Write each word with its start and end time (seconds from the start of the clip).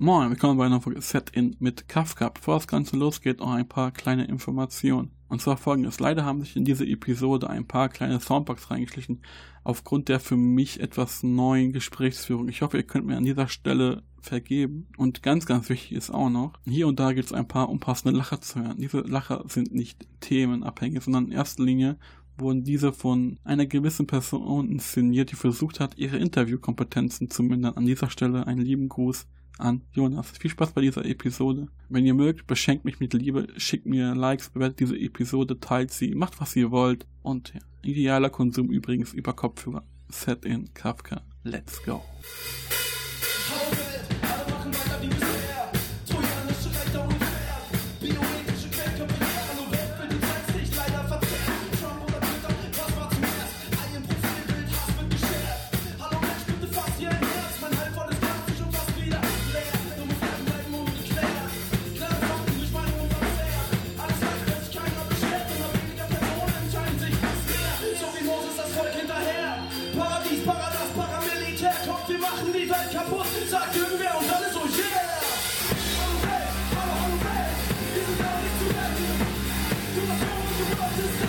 Moin, 0.00 0.30
willkommen 0.30 0.58
bei 0.58 0.66
einer 0.66 0.80
Folge 0.80 1.02
Set-In 1.02 1.56
mit 1.58 1.88
Kafka. 1.88 2.28
Bevor 2.28 2.54
das 2.54 2.68
Ganze 2.68 2.96
losgeht, 2.96 3.40
noch 3.40 3.50
ein 3.50 3.68
paar 3.68 3.90
kleine 3.90 4.26
Informationen. 4.26 5.10
Und 5.26 5.42
zwar 5.42 5.56
folgendes. 5.56 5.98
Leider 5.98 6.24
haben 6.24 6.40
sich 6.40 6.54
in 6.54 6.64
diese 6.64 6.86
Episode 6.86 7.50
ein 7.50 7.66
paar 7.66 7.88
kleine 7.88 8.20
Soundbugs 8.20 8.70
reingeschlichen, 8.70 9.22
aufgrund 9.64 10.08
der 10.08 10.20
für 10.20 10.36
mich 10.36 10.78
etwas 10.78 11.24
neuen 11.24 11.72
Gesprächsführung. 11.72 12.48
Ich 12.48 12.62
hoffe, 12.62 12.76
ihr 12.76 12.84
könnt 12.84 13.06
mir 13.06 13.16
an 13.16 13.24
dieser 13.24 13.48
Stelle 13.48 14.04
vergeben. 14.20 14.86
Und 14.96 15.24
ganz, 15.24 15.46
ganz 15.46 15.68
wichtig 15.68 15.90
ist 15.90 16.10
auch 16.10 16.30
noch, 16.30 16.52
hier 16.64 16.86
und 16.86 17.00
da 17.00 17.12
gibt 17.12 17.26
es 17.26 17.32
ein 17.32 17.48
paar 17.48 17.68
unpassende 17.68 18.16
Lacher 18.16 18.40
zu 18.40 18.60
hören. 18.60 18.78
Diese 18.78 19.00
Lacher 19.00 19.46
sind 19.48 19.74
nicht 19.74 20.06
themenabhängig, 20.20 21.02
sondern 21.02 21.24
in 21.24 21.32
erster 21.32 21.64
Linie 21.64 21.98
wurden 22.36 22.62
diese 22.62 22.92
von 22.92 23.40
einer 23.42 23.66
gewissen 23.66 24.06
Person 24.06 24.70
inszeniert, 24.70 25.32
die 25.32 25.36
versucht 25.36 25.80
hat, 25.80 25.98
ihre 25.98 26.18
Interviewkompetenzen 26.18 27.30
zu 27.30 27.42
mindern. 27.42 27.76
An 27.76 27.86
dieser 27.86 28.10
Stelle 28.10 28.46
einen 28.46 28.60
lieben 28.60 28.88
Gruß 28.88 29.26
an 29.58 29.82
Jonas. 29.92 30.30
Viel 30.38 30.50
Spaß 30.50 30.72
bei 30.72 30.80
dieser 30.80 31.04
Episode. 31.04 31.68
Wenn 31.88 32.06
ihr 32.06 32.14
mögt, 32.14 32.46
beschenkt 32.46 32.84
mich 32.84 33.00
mit 33.00 33.12
Liebe, 33.12 33.48
schickt 33.56 33.86
mir 33.86 34.14
Likes, 34.14 34.50
bewertet 34.50 34.80
diese 34.80 34.98
Episode, 34.98 35.60
teilt 35.60 35.92
sie, 35.92 36.14
macht 36.14 36.40
was 36.40 36.56
ihr 36.56 36.70
wollt. 36.70 37.06
Und 37.22 37.52
idealer 37.82 38.30
Konsum 38.30 38.70
übrigens 38.70 39.12
über 39.12 39.32
Kopfhörer. 39.32 39.84
Set 40.08 40.44
in 40.44 40.72
Kafka. 40.72 41.22
Let's 41.44 41.82
go. 41.82 42.02
Thank 80.98 81.22
you. 81.22 81.27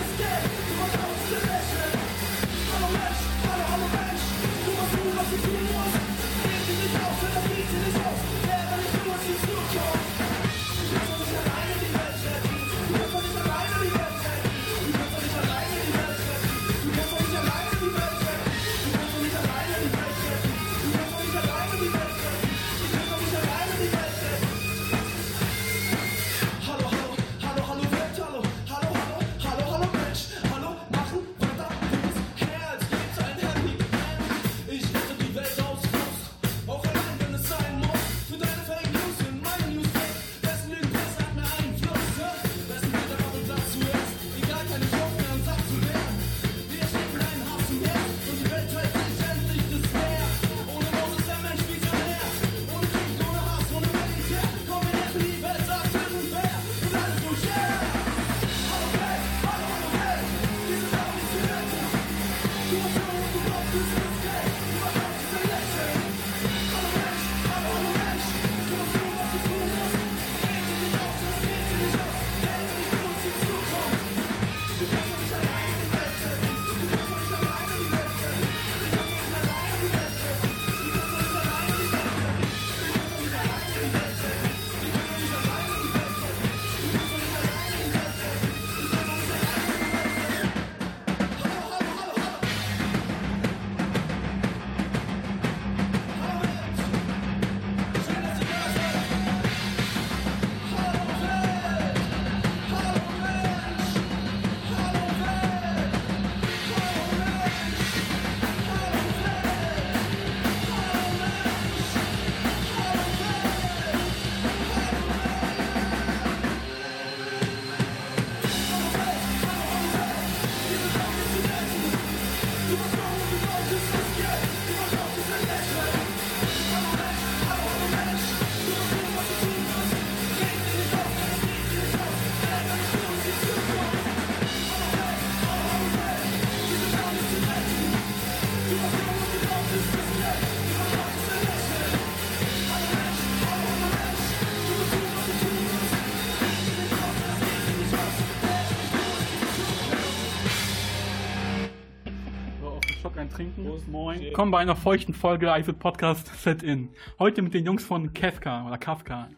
Willkommen 154.40 154.52
bei 154.52 154.58
einer 154.60 154.74
feuchten 154.74 155.12
Folge 155.12 155.52
Eisel 155.52 155.74
Podcast 155.74 156.28
Set 156.42 156.62
In. 156.62 156.88
Heute 157.18 157.42
mit 157.42 157.52
den 157.52 157.66
Jungs 157.66 157.84
von 157.84 158.14
Kafka 158.14 158.66
oder 158.66 158.78
Kafka. 158.78 159.28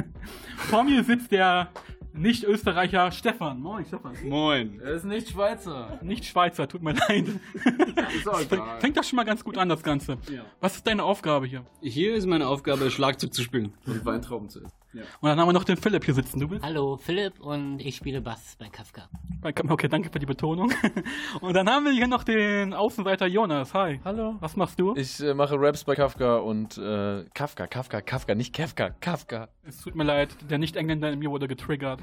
Vor 0.57 0.85
mir 0.85 1.03
sitzt 1.03 1.33
der 1.33 1.73
nicht-Österreicher 2.13 3.11
Stefan. 3.11 3.59
Moin, 3.59 3.85
Stefan. 3.85 4.13
Moin. 4.23 4.79
Er 4.81 4.93
ist 4.93 5.05
nicht 5.05 5.31
Schweizer. 5.31 5.99
Nicht 6.03 6.25
Schweizer, 6.25 6.69
tut 6.69 6.85
mir 6.85 6.93
leid. 6.93 7.31
fängt 8.79 8.97
das 8.97 9.09
schon 9.09 9.17
mal 9.17 9.25
ganz 9.25 9.43
gut 9.43 9.59
an, 9.59 9.69
das 9.69 9.83
Ganze. 9.83 10.19
Ja. 10.33 10.45
Was 10.61 10.77
ist 10.77 10.87
deine 10.87 11.03
Aufgabe 11.03 11.47
hier? 11.47 11.65
Hier 11.81 12.15
ist 12.15 12.27
meine 12.27 12.47
Aufgabe, 12.47 12.93
Schlagzeug 12.93 13.35
zu 13.35 13.43
spielen 13.43 13.75
und 13.87 14.05
Weintrauben 14.05 14.49
zu 14.49 14.61
essen. 14.61 14.82
Ja. 14.95 15.03
Und 15.21 15.29
dann 15.31 15.41
haben 15.41 15.49
wir 15.49 15.53
noch 15.53 15.65
den 15.65 15.77
Philipp 15.77 16.05
hier 16.05 16.15
sitzen. 16.15 16.39
Du 16.39 16.49
bist? 16.49 16.63
Hallo, 16.63 16.99
Philipp 16.99 17.41
und 17.41 17.81
ich 17.81 17.97
spiele 17.97 18.21
Bass 18.21 18.57
bei 18.59 18.69
Kafka. 18.69 19.09
Okay, 19.43 19.89
danke 19.89 20.11
für 20.11 20.19
die 20.19 20.27
Betonung. 20.27 20.73
Und 21.41 21.55
dann 21.55 21.69
haben 21.69 21.85
wir 21.85 21.93
hier 21.93 22.07
noch 22.07 22.23
den 22.23 22.73
Außenseiter 22.75 23.27
Jonas. 23.27 23.75
Hi. 23.75 24.01
Hallo. 24.05 24.37
Was 24.39 24.55
machst 24.55 24.79
du? 24.79 24.95
Ich 24.95 25.21
äh, 25.21 25.35
mache 25.35 25.57
Raps 25.59 25.83
bei 25.83 25.97
Kafka 25.97 26.37
und 26.37 26.79
äh, 26.79 27.25
Kafka, 27.35 27.67
Kafka, 27.67 28.01
Kafka, 28.03 28.35
nicht 28.35 28.55
Kafka, 28.55 28.91
Kafka. 29.01 29.49
Es 29.65 29.81
tut 29.81 29.97
mir 29.97 30.05
leid, 30.05 30.31
der 30.49 30.59
Nicht-Engländer 30.59 31.11
in 31.11 31.19
mir 31.19 31.31
wurde 31.31 31.49
getriggert. 31.49 32.01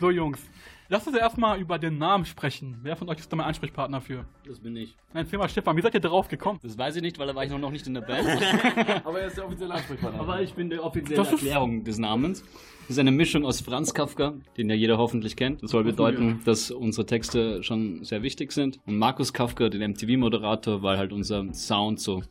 So, 0.00 0.10
Jungs. 0.10 0.40
Lass 0.90 1.06
uns 1.06 1.16
erstmal 1.16 1.58
über 1.58 1.78
den 1.78 1.96
Namen 1.96 2.26
sprechen. 2.26 2.78
Wer 2.82 2.94
von 2.96 3.08
euch 3.08 3.18
ist 3.18 3.32
da 3.32 3.36
mein 3.36 3.46
Ansprechpartner 3.46 4.02
für? 4.02 4.26
Das 4.46 4.60
bin 4.60 4.76
ich. 4.76 4.94
Nein, 5.14 5.24
Firma 5.24 5.48
Stefan, 5.48 5.76
wie 5.78 5.80
seid 5.80 5.94
ihr 5.94 6.00
drauf 6.00 6.28
gekommen? 6.28 6.58
Das 6.62 6.76
weiß 6.76 6.96
ich 6.96 7.02
nicht, 7.02 7.18
weil 7.18 7.26
da 7.26 7.34
war 7.34 7.42
ich 7.42 7.50
noch 7.50 7.70
nicht 7.70 7.86
in 7.86 7.94
der 7.94 8.02
Band. 8.02 8.28
Aber 9.04 9.20
er 9.20 9.28
ist 9.28 9.38
der 9.38 9.46
offizielle 9.46 9.72
Ansprechpartner. 9.72 10.20
Aber 10.20 10.42
ich 10.42 10.52
bin 10.52 10.68
der 10.68 10.84
offizielle 10.84 11.26
Erklärung 11.26 11.84
des 11.84 11.96
Namens. 11.98 12.42
Das 12.82 12.90
ist 12.90 12.98
eine 12.98 13.12
Mischung 13.12 13.46
aus 13.46 13.62
Franz 13.62 13.94
Kafka, 13.94 14.34
den 14.58 14.68
ja 14.68 14.74
jeder 14.74 14.98
hoffentlich 14.98 15.36
kennt. 15.36 15.62
Das 15.62 15.70
soll 15.70 15.84
bedeuten, 15.84 16.42
dass 16.44 16.70
unsere 16.70 17.06
Texte 17.06 17.62
schon 17.62 18.04
sehr 18.04 18.22
wichtig 18.22 18.52
sind. 18.52 18.78
Und 18.84 18.98
Markus 18.98 19.32
Kafka, 19.32 19.70
den 19.70 19.92
MTV-Moderator, 19.92 20.82
weil 20.82 20.98
halt 20.98 21.14
unser 21.14 21.50
Sound 21.54 21.98
so 21.98 22.22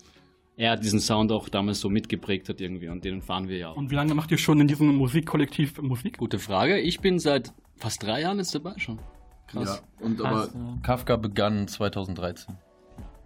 er 0.55 0.77
diesen 0.77 0.99
Sound 0.99 1.31
auch 1.31 1.49
damals 1.49 1.79
so 1.79 1.89
mitgeprägt 1.89 2.49
hat 2.49 2.61
irgendwie 2.61 2.89
und 2.89 3.03
den 3.03 3.21
fahren 3.21 3.47
wir 3.47 3.57
ja 3.57 3.69
auch. 3.69 3.77
Und 3.77 3.91
wie 3.91 3.95
lange 3.95 4.13
macht 4.13 4.31
ihr 4.31 4.37
schon 4.37 4.59
in 4.61 4.67
diesem 4.67 4.95
Musikkollektiv 4.95 5.81
Musik? 5.81 6.17
Gute 6.17 6.39
Frage. 6.39 6.79
Ich 6.79 6.99
bin 6.99 7.19
seit 7.19 7.53
fast 7.77 8.03
drei 8.03 8.21
Jahren 8.21 8.37
jetzt 8.37 8.53
dabei 8.53 8.73
schon. 8.77 8.99
Krass. 9.47 9.83
Ja, 9.99 10.05
und 10.05 10.21
aber 10.21 10.29
Krass, 10.29 10.51
ja. 10.53 10.77
Kafka 10.83 11.15
begann 11.15 11.67
2013. 11.67 12.55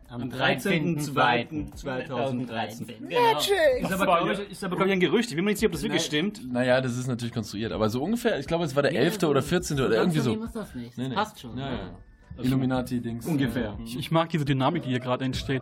Am 0.10 0.30
13.02.2013. 0.30 2.86
Genau. 3.10 3.40
Ist 3.82 3.92
aber, 3.92 4.06
glaube 4.06 4.34
ich, 4.34 4.40
ist 4.52 4.64
aber, 4.64 4.78
glaube 4.78 4.88
ich, 4.88 4.94
ein 4.94 5.02
Gerücht. 5.02 5.30
Ich 5.30 5.36
bin 5.36 5.44
mir 5.44 5.52
nicht 5.52 5.60
sicher, 5.60 5.68
ob 5.68 5.74
das 5.74 5.84
wirklich 5.84 6.06
stimmt. 6.06 6.50
Naja, 6.50 6.80
das 6.80 6.98
ist 6.98 7.08
natürlich 7.08 7.34
konstruiert, 7.34 7.74
aber 7.74 7.90
so 7.90 8.02
ungefähr, 8.02 8.40
ich 8.40 8.48
glaube, 8.48 8.64
es 8.64 8.74
war 8.74 8.84
der 8.84 8.94
11. 8.94 9.24
oder 9.24 9.42
14. 9.42 9.78
oder 9.82 9.98
irgendwie 9.98 10.20
so. 10.20 10.42
Ist 10.42 10.56
das 10.56 10.74
nicht. 10.76 10.98
Nee, 10.98 11.10
nee. 11.10 11.16
Passt 11.16 11.42
schon. 11.42 11.58
Ja, 11.58 11.72
ja. 11.72 11.90
Illuminati-Dings. 12.42 13.26
Ungefähr. 13.26 13.78
Ich, 13.84 13.98
ich 13.98 14.10
mag 14.10 14.30
diese 14.30 14.46
Dynamik, 14.46 14.84
die 14.84 14.90
hier 14.90 15.02
gerade 15.02 15.26
entsteht. 15.26 15.62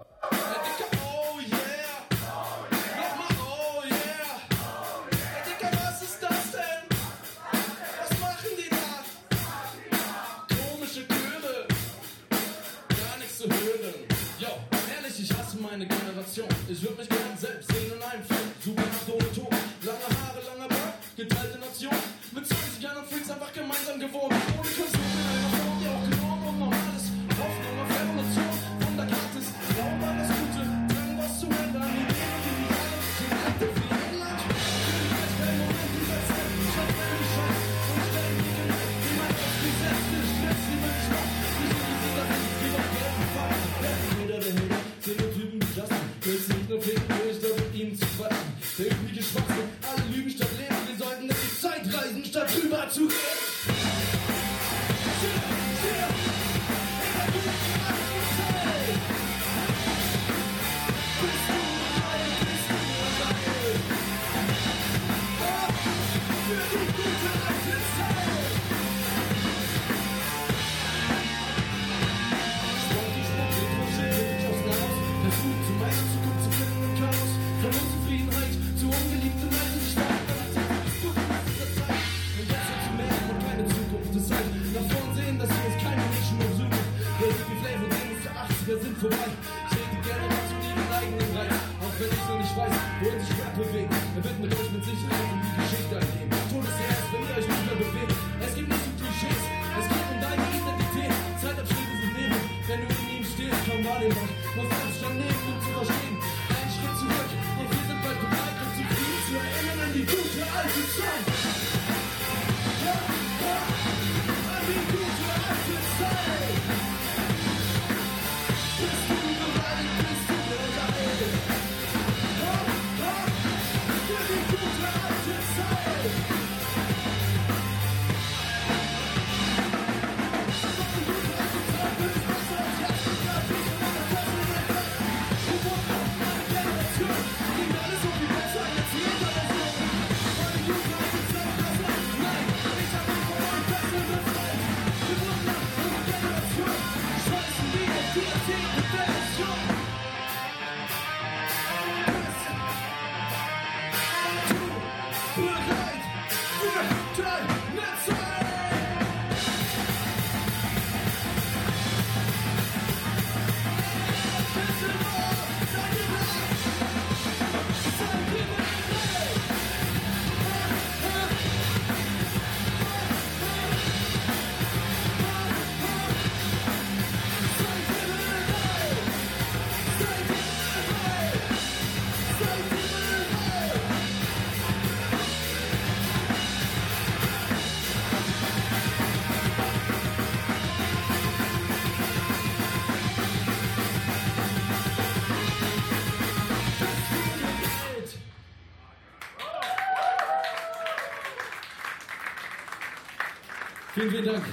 Vielen, 204.16 204.28
Dank. 204.28 204.46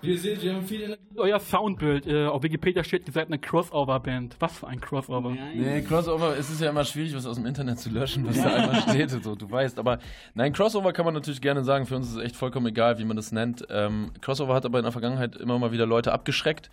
Ihr 0.00 0.18
seht, 0.18 0.42
wir 0.42 0.54
haben 0.54 0.66
viel 0.66 0.80
Energie. 0.80 0.99
Euer 1.20 1.38
Soundbild, 1.38 2.06
äh, 2.06 2.26
auf 2.26 2.42
Wikipedia 2.42 2.82
steht, 2.82 3.06
ihr 3.06 3.12
seid 3.12 3.26
eine 3.28 3.38
Crossover-Band. 3.38 4.36
Was 4.40 4.58
für 4.58 4.66
ein 4.68 4.80
Crossover? 4.80 5.30
Nee, 5.54 5.82
Crossover, 5.82 6.36
es 6.38 6.50
ist 6.50 6.60
ja 6.60 6.70
immer 6.70 6.84
schwierig, 6.84 7.14
was 7.14 7.26
aus 7.26 7.36
dem 7.36 7.46
Internet 7.46 7.78
zu 7.78 7.90
löschen, 7.90 8.26
was 8.26 8.36
da 8.36 8.48
einmal 8.54 8.80
steht, 8.82 9.10
so, 9.10 9.34
du 9.36 9.50
weißt. 9.50 9.78
Aber 9.78 9.98
nein, 10.34 10.52
Crossover 10.52 10.92
kann 10.92 11.04
man 11.04 11.14
natürlich 11.14 11.40
gerne 11.40 11.62
sagen. 11.64 11.86
Für 11.86 11.96
uns 11.96 12.08
ist 12.08 12.16
es 12.16 12.22
echt 12.22 12.36
vollkommen 12.36 12.66
egal, 12.66 12.98
wie 12.98 13.04
man 13.04 13.16
das 13.16 13.32
nennt. 13.32 13.66
Ähm, 13.70 14.12
Crossover 14.20 14.54
hat 14.54 14.64
aber 14.64 14.78
in 14.78 14.84
der 14.84 14.92
Vergangenheit 14.92 15.36
immer 15.36 15.58
mal 15.58 15.72
wieder 15.72 15.86
Leute 15.86 16.12
abgeschreckt, 16.12 16.70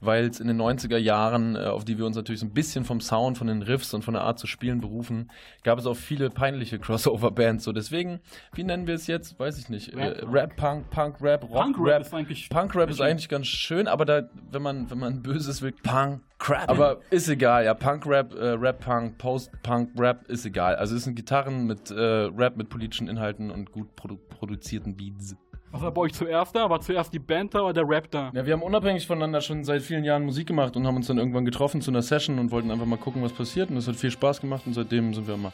weil 0.00 0.26
es 0.26 0.40
in 0.40 0.46
den 0.46 0.60
90er 0.60 0.98
Jahren, 0.98 1.56
äh, 1.56 1.60
auf 1.60 1.84
die 1.84 1.96
wir 1.98 2.04
uns 2.06 2.16
natürlich 2.16 2.40
so 2.40 2.46
ein 2.46 2.52
bisschen 2.52 2.84
vom 2.84 3.00
Sound, 3.00 3.38
von 3.38 3.46
den 3.46 3.62
Riffs 3.62 3.94
und 3.94 4.02
von 4.04 4.12
der 4.14 4.22
Art 4.24 4.38
zu 4.38 4.46
spielen 4.46 4.80
berufen, 4.80 5.30
gab 5.64 5.78
es 5.78 5.86
auch 5.86 5.96
viele 5.96 6.28
peinliche 6.28 6.78
Crossover-Bands. 6.78 7.64
So, 7.64 7.72
deswegen, 7.72 8.20
wie 8.54 8.64
nennen 8.64 8.86
wir 8.86 8.94
es 8.94 9.06
jetzt? 9.06 9.38
Weiß 9.40 9.58
ich 9.58 9.68
nicht. 9.70 9.94
Rap, 9.96 10.18
äh, 10.18 10.24
Rap 10.26 10.56
Punk, 10.56 10.90
Punk, 10.90 11.16
Rap, 11.22 11.42
Rock, 11.44 11.52
Punk-Rap 11.52 11.86
Rap. 11.86 12.00
ist 12.02 12.14
eigentlich- 12.14 12.48
Punk-Rap 12.50 12.90
ist 12.90 13.00
eigentlich 13.00 13.28
ganz 13.30 13.46
schön, 13.46 13.85
aber 13.88 14.04
da, 14.04 14.22
wenn 14.50 14.62
man, 14.62 14.90
wenn 14.90 14.98
man 14.98 15.22
böses 15.22 15.62
will, 15.62 15.72
Punk, 15.82 16.20
Crap. 16.38 16.68
Aber 16.68 16.98
ist 17.10 17.28
egal, 17.28 17.64
ja. 17.64 17.74
Punk-Rap, 17.74 18.34
äh, 18.34 18.50
Rap-Punk, 18.50 19.18
Post-Punk-Rap 19.18 20.28
ist 20.28 20.44
egal. 20.44 20.76
Also 20.76 20.94
es 20.94 21.04
sind 21.04 21.14
Gitarren 21.14 21.66
mit 21.66 21.90
äh, 21.90 21.94
Rap 21.94 22.56
mit 22.56 22.68
politischen 22.68 23.08
Inhalten 23.08 23.50
und 23.50 23.72
gut 23.72 23.94
produ 23.96 24.18
produzierten 24.28 24.96
Beats. 24.96 25.34
Was 25.72 25.82
war 25.82 25.90
bei 25.90 26.02
euch 26.02 26.14
zuerst 26.14 26.54
da? 26.54 26.70
War 26.70 26.80
zuerst 26.80 27.12
die 27.12 27.18
Band 27.18 27.54
da 27.54 27.62
oder 27.62 27.72
der 27.72 27.88
Rap 27.88 28.10
da? 28.10 28.30
Ja, 28.34 28.46
wir 28.46 28.52
haben 28.52 28.62
unabhängig 28.62 29.06
voneinander 29.06 29.40
schon 29.40 29.64
seit 29.64 29.82
vielen 29.82 30.04
Jahren 30.04 30.24
Musik 30.24 30.46
gemacht 30.46 30.76
und 30.76 30.86
haben 30.86 30.96
uns 30.96 31.06
dann 31.06 31.18
irgendwann 31.18 31.44
getroffen 31.44 31.80
zu 31.80 31.90
einer 31.90 32.02
Session 32.02 32.38
und 32.38 32.50
wollten 32.50 32.70
einfach 32.70 32.86
mal 32.86 32.98
gucken, 32.98 33.22
was 33.22 33.32
passiert. 33.32 33.70
Und 33.70 33.76
es 33.76 33.88
hat 33.88 33.96
viel 33.96 34.10
Spaß 34.10 34.40
gemacht 34.40 34.62
und 34.66 34.74
seitdem 34.74 35.12
sind 35.14 35.26
wir 35.26 35.34
immer. 35.34 35.52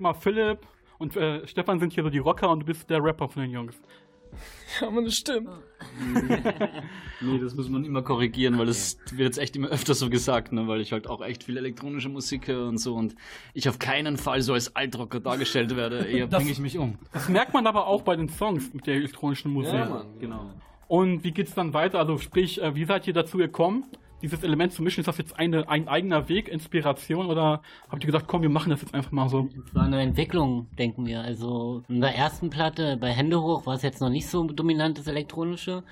mal 0.00 0.14
Philipp 0.14 0.58
und 0.98 1.16
äh, 1.16 1.46
Stefan 1.46 1.78
sind 1.80 1.92
hier 1.92 2.02
so 2.04 2.10
die 2.10 2.18
Rocker 2.18 2.50
und 2.50 2.60
du 2.60 2.66
bist 2.66 2.88
der 2.90 3.02
Rapper 3.02 3.28
von 3.28 3.42
den 3.42 3.50
Jungs. 3.50 3.80
Ja, 4.80 4.90
man, 4.90 5.04
das 5.04 5.14
stimmt. 5.14 5.48
Nee, 7.22 7.38
das 7.38 7.54
muss 7.54 7.68
man 7.68 7.84
immer 7.84 8.00
korrigieren, 8.00 8.58
weil 8.58 8.64
das 8.64 8.96
wird 9.10 9.20
jetzt 9.28 9.38
echt 9.38 9.54
immer 9.54 9.68
öfter 9.68 9.92
so 9.92 10.08
gesagt, 10.08 10.52
ne? 10.52 10.66
weil 10.68 10.80
ich 10.80 10.92
halt 10.92 11.06
auch 11.06 11.20
echt 11.22 11.44
viel 11.44 11.58
elektronische 11.58 12.08
Musik 12.08 12.48
höre 12.48 12.66
und 12.66 12.78
so 12.78 12.94
und 12.94 13.14
ich 13.52 13.68
auf 13.68 13.78
keinen 13.78 14.16
Fall 14.16 14.40
so 14.40 14.54
als 14.54 14.74
Altrocker 14.74 15.20
dargestellt 15.20 15.76
werde. 15.76 16.06
Eher 16.06 16.28
Das- 16.28 16.38
bringe 16.38 16.52
ich 16.52 16.60
mich 16.60 16.78
um. 16.78 16.98
Das 17.12 17.28
merkt 17.28 17.52
man 17.52 17.66
aber 17.66 17.86
auch 17.88 18.00
bei 18.02 18.16
den 18.16 18.30
Songs 18.30 18.72
mit 18.72 18.86
der 18.86 18.94
elektronischen 18.94 19.52
Musik. 19.52 19.84
Genau. 20.18 20.50
Und 20.88 21.24
wie 21.24 21.32
geht's 21.32 21.52
dann 21.52 21.74
weiter? 21.74 21.98
Also 21.98 22.16
sprich, 22.16 22.62
äh, 22.62 22.74
wie 22.74 22.86
seid 22.86 23.06
ihr 23.06 23.12
dazu 23.12 23.36
gekommen, 23.36 23.84
dieses 24.22 24.42
Element 24.42 24.72
zu 24.72 24.82
mischen? 24.82 25.00
Ist 25.00 25.06
das 25.06 25.18
jetzt 25.18 25.38
eine, 25.38 25.68
ein 25.68 25.88
eigener 25.88 26.28
Weg, 26.28 26.48
Inspiration 26.48 27.26
oder 27.26 27.62
habt 27.88 28.02
ihr 28.02 28.06
gesagt, 28.06 28.26
komm, 28.28 28.42
wir 28.42 28.48
machen 28.48 28.70
das 28.70 28.82
jetzt 28.82 28.94
einfach 28.94 29.12
mal 29.12 29.28
so? 29.28 29.48
Es 29.66 29.74
war 29.74 29.84
eine 29.84 30.00
Entwicklung, 30.00 30.68
denken 30.78 31.06
wir. 31.06 31.20
Also 31.20 31.82
in 31.88 32.00
der 32.00 32.14
ersten 32.14 32.50
Platte 32.50 32.96
bei 32.96 33.10
Hände 33.10 33.40
hoch 33.40 33.66
war 33.66 33.74
es 33.74 33.82
jetzt 33.82 34.00
noch 34.00 34.10
nicht 34.10 34.28
so 34.28 34.44
dominant, 34.44 34.98
das 34.98 35.06
Elektronische. 35.06 35.82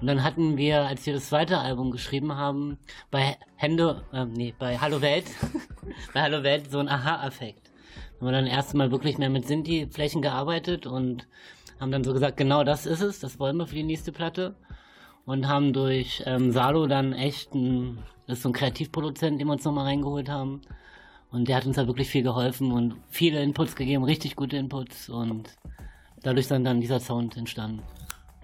Und 0.00 0.06
dann 0.06 0.24
hatten 0.24 0.56
wir, 0.56 0.82
als 0.82 1.06
wir 1.06 1.14
das 1.14 1.28
zweite 1.28 1.58
Album 1.58 1.90
geschrieben 1.90 2.34
haben, 2.34 2.78
bei 3.10 3.36
Hände, 3.56 4.02
ähm, 4.12 4.32
nee, 4.32 4.54
bei 4.58 4.78
Hallo 4.78 5.00
Welt, 5.00 5.26
bei 6.14 6.22
Hallo 6.22 6.42
Welt 6.42 6.70
so 6.70 6.78
ein 6.78 6.88
Aha-Effekt. 6.88 7.70
Da 7.94 8.20
haben 8.20 8.26
wir 8.28 8.32
dann 8.32 8.46
erstmal 8.46 8.90
wirklich 8.90 9.18
mehr 9.18 9.30
mit 9.30 9.46
Sinti-Flächen 9.46 10.22
gearbeitet 10.22 10.86
und 10.86 11.26
haben 11.80 11.90
dann 11.90 12.04
so 12.04 12.12
gesagt, 12.12 12.36
genau 12.36 12.64
das 12.64 12.86
ist 12.86 13.00
es, 13.00 13.20
das 13.20 13.38
wollen 13.38 13.56
wir 13.56 13.66
für 13.66 13.74
die 13.74 13.82
nächste 13.82 14.12
Platte. 14.12 14.54
Und 15.26 15.48
haben 15.48 15.72
durch 15.72 16.22
ähm, 16.26 16.52
Salo 16.52 16.86
dann 16.86 17.12
echt 17.12 17.54
ein, 17.54 17.98
das 18.26 18.38
ist 18.38 18.42
so 18.42 18.50
ein 18.50 18.52
Kreativproduzent, 18.52 19.40
den 19.40 19.46
wir 19.46 19.52
uns 19.52 19.64
nochmal 19.64 19.86
reingeholt 19.86 20.28
haben. 20.28 20.60
Und 21.30 21.48
der 21.48 21.56
hat 21.56 21.66
uns 21.66 21.76
da 21.76 21.86
wirklich 21.86 22.08
viel 22.08 22.22
geholfen 22.22 22.70
und 22.72 22.96
viele 23.08 23.42
Inputs 23.42 23.74
gegeben, 23.74 24.04
richtig 24.04 24.36
gute 24.36 24.56
Inputs 24.56 25.08
und 25.08 25.56
dadurch 26.22 26.46
dann 26.46 26.62
dann 26.62 26.80
dieser 26.80 27.00
Sound 27.00 27.36
entstanden. 27.36 27.82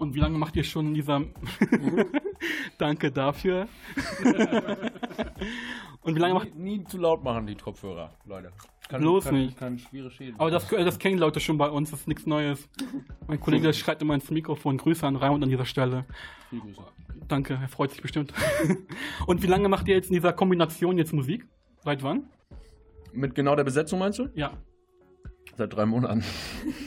Und 0.01 0.15
wie 0.15 0.19
lange 0.19 0.37
macht 0.37 0.55
ihr 0.55 0.63
schon 0.63 0.87
in 0.87 0.93
dieser... 0.95 1.21
Danke 2.79 3.11
dafür. 3.11 3.67
Und 6.01 6.15
wie 6.15 6.19
lange 6.19 6.33
macht... 6.33 6.55
Nie, 6.55 6.79
nie 6.79 6.83
zu 6.85 6.97
laut 6.97 7.23
machen, 7.23 7.45
die 7.45 7.53
Kopfhörer, 7.53 8.11
Leute. 8.25 8.51
Kann, 8.91 8.99
Bloß 8.99 9.23
kann, 9.23 9.35
nicht. 9.35 9.57
Kann 9.57 9.79
schwere 9.79 10.11
Schäden. 10.11 10.37
Aber 10.37 10.51
das, 10.51 10.69
äh, 10.73 10.83
das 10.83 10.99
kennen 10.99 11.17
Leute 11.17 11.39
schon 11.39 11.57
bei 11.57 11.69
uns, 11.69 11.91
das 11.91 12.01
ist 12.01 12.07
nichts 12.09 12.25
Neues. 12.25 12.67
Mein 13.25 13.39
Kollege 13.39 13.71
schreit 13.71 14.01
immer 14.01 14.15
ins 14.15 14.29
Mikrofon, 14.29 14.77
Grüße 14.77 15.07
an 15.07 15.15
Raimund 15.15 15.41
an 15.45 15.49
dieser 15.49 15.63
Stelle. 15.63 16.05
Grüße. 16.49 16.81
Danke, 17.29 17.57
er 17.61 17.69
freut 17.69 17.91
sich 17.91 18.01
bestimmt. 18.01 18.33
Und 19.27 19.43
wie 19.43 19.47
lange 19.47 19.69
macht 19.69 19.87
ihr 19.87 19.95
jetzt 19.95 20.09
in 20.09 20.15
dieser 20.15 20.33
Kombination 20.33 20.97
jetzt 20.97 21.13
Musik? 21.13 21.47
Seit 21.85 22.03
wann? 22.03 22.25
Mit 23.13 23.33
genau 23.33 23.55
der 23.55 23.63
Besetzung 23.63 23.99
meinst 23.99 24.19
du? 24.19 24.27
Ja. 24.35 24.51
Seit 25.57 25.73
drei 25.73 25.85
Monaten. 25.85 26.21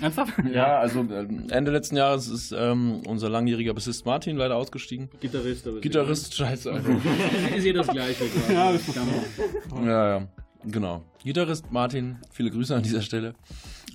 Ernsthaft? 0.03 0.35
Ja, 0.53 0.81
also 0.81 1.01
ähm, 1.01 1.47
Ende 1.49 1.71
letzten 1.71 1.97
Jahres 1.97 2.29
ist 2.29 2.53
ähm, 2.53 3.01
unser 3.07 3.31
langjähriger 3.31 3.73
Bassist 3.73 4.05
Martin 4.05 4.37
leider 4.37 4.57
ausgestiegen. 4.57 5.09
Gitarrist, 5.21 5.67
aber 5.67 5.81
Gitarrist, 5.81 6.35
scheiße. 6.35 6.71
Also. 6.71 6.91
ist 7.57 7.63
hier 7.63 7.73
das 7.73 7.89
Gleiche. 7.89 8.25
Ja, 8.53 8.73
das 8.73 8.87
ist 8.89 8.95
ja, 9.83 10.19
ja, 10.19 10.29
genau. 10.67 11.03
Gitarrist 11.23 11.71
Martin, 11.71 12.19
viele 12.31 12.51
Grüße 12.51 12.75
an 12.75 12.83
dieser 12.83 13.03
Stelle. 13.03 13.35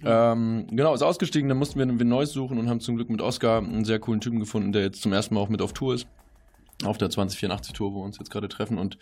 Ähm, 0.03 0.67
genau, 0.69 0.93
ist 0.93 1.01
ausgestiegen, 1.01 1.49
dann 1.49 1.57
mussten 1.57 1.77
wir 1.77 1.85
ein 1.85 2.07
Neues 2.07 2.31
suchen 2.31 2.57
und 2.57 2.69
haben 2.69 2.79
zum 2.79 2.95
Glück 2.95 3.09
mit 3.09 3.21
Oscar 3.21 3.57
einen 3.57 3.85
sehr 3.85 3.99
coolen 3.99 4.21
Typen 4.21 4.39
gefunden, 4.39 4.71
der 4.71 4.83
jetzt 4.83 5.01
zum 5.01 5.11
ersten 5.11 5.35
Mal 5.35 5.41
auch 5.41 5.49
mit 5.49 5.61
auf 5.61 5.73
Tour 5.73 5.93
ist. 5.93 6.07
Auf 6.85 6.97
der 6.97 7.09
2084 7.09 7.73
Tour, 7.73 7.93
wo 7.93 7.99
wir 7.99 8.05
uns 8.05 8.17
jetzt 8.17 8.31
gerade 8.31 8.47
treffen 8.47 8.77
und 8.77 8.97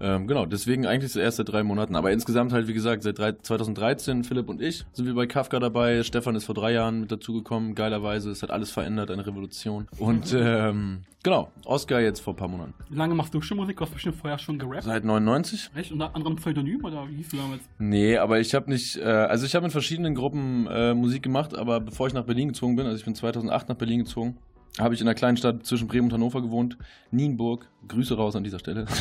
ähm, 0.00 0.26
genau, 0.26 0.46
deswegen 0.46 0.86
eigentlich 0.86 1.12
so 1.12 1.20
erst 1.20 1.38
seit 1.38 1.48
drei 1.48 1.62
Monaten. 1.62 1.96
Aber 1.96 2.12
insgesamt 2.12 2.52
halt, 2.52 2.68
wie 2.68 2.74
gesagt, 2.74 3.02
seit 3.02 3.18
drei, 3.18 3.32
2013, 3.32 4.24
Philipp 4.24 4.48
und 4.48 4.60
ich 4.60 4.84
sind 4.92 5.06
wir 5.06 5.14
bei 5.14 5.26
Kafka 5.26 5.58
dabei. 5.58 6.02
Stefan 6.02 6.34
ist 6.34 6.44
vor 6.44 6.54
drei 6.54 6.72
Jahren 6.72 7.00
mit 7.00 7.12
dazugekommen, 7.12 7.74
geilerweise. 7.74 8.30
Es 8.30 8.42
hat 8.42 8.50
alles 8.50 8.70
verändert, 8.70 9.10
eine 9.10 9.26
Revolution. 9.26 9.88
Und 9.98 10.34
ähm, 10.38 11.02
genau, 11.22 11.50
Oscar 11.64 12.00
jetzt 12.00 12.20
vor 12.20 12.34
ein 12.34 12.36
paar 12.36 12.48
Monaten. 12.48 12.74
Wie 12.90 12.96
lange 12.96 13.14
machst 13.14 13.32
du 13.32 13.40
schon 13.40 13.56
Musik? 13.56 13.76
Du 13.78 13.84
hast 13.84 13.92
bestimmt 13.92 14.16
vorher 14.16 14.38
schon 14.38 14.58
gerappt. 14.58 14.84
Seit 14.84 15.04
99? 15.04 15.70
Echt? 15.74 15.92
Unter 15.92 16.14
anderem 16.14 16.36
Pseudonym 16.36 16.84
oder 16.84 17.08
wie 17.08 17.16
hieß 17.16 17.30
du 17.30 17.36
damals? 17.38 17.62
Nee, 17.78 18.18
aber 18.18 18.40
ich 18.40 18.54
habe 18.54 18.70
nicht, 18.70 18.96
äh, 18.98 19.04
also 19.04 19.46
ich 19.46 19.54
habe 19.54 19.64
in 19.64 19.70
verschiedenen 19.70 20.14
Gruppen 20.14 20.66
äh, 20.66 20.94
Musik 20.94 21.22
gemacht, 21.22 21.56
aber 21.56 21.80
bevor 21.80 22.06
ich 22.06 22.12
nach 22.12 22.24
Berlin 22.24 22.48
gezogen 22.48 22.76
bin, 22.76 22.86
also 22.86 22.98
ich 22.98 23.04
bin 23.04 23.14
2008 23.14 23.68
nach 23.68 23.76
Berlin 23.76 24.00
gezogen, 24.00 24.36
habe 24.78 24.94
ich 24.94 25.00
in 25.00 25.06
einer 25.06 25.14
kleinen 25.14 25.36
Stadt 25.36 25.64
zwischen 25.64 25.88
Bremen 25.88 26.06
und 26.08 26.12
Hannover 26.12 26.42
gewohnt, 26.42 26.76
Nienburg. 27.10 27.68
Grüße 27.88 28.16
raus 28.16 28.36
an 28.36 28.44
dieser 28.44 28.58
Stelle. 28.58 28.86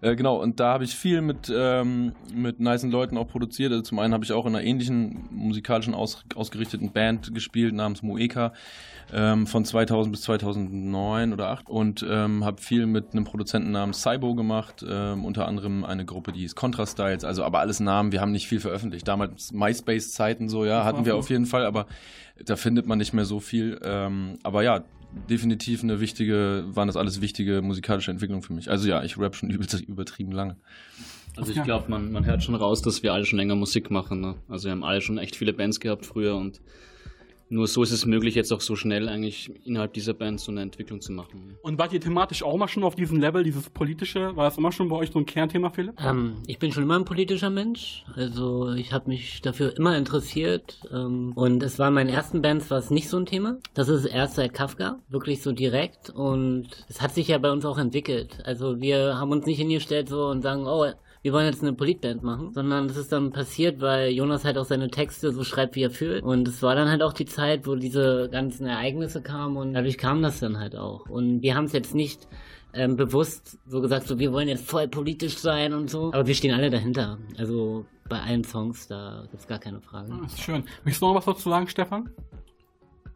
Äh, 0.00 0.16
genau, 0.16 0.36
und 0.36 0.60
da 0.60 0.74
habe 0.74 0.84
ich 0.84 0.94
viel 0.94 1.22
mit, 1.22 1.50
ähm, 1.54 2.12
mit 2.34 2.60
nicen 2.60 2.90
Leuten 2.90 3.16
auch 3.16 3.26
produziert. 3.26 3.72
Also 3.72 3.82
zum 3.84 3.98
einen 3.98 4.12
habe 4.12 4.22
ich 4.22 4.32
auch 4.32 4.44
in 4.44 4.54
einer 4.54 4.62
ähnlichen 4.62 5.28
musikalischen 5.30 5.94
aus, 5.94 6.24
ausgerichteten 6.34 6.92
Band 6.92 7.32
gespielt 7.32 7.72
namens 7.72 8.02
Moeka 8.02 8.52
ähm, 9.14 9.46
von 9.46 9.64
2000 9.64 10.12
bis 10.12 10.22
2009 10.22 11.32
oder 11.32 11.48
8 11.48 11.70
und 11.70 12.04
ähm, 12.08 12.44
habe 12.44 12.60
viel 12.60 12.86
mit 12.86 13.12
einem 13.12 13.24
Produzenten 13.24 13.70
namens 13.70 14.02
Cybo 14.02 14.34
gemacht, 14.34 14.84
ähm, 14.86 15.24
unter 15.24 15.46
anderem 15.46 15.84
eine 15.84 16.04
Gruppe, 16.04 16.32
die 16.32 16.40
hieß 16.40 16.54
Contra 16.54 16.86
Styles, 16.86 17.24
also 17.24 17.44
aber 17.44 17.60
alles 17.60 17.80
Namen, 17.80 18.12
wir 18.12 18.20
haben 18.20 18.32
nicht 18.32 18.48
viel 18.48 18.60
veröffentlicht. 18.60 19.06
Damals 19.08 19.52
MySpace-Zeiten 19.52 20.48
so, 20.48 20.64
ja, 20.64 20.84
hatten 20.84 21.04
wir 21.04 21.16
auf 21.16 21.30
jeden 21.30 21.46
Fall, 21.46 21.64
aber 21.64 21.86
da 22.44 22.56
findet 22.56 22.86
man 22.86 22.98
nicht 22.98 23.12
mehr 23.12 23.24
so 23.24 23.40
viel. 23.40 23.80
Ähm, 23.82 24.38
aber 24.42 24.62
ja, 24.62 24.84
definitiv 25.28 25.82
eine 25.82 26.00
wichtige, 26.00 26.64
waren 26.68 26.86
das 26.86 26.96
alles 26.96 27.20
wichtige 27.20 27.62
musikalische 27.62 28.10
Entwicklungen 28.10 28.42
für 28.42 28.52
mich. 28.52 28.70
Also 28.70 28.88
ja, 28.88 29.02
ich 29.02 29.18
rap 29.18 29.34
schon 29.36 29.50
übertrieben 29.88 30.32
lange. 30.32 30.56
Also 31.36 31.52
ich 31.52 31.62
glaube, 31.62 31.90
man, 31.90 32.12
man 32.12 32.24
hört 32.24 32.42
schon 32.42 32.54
raus, 32.54 32.82
dass 32.82 33.02
wir 33.02 33.12
alle 33.12 33.24
schon 33.24 33.38
länger 33.38 33.56
Musik 33.56 33.90
machen. 33.90 34.20
Ne? 34.20 34.36
Also 34.48 34.66
wir 34.66 34.72
haben 34.72 34.84
alle 34.84 35.00
schon 35.00 35.18
echt 35.18 35.36
viele 35.36 35.52
Bands 35.52 35.80
gehabt 35.80 36.06
früher 36.06 36.36
und 36.36 36.60
nur 37.48 37.66
so 37.66 37.82
ist 37.82 37.92
es 37.92 38.06
möglich, 38.06 38.34
jetzt 38.34 38.52
auch 38.52 38.60
so 38.60 38.76
schnell 38.76 39.08
eigentlich 39.08 39.50
innerhalb 39.64 39.92
dieser 39.92 40.14
Band 40.14 40.40
so 40.40 40.50
eine 40.50 40.62
Entwicklung 40.62 41.00
zu 41.00 41.12
machen. 41.12 41.56
Und 41.62 41.78
wart 41.78 41.92
ihr 41.92 42.00
thematisch 42.00 42.42
auch 42.42 42.56
mal 42.56 42.68
schon 42.68 42.84
auf 42.84 42.94
diesem 42.94 43.20
Level, 43.20 43.44
dieses 43.44 43.70
politische? 43.70 44.34
War 44.36 44.44
das 44.44 44.58
immer 44.58 44.72
schon 44.72 44.88
bei 44.88 44.96
euch 44.96 45.10
so 45.10 45.18
ein 45.18 45.26
Kernthema, 45.26 45.70
Philipp? 45.70 46.00
Ähm, 46.00 46.36
ich 46.46 46.58
bin 46.58 46.72
schon 46.72 46.82
immer 46.82 46.98
ein 46.98 47.04
politischer 47.04 47.50
Mensch, 47.50 48.04
also 48.14 48.72
ich 48.72 48.92
habe 48.92 49.08
mich 49.08 49.42
dafür 49.42 49.76
immer 49.76 49.96
interessiert 49.96 50.80
ähm, 50.92 51.32
und 51.34 51.62
es 51.62 51.78
war 51.78 51.88
in 51.88 51.94
meinen 51.94 52.10
ersten 52.10 52.42
Bands 52.42 52.70
war 52.70 52.78
es 52.78 52.90
nicht 52.90 53.08
so 53.08 53.18
ein 53.18 53.26
Thema. 53.26 53.58
Das 53.74 53.88
ist 53.88 54.04
erst 54.04 54.36
seit 54.36 54.54
Kafka, 54.54 54.98
wirklich 55.08 55.42
so 55.42 55.52
direkt 55.52 56.10
und 56.10 56.68
es 56.88 57.00
hat 57.00 57.14
sich 57.14 57.28
ja 57.28 57.38
bei 57.38 57.50
uns 57.50 57.64
auch 57.64 57.78
entwickelt. 57.78 58.38
Also 58.44 58.80
wir 58.80 59.18
haben 59.18 59.30
uns 59.30 59.46
nicht 59.46 59.58
hingestellt 59.58 60.08
so 60.08 60.26
und 60.26 60.42
sagen, 60.42 60.66
oh, 60.66 60.86
wir 61.24 61.32
wollen 61.32 61.46
jetzt 61.46 61.62
eine 61.62 61.72
Politband 61.72 62.22
machen, 62.22 62.52
sondern 62.52 62.84
es 62.84 62.98
ist 62.98 63.10
dann 63.10 63.30
passiert, 63.30 63.80
weil 63.80 64.10
Jonas 64.10 64.44
halt 64.44 64.58
auch 64.58 64.66
seine 64.66 64.90
Texte 64.90 65.32
so 65.32 65.42
schreibt, 65.42 65.74
wie 65.74 65.82
er 65.82 65.90
fühlt. 65.90 66.22
Und 66.22 66.46
es 66.46 66.62
war 66.62 66.74
dann 66.74 66.90
halt 66.90 67.02
auch 67.02 67.14
die 67.14 67.24
Zeit, 67.24 67.66
wo 67.66 67.76
diese 67.76 68.28
ganzen 68.30 68.66
Ereignisse 68.66 69.22
kamen 69.22 69.56
und 69.56 69.72
dadurch 69.72 69.96
kam 69.96 70.20
das 70.20 70.40
dann 70.40 70.58
halt 70.58 70.76
auch. 70.76 71.08
Und 71.08 71.40
wir 71.40 71.54
haben 71.54 71.64
es 71.64 71.72
jetzt 71.72 71.94
nicht 71.94 72.28
ähm, 72.74 72.96
bewusst 72.96 73.58
so 73.66 73.80
gesagt, 73.80 74.06
so 74.06 74.18
wir 74.18 74.34
wollen 74.34 74.48
jetzt 74.48 74.68
voll 74.68 74.86
politisch 74.86 75.38
sein 75.38 75.72
und 75.72 75.88
so. 75.88 76.12
Aber 76.12 76.26
wir 76.26 76.34
stehen 76.34 76.54
alle 76.54 76.68
dahinter. 76.68 77.16
Also 77.38 77.86
bei 78.06 78.20
allen 78.20 78.44
Songs, 78.44 78.86
da 78.88 79.26
gibt's 79.30 79.46
gar 79.46 79.58
keine 79.58 79.80
Frage. 79.80 80.12
Das 80.24 80.34
ist 80.34 80.42
schön. 80.42 80.64
Möchtest 80.84 81.00
du 81.00 81.06
noch 81.06 81.14
was 81.14 81.24
dazu 81.24 81.48
sagen, 81.48 81.68
Stefan? 81.68 82.10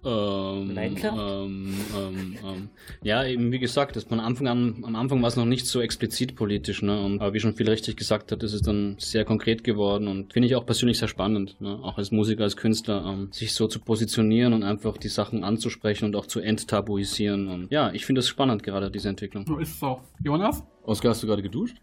Ähm, 0.04 0.74
Leidenschaft? 0.74 1.18
ähm, 1.18 1.74
ähm, 1.96 2.38
ähm, 2.44 2.68
ja, 3.02 3.24
eben 3.24 3.50
wie 3.50 3.58
gesagt, 3.58 3.96
dass 3.96 4.08
man 4.08 4.20
am 4.20 4.26
Anfang 4.26 4.46
an, 4.46 4.84
am 4.84 4.94
Anfang 4.94 5.20
war 5.22 5.28
es 5.28 5.36
noch 5.36 5.44
nicht 5.44 5.66
so 5.66 5.80
explizit 5.80 6.36
politisch, 6.36 6.82
ne? 6.82 7.02
Und 7.02 7.20
aber 7.20 7.34
wie 7.34 7.40
schon 7.40 7.54
viel 7.54 7.68
richtig 7.68 7.96
gesagt 7.96 8.30
hat, 8.30 8.42
ist 8.44 8.52
es 8.52 8.62
dann 8.62 8.94
sehr 8.98 9.24
konkret 9.24 9.64
geworden 9.64 10.06
und 10.06 10.32
finde 10.32 10.46
ich 10.46 10.54
auch 10.54 10.64
persönlich 10.64 10.98
sehr 10.98 11.08
spannend, 11.08 11.60
ne? 11.60 11.80
Auch 11.82 11.98
als 11.98 12.12
Musiker, 12.12 12.44
als 12.44 12.56
Künstler, 12.56 13.04
ähm, 13.06 13.28
sich 13.32 13.54
so 13.54 13.66
zu 13.66 13.80
positionieren 13.80 14.52
und 14.52 14.62
einfach 14.62 14.96
die 14.98 15.08
Sachen 15.08 15.42
anzusprechen 15.42 16.04
und 16.04 16.14
auch 16.14 16.26
zu 16.26 16.40
enttabuisieren. 16.40 17.48
Und 17.48 17.72
ja, 17.72 17.90
ich 17.92 18.06
finde 18.06 18.20
das 18.20 18.28
spannend 18.28 18.62
gerade, 18.62 18.92
diese 18.92 19.08
Entwicklung. 19.08 19.46
So 19.46 19.58
ist 19.58 19.74
es 19.74 19.82
auch. 19.82 20.00
Jonas? 20.22 20.62
Oskar, 20.84 21.10
hast 21.10 21.24
du 21.24 21.26
gerade 21.26 21.42
geduscht? 21.42 21.76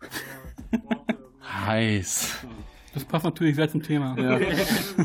Heiß. 1.42 2.46
Das 2.98 3.04
passt 3.04 3.24
natürlich 3.24 3.54
sehr 3.54 3.68
zum 3.68 3.80
Thema. 3.80 4.16
Ja, 4.18 4.40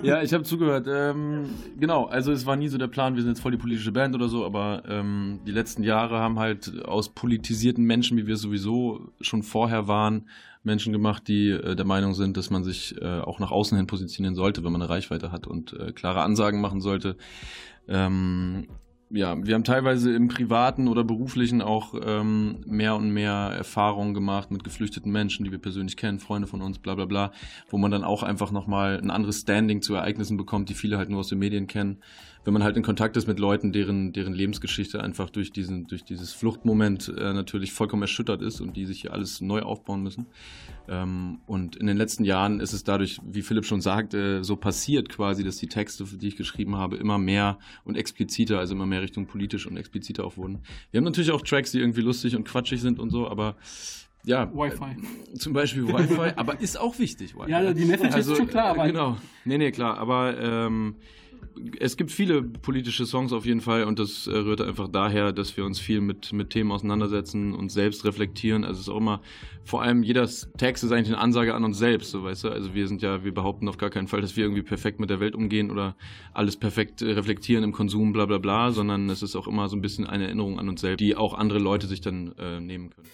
ja 0.01 0.21
ich 0.23 0.33
habe 0.33 0.43
zugehört. 0.43 0.87
Ähm, 0.89 1.45
genau, 1.79 2.05
also 2.05 2.31
es 2.31 2.47
war 2.47 2.55
nie 2.55 2.67
so 2.67 2.79
der 2.79 2.87
Plan, 2.87 3.15
wir 3.15 3.21
sind 3.21 3.33
jetzt 3.33 3.41
voll 3.41 3.51
die 3.51 3.57
politische 3.59 3.91
Band 3.91 4.15
oder 4.15 4.29
so, 4.29 4.45
aber 4.45 4.81
ähm, 4.87 5.41
die 5.45 5.51
letzten 5.51 5.83
Jahre 5.83 6.17
haben 6.17 6.39
halt 6.39 6.83
aus 6.85 7.09
politisierten 7.09 7.83
Menschen, 7.83 8.17
wie 8.17 8.25
wir 8.25 8.37
sowieso 8.37 9.11
schon 9.21 9.43
vorher 9.43 9.87
waren, 9.87 10.27
Menschen 10.63 10.91
gemacht, 10.91 11.27
die 11.27 11.49
äh, 11.49 11.75
der 11.75 11.85
Meinung 11.85 12.15
sind, 12.15 12.35
dass 12.35 12.49
man 12.49 12.63
sich 12.63 12.99
äh, 12.99 13.19
auch 13.19 13.39
nach 13.39 13.51
außen 13.51 13.77
hin 13.77 13.85
positionieren 13.85 14.33
sollte, 14.33 14.63
wenn 14.63 14.71
man 14.71 14.81
eine 14.81 14.89
Reichweite 14.89 15.31
hat 15.31 15.45
und 15.45 15.73
äh, 15.73 15.91
klare 15.91 16.23
Ansagen 16.23 16.61
machen 16.61 16.81
sollte. 16.81 17.15
Ähm, 17.87 18.65
ja, 19.13 19.37
wir 19.45 19.53
haben 19.53 19.63
teilweise 19.63 20.11
im 20.11 20.27
privaten 20.27 20.87
oder 20.87 21.03
beruflichen 21.03 21.61
auch 21.61 21.93
ähm, 22.03 22.61
mehr 22.65 22.95
und 22.95 23.11
mehr 23.11 23.53
Erfahrungen 23.55 24.15
gemacht 24.15 24.49
mit 24.49 24.63
geflüchteten 24.63 25.11
Menschen, 25.11 25.45
die 25.45 25.51
wir 25.51 25.59
persönlich 25.59 25.97
kennen, 25.97 26.19
Freunde 26.19 26.47
von 26.47 26.63
uns, 26.63 26.79
bla 26.79 26.95
bla 26.95 27.05
bla, 27.05 27.31
wo 27.69 27.77
man 27.77 27.91
dann 27.91 28.03
auch 28.03 28.23
einfach 28.23 28.51
nochmal 28.51 28.99
ein 28.99 29.11
anderes 29.11 29.41
Standing 29.41 29.83
zu 29.83 29.93
Ereignissen 29.93 30.35
bekommt, 30.35 30.69
die 30.69 30.73
viele 30.73 30.97
halt 30.97 31.09
nur 31.11 31.19
aus 31.19 31.27
den 31.27 31.37
Medien 31.37 31.67
kennen. 31.67 31.99
Wenn 32.45 32.53
man 32.53 32.63
halt 32.63 32.75
in 32.75 32.83
Kontakt 32.83 33.15
ist 33.15 33.27
mit 33.27 33.39
Leuten, 33.39 33.71
deren, 33.71 34.11
deren 34.11 34.33
Lebensgeschichte 34.33 35.01
einfach 35.01 35.29
durch 35.29 35.51
diesen, 35.51 35.87
durch 35.87 36.03
dieses 36.03 36.33
Fluchtmoment 36.33 37.13
äh, 37.17 37.33
natürlich 37.33 37.71
vollkommen 37.71 38.01
erschüttert 38.01 38.41
ist 38.41 38.59
und 38.59 38.75
die 38.75 38.85
sich 38.85 39.01
hier 39.01 39.13
alles 39.13 39.39
neu 39.39 39.61
aufbauen 39.61 40.03
müssen. 40.03 40.27
Ähm, 40.89 41.39
und 41.45 41.75
in 41.77 41.87
den 41.87 41.95
letzten 41.95 42.25
Jahren 42.25 42.59
ist 42.59 42.73
es 42.73 42.83
dadurch, 42.83 43.19
wie 43.25 43.41
Philipp 43.41 43.65
schon 43.65 43.81
sagte, 43.81 44.43
so 44.43 44.55
passiert 44.55 45.09
quasi, 45.09 45.43
dass 45.43 45.57
die 45.57 45.67
Texte, 45.67 46.03
die 46.03 46.27
ich 46.27 46.35
geschrieben 46.35 46.75
habe, 46.75 46.97
immer 46.97 47.17
mehr 47.17 47.59
und 47.85 47.95
expliziter, 47.95 48.59
also 48.59 48.73
immer 48.73 48.85
mehr 48.85 49.01
Richtung 49.01 49.25
politisch 49.25 49.65
und 49.65 49.77
expliziter 49.77 50.25
auch 50.25 50.35
wurden. 50.35 50.59
Wir 50.91 50.97
haben 50.97 51.05
natürlich 51.05 51.31
auch 51.31 51.41
Tracks, 51.41 51.71
die 51.71 51.79
irgendwie 51.79 52.01
lustig 52.01 52.35
und 52.35 52.43
quatschig 52.43 52.81
sind 52.81 52.99
und 52.99 53.09
so, 53.09 53.27
aber 53.27 53.55
ja. 54.25 54.49
Wi-Fi. 54.53 54.95
Äh, 55.33 55.37
zum 55.37 55.53
Beispiel 55.53 55.87
Wi-Fi, 55.87 56.33
aber 56.35 56.59
ist 56.59 56.79
auch 56.79 56.97
wichtig. 56.99 57.35
Wi-Fi. 57.35 57.51
Ja, 57.51 57.73
die 57.73 57.85
Message 57.85 58.13
also, 58.13 58.31
ist 58.33 58.37
schon 58.37 58.47
klar, 58.47 58.67
aber. 58.67 58.85
Äh, 58.85 58.87
genau. 58.87 59.17
Nee, 59.45 59.57
nee, 59.57 59.71
klar. 59.71 59.97
Aber 59.97 60.37
ähm, 60.39 60.95
es 61.79 61.97
gibt 61.97 62.11
viele 62.11 62.41
politische 62.41 63.05
Songs 63.05 63.33
auf 63.33 63.45
jeden 63.45 63.61
Fall 63.61 63.83
und 63.83 63.99
das 63.99 64.27
äh, 64.27 64.31
rührt 64.31 64.61
einfach 64.61 64.87
daher, 64.87 65.31
dass 65.31 65.55
wir 65.57 65.65
uns 65.65 65.79
viel 65.79 66.01
mit, 66.01 66.33
mit 66.33 66.49
Themen 66.49 66.71
auseinandersetzen 66.71 67.53
und 67.53 67.71
selbst 67.71 68.05
reflektieren. 68.05 68.63
Also 68.63 68.79
es 68.79 68.87
ist 68.87 68.93
auch 68.93 68.97
immer, 68.97 69.21
vor 69.63 69.81
allem 69.81 70.03
jeder 70.03 70.27
Text 70.57 70.83
ist 70.83 70.91
eigentlich 70.91 71.09
eine 71.09 71.19
Ansage 71.19 71.53
an 71.53 71.63
uns 71.63 71.77
selbst, 71.77 72.11
so 72.11 72.23
weißt 72.23 72.45
du. 72.45 72.49
Also 72.49 72.73
wir 72.73 72.87
sind 72.87 73.01
ja, 73.01 73.23
wir 73.23 73.33
behaupten 73.33 73.67
auf 73.67 73.77
gar 73.77 73.89
keinen 73.89 74.07
Fall, 74.07 74.21
dass 74.21 74.35
wir 74.35 74.43
irgendwie 74.43 74.63
perfekt 74.63 74.99
mit 74.99 75.09
der 75.09 75.19
Welt 75.19 75.35
umgehen 75.35 75.71
oder 75.71 75.95
alles 76.33 76.57
perfekt 76.57 77.01
äh, 77.01 77.11
reflektieren 77.11 77.63
im 77.63 77.71
Konsum, 77.71 78.13
bla 78.13 78.25
bla 78.25 78.37
bla, 78.37 78.71
sondern 78.71 79.09
es 79.09 79.21
ist 79.21 79.35
auch 79.35 79.47
immer 79.47 79.67
so 79.67 79.75
ein 79.75 79.81
bisschen 79.81 80.07
eine 80.07 80.25
Erinnerung 80.25 80.59
an 80.59 80.69
uns 80.69 80.81
selbst, 80.81 81.01
die 81.01 81.15
auch 81.15 81.33
andere 81.33 81.59
Leute 81.59 81.87
sich 81.87 82.01
dann 82.01 82.33
äh, 82.37 82.59
nehmen 82.59 82.89
können. 82.89 83.07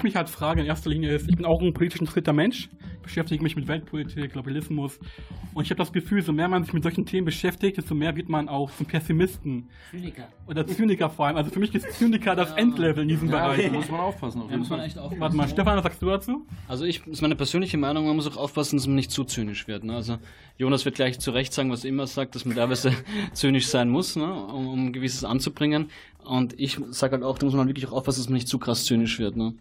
Ich 0.00 0.04
mich 0.04 0.16
halt 0.16 0.30
frage 0.30 0.60
in 0.62 0.66
erster 0.66 0.88
Linie 0.90 1.14
ist, 1.14 1.28
ich 1.28 1.36
bin 1.36 1.44
auch 1.44 1.60
ein 1.60 1.74
politisch 1.74 2.00
interessierter 2.00 2.32
Mensch, 2.32 2.68
beschäftige 3.02 3.42
mich 3.42 3.54
mit 3.54 3.68
Weltpolitik, 3.68 4.32
Globalismus 4.32 4.98
und 5.54 5.64
ich 5.64 5.70
habe 5.70 5.78
das 5.78 5.92
Gefühl, 5.92 6.22
so 6.22 6.32
mehr 6.32 6.48
man 6.48 6.64
sich 6.64 6.72
mit 6.72 6.82
solchen 6.82 7.04
Themen 7.04 7.26
beschäftigt, 7.26 7.76
desto 7.76 7.94
mehr 7.94 8.16
wird 8.16 8.28
man 8.28 8.48
auch 8.48 8.70
zum 8.70 8.86
Pessimisten 8.86 9.68
Zyniker. 9.90 10.28
oder 10.46 10.66
Zyniker 10.66 11.10
vor 11.10 11.26
allem. 11.26 11.36
Also 11.36 11.50
für 11.50 11.60
mich 11.60 11.74
ist 11.74 11.92
Zyniker 11.92 12.34
das 12.34 12.52
Endlevel 12.52 13.02
in 13.02 13.08
diesem 13.08 13.28
Ja, 13.28 13.48
Bereich. 13.48 13.66
da 13.66 13.72
muss 13.72 13.90
man 13.90 14.00
aufpassen. 14.00 14.40
Auf 14.42 14.48
jeden 14.48 14.60
muss 14.60 14.70
man 14.70 14.80
echt 14.80 14.98
aufpassen. 14.98 15.20
Warte 15.20 15.36
mal, 15.36 15.48
Stefan, 15.48 15.76
was 15.76 15.82
sagst 15.84 16.00
du 16.02 16.06
dazu? 16.06 16.46
Also 16.66 16.84
ich, 16.84 17.00
das 17.00 17.08
ist 17.08 17.22
meine 17.22 17.36
persönliche 17.36 17.76
Meinung, 17.76 18.06
man 18.06 18.16
muss 18.16 18.26
auch 18.26 18.36
aufpassen, 18.38 18.76
dass 18.76 18.86
man 18.86 18.96
nicht 18.96 19.10
zu 19.10 19.24
zynisch 19.24 19.68
wird. 19.68 19.84
Ne? 19.84 19.94
Also 19.96 20.16
Jonas 20.56 20.84
wird 20.84 20.94
gleich 20.94 21.18
zu 21.18 21.30
Recht 21.30 21.52
sagen, 21.52 21.70
was 21.70 21.84
er 21.84 21.90
immer 21.90 22.06
sagt, 22.06 22.34
dass 22.34 22.44
man 22.46 22.56
teilweise 22.56 22.92
zynisch 23.34 23.66
sein 23.66 23.90
muss, 23.90 24.16
ne? 24.16 24.24
um, 24.46 24.66
um 24.68 24.86
ein 24.86 24.92
gewisses 24.92 25.24
anzubringen. 25.24 25.90
Und 26.24 26.58
ich 26.58 26.78
sage 26.90 27.14
halt 27.14 27.24
auch, 27.24 27.38
da 27.38 27.46
muss 27.46 27.54
man 27.54 27.66
wirklich 27.66 27.86
auch 27.86 27.92
aufpassen, 27.92 28.20
dass 28.20 28.28
man 28.28 28.34
nicht 28.34 28.48
zu 28.48 28.58
krass 28.58 28.84
zynisch 28.84 29.18
wird, 29.18 29.36
ne? 29.36 29.54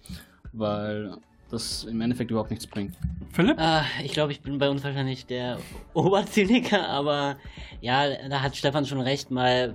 weil 0.54 1.18
das 1.50 1.84
im 1.86 2.00
Endeffekt 2.02 2.32
überhaupt 2.32 2.52
nichts 2.52 2.68
bringt. 2.68 2.96
Philipp? 3.32 3.58
Ah, 3.60 3.84
ich 4.04 4.12
glaube, 4.12 4.32
ich 4.32 4.42
bin 4.42 4.60
bei 4.60 4.70
uns 4.70 4.84
wahrscheinlich 4.84 5.26
der 5.26 5.58
Oberzyniker, 5.94 6.88
aber 6.88 7.38
ja, 7.82 8.28
da 8.30 8.42
hat 8.42 8.56
Stefan 8.56 8.86
schon 8.86 9.02
recht, 9.02 9.32
mal 9.32 9.74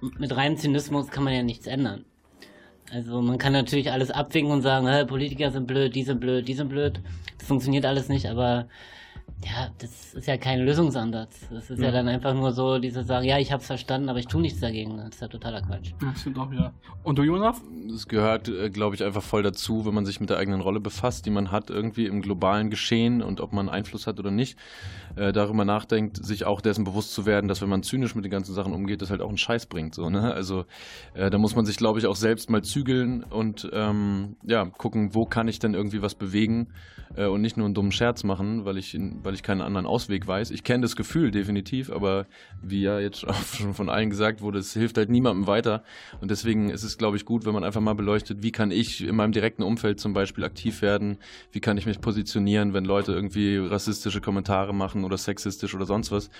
mit 0.00 0.34
reinem 0.34 0.56
Zynismus 0.56 1.08
kann 1.08 1.24
man 1.24 1.34
ja 1.34 1.42
nichts 1.42 1.66
ändern. 1.66 2.04
Also 2.90 3.20
man 3.20 3.38
kann 3.38 3.52
natürlich 3.52 3.92
alles 3.92 4.10
abwinken 4.10 4.52
und 4.52 4.62
sagen, 4.62 5.06
Politiker 5.06 5.50
sind 5.50 5.66
blöd, 5.66 5.94
die 5.94 6.02
sind 6.02 6.20
blöd, 6.20 6.48
die 6.48 6.54
sind 6.54 6.68
blöd. 6.68 7.00
Das 7.38 7.46
funktioniert 7.46 7.84
alles 7.84 8.08
nicht, 8.08 8.26
aber 8.26 8.66
ja, 9.44 9.70
das 9.78 10.14
ist 10.14 10.26
ja 10.26 10.36
kein 10.36 10.60
Lösungsansatz. 10.60 11.48
Das 11.50 11.70
ist 11.70 11.78
ja, 11.78 11.86
Ja. 11.86 11.92
dann 11.92 12.08
einfach 12.08 12.34
nur 12.34 12.52
so, 12.52 12.78
diese 12.78 13.02
sagen, 13.04 13.26
ja, 13.26 13.38
ich 13.38 13.52
hab's 13.52 13.66
verstanden, 13.66 14.08
aber 14.08 14.18
ich 14.18 14.26
tue 14.26 14.40
nichts 14.40 14.60
dagegen. 14.60 14.96
Das 14.98 15.08
ist 15.10 15.20
ja 15.20 15.28
totaler 15.28 15.62
Quatsch. 15.62 15.92
Ja, 16.02 16.14
stimmt 16.14 16.38
auch 16.38 16.50
wieder. 16.50 16.72
Und 17.02 17.18
du, 17.18 17.22
Jonas? 17.22 17.60
Es 17.94 18.06
gehört, 18.08 18.48
äh, 18.48 18.70
glaube 18.70 18.94
ich, 18.94 19.02
einfach 19.04 19.22
voll 19.22 19.42
dazu, 19.42 19.86
wenn 19.86 19.94
man 19.94 20.04
sich 20.04 20.20
mit 20.20 20.30
der 20.30 20.38
eigenen 20.38 20.60
Rolle 20.60 20.80
befasst, 20.80 21.26
die 21.26 21.30
man 21.30 21.50
hat 21.50 21.70
irgendwie 21.70 22.06
im 22.06 22.22
globalen 22.22 22.70
Geschehen 22.70 23.22
und 23.22 23.40
ob 23.40 23.52
man 23.52 23.68
Einfluss 23.68 24.06
hat 24.06 24.18
oder 24.18 24.30
nicht, 24.30 24.58
äh, 25.16 25.32
darüber 25.32 25.64
nachdenkt, 25.64 26.24
sich 26.24 26.44
auch 26.44 26.60
dessen 26.60 26.84
bewusst 26.84 27.12
zu 27.14 27.26
werden, 27.26 27.48
dass 27.48 27.62
wenn 27.62 27.68
man 27.68 27.82
zynisch 27.82 28.14
mit 28.14 28.24
den 28.24 28.30
ganzen 28.30 28.54
Sachen 28.54 28.72
umgeht, 28.72 29.02
das 29.02 29.10
halt 29.10 29.20
auch 29.22 29.28
einen 29.28 29.38
Scheiß 29.38 29.66
bringt. 29.66 29.94
So, 29.94 30.10
ne? 30.10 30.32
Also 30.32 30.64
äh, 31.14 31.30
da 31.30 31.38
muss 31.38 31.56
man 31.56 31.64
sich, 31.64 31.76
glaube 31.76 31.98
ich, 31.98 32.06
auch 32.06 32.16
selbst 32.16 32.50
mal 32.50 32.62
zügeln 32.62 33.24
und 33.24 33.68
ähm, 33.72 34.36
ja, 34.44 34.64
gucken, 34.66 35.14
wo 35.14 35.24
kann 35.24 35.48
ich 35.48 35.58
denn 35.58 35.74
irgendwie 35.74 36.02
was 36.02 36.14
bewegen 36.14 36.68
äh, 37.16 37.26
und 37.26 37.40
nicht 37.40 37.56
nur 37.56 37.66
einen 37.66 37.74
dummen 37.74 37.92
Scherz 37.92 38.22
machen, 38.24 38.64
weil 38.64 38.76
ich, 38.76 38.94
weil 39.22 39.34
ich 39.34 39.42
keinen 39.42 39.60
anderen 39.60 39.86
Ausweg 39.86 40.26
weiß. 40.26 40.50
Ich 40.50 40.64
kenne 40.64 40.82
das 40.82 40.96
Gefühl 40.96 41.30
definitiv, 41.30 41.90
aber 41.90 42.26
wie 42.62 42.82
ja 42.82 42.98
jetzt 42.98 43.26
auch 43.26 43.34
schon 43.54 43.74
von 43.74 43.88
allen 43.88 44.10
gesagt 44.10 44.40
wurde, 44.40 44.58
es 44.58 44.72
hilft 44.72 44.96
halt 44.96 45.10
niemandem 45.10 45.46
weiter. 45.46 45.82
Und 46.20 46.30
deswegen 46.30 46.70
ist 46.70 46.82
es, 46.82 46.98
glaube 46.98 47.16
ich, 47.16 47.24
gut, 47.24 47.44
wenn 47.46 47.54
man 47.54 47.64
einfach 47.64 47.80
mal 47.80 47.94
beleuchtet, 47.94 48.42
wie 48.42 48.52
kann 48.52 48.70
ich 48.70 49.06
in 49.06 49.16
meinem 49.16 49.32
direkten 49.32 49.62
Umfeld 49.62 50.00
zum 50.00 50.12
Beispiel 50.12 50.44
aktiv 50.44 50.82
werden, 50.82 51.18
wie 51.52 51.60
kann 51.60 51.76
ich 51.76 51.86
mich 51.86 52.00
positionieren, 52.00 52.74
wenn 52.74 52.84
Leute 52.84 53.12
irgendwie 53.12 53.56
rassistische 53.56 54.20
Kommentare 54.20 54.74
machen 54.74 55.04
oder 55.04 55.16
sexistisch 55.16 55.74
oder 55.74 55.86
sonst 55.86 56.12
was. 56.12 56.30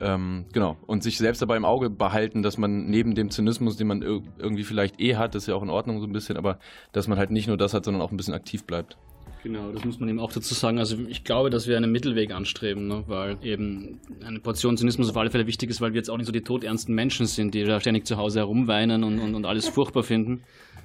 Ähm, 0.00 0.46
genau. 0.52 0.76
Und 0.86 1.02
sich 1.02 1.18
selbst 1.18 1.42
dabei 1.42 1.56
im 1.56 1.64
Auge 1.64 1.90
behalten, 1.90 2.42
dass 2.42 2.58
man 2.58 2.86
neben 2.86 3.14
dem 3.14 3.30
Zynismus, 3.30 3.76
den 3.76 3.86
man 3.86 4.02
ir 4.02 4.22
irgendwie 4.38 4.64
vielleicht 4.64 5.00
eh 5.00 5.16
hat, 5.16 5.34
das 5.34 5.44
ist 5.44 5.46
ja 5.48 5.54
auch 5.54 5.62
in 5.62 5.70
Ordnung 5.70 6.00
so 6.00 6.06
ein 6.06 6.12
bisschen, 6.12 6.36
aber 6.36 6.58
dass 6.92 7.08
man 7.08 7.18
halt 7.18 7.30
nicht 7.30 7.46
nur 7.46 7.56
das 7.56 7.74
hat, 7.74 7.84
sondern 7.84 8.02
auch 8.02 8.10
ein 8.10 8.16
bisschen 8.16 8.34
aktiv 8.34 8.64
bleibt. 8.64 8.98
Genau, 9.44 9.70
das 9.72 9.84
muss 9.84 10.00
man 10.00 10.08
eben 10.08 10.20
auch 10.20 10.32
dazu 10.32 10.54
sagen. 10.54 10.78
Also 10.78 10.96
ich 11.06 11.22
glaube, 11.22 11.50
dass 11.50 11.68
wir 11.68 11.76
einen 11.76 11.92
Mittelweg 11.92 12.32
anstreben, 12.32 12.88
ne? 12.88 13.04
weil 13.06 13.36
eben 13.42 14.00
eine 14.24 14.40
Portion 14.40 14.78
Zynismus 14.78 15.10
auf 15.10 15.16
alle 15.18 15.30
Fälle 15.30 15.46
wichtig 15.46 15.68
ist, 15.68 15.82
weil 15.82 15.92
wir 15.92 15.98
jetzt 15.98 16.08
auch 16.08 16.16
nicht 16.16 16.24
so 16.24 16.32
die 16.32 16.40
todernsten 16.40 16.94
Menschen 16.94 17.26
sind, 17.26 17.54
die 17.54 17.62
da 17.62 17.78
ständig 17.78 18.06
zu 18.06 18.16
Hause 18.16 18.38
herumweinen 18.40 19.04
und, 19.04 19.18
und, 19.18 19.34
und 19.34 19.44
alles 19.44 19.68
furchtbar 19.68 20.02
finden, 20.02 20.42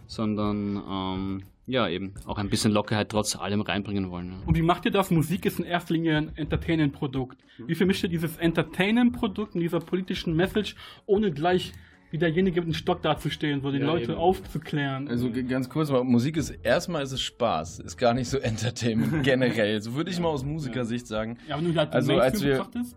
sondern 0.08 0.84
ähm, 0.90 1.44
ja 1.68 1.88
eben 1.88 2.16
auch 2.26 2.38
ein 2.38 2.50
bisschen 2.50 2.74
Lockerheit 2.74 3.08
trotz 3.08 3.38
allem 3.38 3.62
reinbringen 3.62 4.12
wollen. 4.12 4.32
Ne? 4.32 4.36
Und 4.46 4.58
wie 4.58 4.62
macht 4.62 4.84
ihr 4.84 4.92
das? 4.92 5.10
Musik 5.10 5.46
ist 5.46 5.60
in 5.60 5.66
erster 5.66 5.94
Linie 5.94 6.18
ein 6.18 6.36
Entertainment-Produkt. 6.36 7.38
Wie 7.66 7.76
vermischt 7.76 8.04
ihr 8.04 8.10
dieses 8.10 8.36
Entertainment-Produkt 8.36 9.56
und 9.56 9.62
dieser 9.62 9.80
politischen 9.80 10.36
Message, 10.36 10.76
ohne 11.06 11.32
gleich 11.32 11.72
wie 12.12 12.18
derjenige 12.18 12.62
mit 12.62 12.70
dem 12.70 12.74
Stock 12.74 13.02
dazustehen, 13.02 13.62
so 13.62 13.72
die 13.72 13.78
Ja, 13.80 13.86
Leute 13.86 14.12
eben. 14.12 14.16
aufzuklären? 14.16 15.08
Also 15.08 15.30
ganz 15.48 15.70
kurz 15.70 15.90
mal, 15.92 16.04
Musik 16.04 16.38
ist 16.38 16.50
erstmal 16.64 17.04
ist 17.04 17.12
es 17.12 17.22
Spaß, 17.22 17.80
ist 17.80 17.98
gar 17.98 18.14
nicht 18.14 18.28
so 18.30 18.38
Entertainment 18.40 19.24
generell. 19.24 19.82
So 19.82 19.94
würde 19.94 20.10
ich 20.12 20.20
mal 20.20 20.30
aus 20.30 20.44
Musikersicht 20.44 21.06
sagen. 21.08 21.38
ja, 21.48 21.58
wenn 21.58 21.72
du 21.72 21.80
halt 21.80 21.94
Also, 21.94 22.18
als 22.18 22.42
wir- 22.44 22.52
betrachtest, 22.58 22.96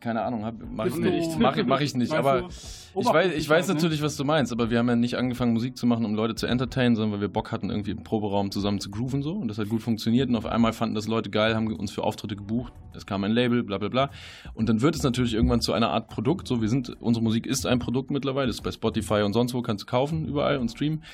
Keine 0.00 0.22
Ahnung, 0.22 0.44
hab, 0.44 0.54
mach 0.74 0.86
ich 0.86 0.96
nicht. 0.96 1.38
Mach, 1.38 1.56
mach 1.64 1.80
ich 1.80 1.94
nicht. 1.94 2.12
Aber 2.12 2.48
ich 2.48 3.06
weiß, 3.06 3.34
ich 3.34 3.48
weiß 3.48 3.68
ne? 3.68 3.74
natürlich, 3.74 4.02
was 4.02 4.16
du 4.16 4.24
meinst. 4.24 4.52
Aber 4.52 4.70
wir 4.70 4.78
haben 4.78 4.88
ja 4.88 4.96
nicht 4.96 5.16
angefangen, 5.16 5.52
Musik 5.52 5.76
zu 5.76 5.86
machen, 5.86 6.04
um 6.04 6.14
Leute 6.14 6.34
zu 6.34 6.46
entertainen, 6.46 6.96
sondern 6.96 7.12
weil 7.12 7.20
wir 7.20 7.28
Bock 7.28 7.52
hatten, 7.52 7.70
irgendwie 7.70 7.92
im 7.92 8.02
Proberaum 8.02 8.50
zusammen 8.50 8.80
zu 8.80 8.90
grooven 8.90 9.22
so. 9.22 9.32
Und 9.32 9.48
das 9.48 9.58
hat 9.58 9.68
gut 9.68 9.82
funktioniert. 9.82 10.28
Und 10.28 10.36
auf 10.36 10.46
einmal 10.46 10.72
fanden 10.72 10.94
das 10.94 11.06
Leute 11.06 11.30
geil, 11.30 11.54
haben 11.54 11.72
uns 11.74 11.92
für 11.92 12.02
Auftritte 12.02 12.36
gebucht. 12.36 12.72
Es 12.94 13.06
kam 13.06 13.24
ein 13.24 13.32
Label, 13.32 13.62
bla 13.62 13.78
bla 13.78 13.88
bla. 13.88 14.10
Und 14.54 14.68
dann 14.68 14.82
wird 14.82 14.96
es 14.96 15.02
natürlich 15.02 15.34
irgendwann 15.34 15.60
zu 15.60 15.72
einer 15.72 15.90
Art 15.90 16.08
Produkt. 16.08 16.48
So, 16.48 16.60
wir 16.60 16.68
sind, 16.68 16.96
unsere 17.00 17.22
Musik 17.22 17.46
ist 17.46 17.66
ein 17.66 17.78
Produkt 17.78 18.10
mittlerweile. 18.10 18.50
Ist 18.50 18.62
bei 18.62 18.72
Spotify 18.72 19.22
und 19.22 19.32
sonst 19.32 19.54
wo 19.54 19.62
kannst 19.62 19.84
du 19.84 19.86
kaufen, 19.86 20.26
überall 20.26 20.58
und 20.58 20.70
streamen. 20.70 21.04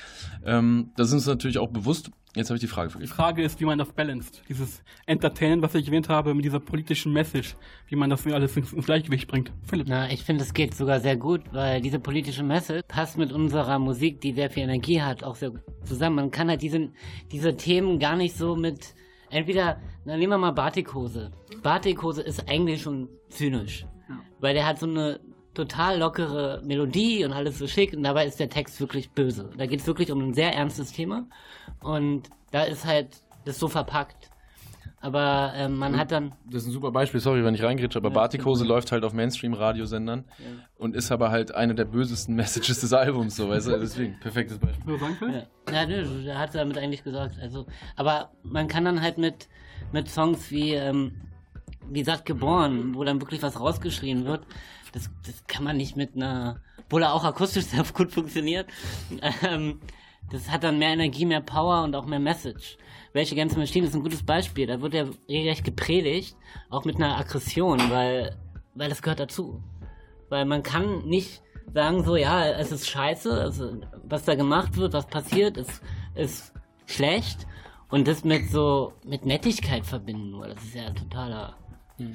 Ähm, 0.45 0.91
das 0.95 1.09
ist 1.09 1.13
uns 1.13 1.27
natürlich 1.27 1.59
auch 1.59 1.69
bewusst. 1.69 2.11
Jetzt 2.37 2.49
habe 2.49 2.55
ich 2.57 2.61
die 2.61 2.67
Frage 2.67 2.87
Die 2.87 2.91
vergessen. 2.93 3.13
Frage 3.13 3.43
ist, 3.43 3.59
wie 3.59 3.65
man 3.65 3.77
das 3.77 3.91
balanced. 3.91 4.43
Dieses 4.47 4.83
Entertainment, 5.05 5.63
was 5.63 5.75
ich 5.75 5.87
erwähnt 5.87 6.07
habe, 6.09 6.33
mit 6.33 6.45
dieser 6.45 6.59
politischen 6.59 7.11
Message. 7.11 7.55
Wie 7.87 7.95
man 7.95 8.09
das 8.09 8.25
alles 8.27 8.55
ins, 8.55 8.73
ins 8.73 8.85
Gleichgewicht 8.85 9.27
bringt. 9.27 9.51
Philipp. 9.63 9.87
Na, 9.89 10.09
ich 10.11 10.23
finde, 10.23 10.43
es 10.43 10.53
geht 10.53 10.73
sogar 10.75 10.99
sehr 10.99 11.17
gut, 11.17 11.41
weil 11.51 11.81
diese 11.81 11.99
politische 11.99 12.43
Message 12.43 12.83
passt 12.87 13.17
mit 13.17 13.31
unserer 13.31 13.79
Musik, 13.79 14.21
die 14.21 14.33
sehr 14.33 14.49
viel 14.49 14.63
Energie 14.63 15.01
hat, 15.01 15.23
auch 15.23 15.35
sehr 15.35 15.49
gut 15.51 15.61
zusammen. 15.83 16.15
Man 16.17 16.31
kann 16.31 16.49
halt 16.49 16.61
diese, 16.61 16.89
diese 17.31 17.55
Themen 17.57 17.99
gar 17.99 18.15
nicht 18.15 18.35
so 18.37 18.55
mit, 18.55 18.93
entweder, 19.29 19.81
na, 20.05 20.15
nehmen 20.17 20.31
wir 20.33 20.37
mal 20.37 20.51
Batikhose. 20.51 21.31
Batikhose 21.63 22.21
ist 22.21 22.47
eigentlich 22.49 22.81
schon 22.81 23.09
zynisch, 23.29 23.85
Ja. 24.09 24.19
weil 24.39 24.53
der 24.53 24.65
hat 24.67 24.79
so 24.79 24.85
eine 24.85 25.19
total 25.57 25.97
lockere 25.99 26.61
Melodie 26.63 27.25
und 27.25 27.33
alles 27.33 27.57
so 27.57 27.67
schick 27.67 27.93
und 27.93 28.03
dabei 28.03 28.25
ist 28.25 28.39
der 28.39 28.49
Text 28.49 28.79
wirklich 28.79 29.09
böse. 29.09 29.49
Da 29.57 29.65
geht 29.65 29.79
es 29.81 29.87
wirklich 29.87 30.11
um 30.11 30.19
ein 30.21 30.33
sehr 30.33 30.53
ernstes 30.53 30.91
Thema 30.91 31.25
und 31.81 32.29
da 32.51 32.63
ist 32.63 32.85
halt 32.85 33.07
das 33.45 33.57
so 33.59 33.67
verpackt. 33.67 34.29
Aber 34.99 35.53
ähm, 35.55 35.77
man 35.77 35.97
hat 35.97 36.11
dann 36.11 36.33
Das 36.45 36.63
ist 36.63 36.69
ein 36.69 36.71
super 36.71 36.91
Beispiel, 36.91 37.19
sorry, 37.19 37.43
wenn 37.43 37.53
ich 37.53 37.63
reingrätsche, 37.63 37.99
aber 37.99 38.09
Ja, 38.09 38.15
Batikhose 38.15 38.59
stimmt. 38.59 38.69
läuft 38.69 38.91
halt 38.91 39.03
auf 39.03 39.13
Mainstream-Radiosendern 39.13 40.25
und 40.77 40.95
ist 40.95 41.11
aber 41.11 41.29
halt 41.29 41.53
eine 41.53 41.75
der 41.75 41.85
bösesten 41.85 42.35
Messages 42.41 42.81
des 42.81 42.93
Albums, 42.93 43.35
so, 43.35 43.49
weißt 43.49 43.67
du, 43.67 43.79
deswegen, 43.79 44.19
perfektes 44.19 44.57
Beispiel. 44.57 44.97
Ja, 45.67 45.73
ja 45.73 45.85
nö, 45.85 46.23
der 46.23 46.39
hat 46.39 46.55
damit 46.55 46.77
eigentlich 46.77 47.03
gesagt. 47.03 47.37
Also, 47.41 47.65
aber 47.95 48.31
man 48.43 48.67
kann 48.67 48.85
dann 48.85 49.01
halt 49.01 49.17
mit, 49.17 49.47
mit 49.91 50.09
Songs 50.09 50.49
wie, 50.51 50.73
ähm, 50.73 51.13
wie 51.89 51.99
gesagt, 51.99 52.25
geboren, 52.25 52.95
wo 52.95 53.03
dann 53.03 53.21
wirklich 53.21 53.41
was 53.43 53.59
rausgeschrien 53.59 54.25
wird, 54.25 54.45
das, 54.91 55.09
das 55.25 55.45
kann 55.47 55.63
man 55.63 55.77
nicht 55.77 55.95
mit 55.95 56.15
einer, 56.15 56.61
obwohl 56.85 57.03
er 57.03 57.13
auch 57.13 57.23
akustisch 57.23 57.65
sehr 57.67 57.83
gut 57.83 58.11
funktioniert, 58.11 58.67
ähm, 59.43 59.79
das 60.29 60.49
hat 60.49 60.63
dann 60.63 60.77
mehr 60.77 60.89
Energie, 60.89 61.25
mehr 61.25 61.41
Power 61.41 61.83
und 61.83 61.95
auch 61.95 62.05
mehr 62.05 62.19
Message. 62.19 62.77
Welche 63.13 63.35
ganze 63.35 63.57
Maschine 63.57 63.87
ist 63.87 63.95
ein 63.95 64.03
gutes 64.03 64.23
Beispiel. 64.23 64.67
Da 64.67 64.81
wird 64.81 64.93
er 64.93 65.07
regelrecht 65.29 65.63
gepredigt, 65.63 66.35
auch 66.69 66.83
mit 66.83 66.97
einer 66.97 67.17
Aggression, 67.17 67.79
weil, 67.89 68.35
weil 68.75 68.89
das 68.89 69.01
gehört 69.01 69.21
dazu. 69.21 69.63
Weil 70.29 70.43
man 70.45 70.63
kann 70.63 71.05
nicht 71.07 71.41
sagen 71.73 72.03
so, 72.03 72.15
ja, 72.15 72.45
es 72.45 72.71
ist 72.71 72.89
scheiße, 72.89 73.31
also, 73.31 73.81
was 74.03 74.25
da 74.25 74.35
gemacht 74.35 74.75
wird, 74.75 74.93
was 74.93 75.07
passiert, 75.07 75.57
ist, 75.57 75.81
ist 76.15 76.53
schlecht 76.85 77.47
und 77.89 78.07
das 78.07 78.23
mit 78.23 78.49
so, 78.49 78.93
mit 79.05 79.25
Nettigkeit 79.25 79.85
verbinden, 79.85 80.39
das 80.41 80.63
ist 80.63 80.75
ja 80.75 80.89
totaler 80.91 81.55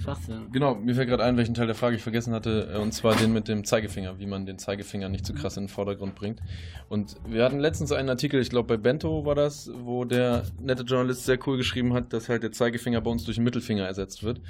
Schwachsinn. 0.00 0.46
Genau, 0.52 0.76
mir 0.76 0.94
fällt 0.94 1.08
gerade 1.08 1.24
ein, 1.24 1.36
welchen 1.36 1.54
Teil 1.54 1.66
der 1.66 1.74
Frage 1.74 1.96
ich 1.96 2.02
vergessen 2.02 2.32
hatte, 2.32 2.72
äh, 2.74 2.78
und 2.78 2.92
zwar 2.92 3.16
den 3.16 3.32
mit 3.32 3.48
dem 3.48 3.64
Zeigefinger, 3.64 4.18
wie 4.20 4.26
man 4.26 4.46
den 4.46 4.58
Zeigefinger 4.58 5.08
nicht 5.08 5.26
zu 5.26 5.34
krass 5.34 5.56
in 5.56 5.64
den 5.64 5.68
Vordergrund 5.68 6.14
bringt. 6.14 6.40
Und 6.88 7.16
wir 7.26 7.44
hatten 7.44 7.58
letztens 7.58 7.90
einen 7.90 8.08
Artikel, 8.08 8.40
ich 8.40 8.50
glaube 8.50 8.68
bei 8.68 8.76
Bento 8.76 9.24
war 9.24 9.34
das, 9.34 9.70
wo 9.74 10.04
der 10.04 10.44
nette 10.60 10.84
Journalist 10.84 11.24
sehr 11.24 11.38
cool 11.46 11.56
geschrieben 11.56 11.94
hat, 11.94 12.12
dass 12.12 12.28
halt 12.28 12.44
der 12.44 12.52
Zeigefinger 12.52 13.00
bei 13.00 13.10
uns 13.10 13.24
durch 13.24 13.36
den 13.36 13.44
Mittelfinger 13.44 13.84
ersetzt 13.84 14.22
wird. 14.22 14.40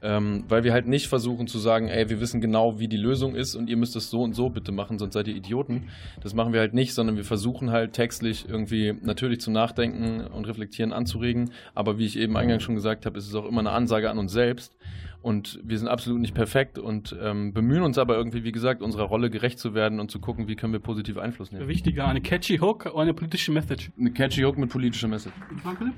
Ähm, 0.00 0.44
weil 0.48 0.62
wir 0.62 0.72
halt 0.72 0.86
nicht 0.86 1.08
versuchen 1.08 1.48
zu 1.48 1.58
sagen, 1.58 1.88
ey, 1.88 2.08
wir 2.08 2.20
wissen 2.20 2.40
genau, 2.40 2.78
wie 2.78 2.86
die 2.86 2.96
Lösung 2.96 3.34
ist 3.34 3.56
und 3.56 3.68
ihr 3.68 3.76
müsst 3.76 3.96
es 3.96 4.10
so 4.10 4.22
und 4.22 4.34
so 4.34 4.48
bitte 4.48 4.70
machen, 4.70 4.98
sonst 4.98 5.14
seid 5.14 5.26
ihr 5.26 5.34
Idioten. 5.34 5.88
Das 6.22 6.34
machen 6.34 6.52
wir 6.52 6.60
halt 6.60 6.72
nicht, 6.72 6.94
sondern 6.94 7.16
wir 7.16 7.24
versuchen 7.24 7.72
halt 7.72 7.94
textlich 7.94 8.48
irgendwie 8.48 8.94
natürlich 9.02 9.40
zum 9.40 9.54
Nachdenken 9.54 10.20
und 10.20 10.46
Reflektieren 10.46 10.92
anzuregen. 10.92 11.50
Aber 11.74 11.98
wie 11.98 12.06
ich 12.06 12.16
eben 12.16 12.36
eingangs 12.36 12.62
schon 12.62 12.76
gesagt 12.76 13.06
habe, 13.06 13.18
ist 13.18 13.26
es 13.26 13.34
auch 13.34 13.44
immer 13.44 13.60
eine 13.60 13.70
Ansage 13.70 14.08
an 14.08 14.18
uns 14.18 14.30
selbst. 14.30 14.76
Und 15.20 15.58
wir 15.64 15.78
sind 15.78 15.88
absolut 15.88 16.20
nicht 16.20 16.34
perfekt 16.34 16.78
und 16.78 17.14
ähm, 17.20 17.52
bemühen 17.52 17.82
uns 17.82 17.98
aber 17.98 18.16
irgendwie, 18.16 18.44
wie 18.44 18.52
gesagt, 18.52 18.82
unserer 18.82 19.02
Rolle 19.04 19.30
gerecht 19.30 19.58
zu 19.58 19.74
werden 19.74 19.98
und 19.98 20.10
zu 20.12 20.20
gucken, 20.20 20.46
wie 20.46 20.54
können 20.54 20.72
wir 20.72 20.80
positiv 20.80 21.18
Einfluss 21.18 21.50
nehmen. 21.50 21.66
Wichtiger, 21.68 22.06
eine 22.06 22.20
catchy 22.20 22.58
Hook 22.58 22.86
oder 22.86 23.00
eine 23.02 23.14
politische 23.14 23.50
Message. 23.50 23.90
Eine 23.98 24.12
catchy 24.12 24.42
Hook 24.42 24.56
mit 24.58 24.70
politischer 24.70 25.08
Message. 25.08 25.34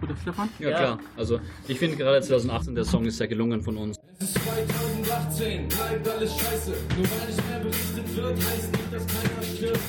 Oder 0.02 0.16
Stefan? 0.16 0.48
Ja, 0.59 0.70
Ja. 0.70 0.76
klar. 0.78 0.98
Also 1.18 1.38
ich 1.68 1.78
finde 1.78 1.96
gerade 1.96 2.20
2018 2.22 2.74
der 2.74 2.85
Song 2.85 3.04
ist 3.04 3.18
sehr 3.18 3.28
gelungen 3.28 3.61
von 3.62 3.76
uns. 3.76 3.98
Es 4.18 4.28
ist 4.30 4.38
2018, 4.42 5.68
bleibt 5.68 6.09
alles 6.09 6.38
scheiße. 6.38 6.70
Nur 6.96 7.04
weil 7.04 7.26
nicht 7.28 7.48
mehr 7.50 7.59
berichtet 7.61 8.16
wird, 8.16 8.37
heißt 8.37 8.72
nicht, 8.72 8.92
dass 8.92 9.06
keiner 9.06 9.42
stirbt. 9.42 9.80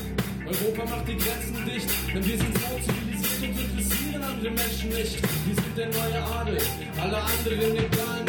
Europa 0.45 0.89
macht 0.89 1.07
die 1.07 1.15
Grenzen 1.15 1.55
dicht, 1.65 1.87
denn 2.13 2.25
wir 2.25 2.37
sind 2.37 2.57
so 2.57 2.91
zivilisiert 2.91 3.41
und 3.41 3.61
interessieren 3.61 4.21
andere 4.23 4.51
Menschen 4.51 4.89
nicht. 4.89 5.21
Wir 5.47 5.55
sind 5.55 5.77
der 5.77 5.87
neue 5.87 6.21
Adel, 6.21 6.57
alle 6.99 7.17
anderen 7.17 7.75
egal, 7.77 8.25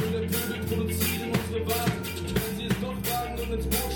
produzieren 0.74 1.30
unsere 1.30 1.66
Waren. 1.66 1.92
Wenn 2.02 2.56
sie 2.56 2.66
es 2.66 2.80
doch 2.80 2.96
wagen 3.10 3.38
und 3.38 3.52
ins 3.52 3.66
Boot 3.66 3.91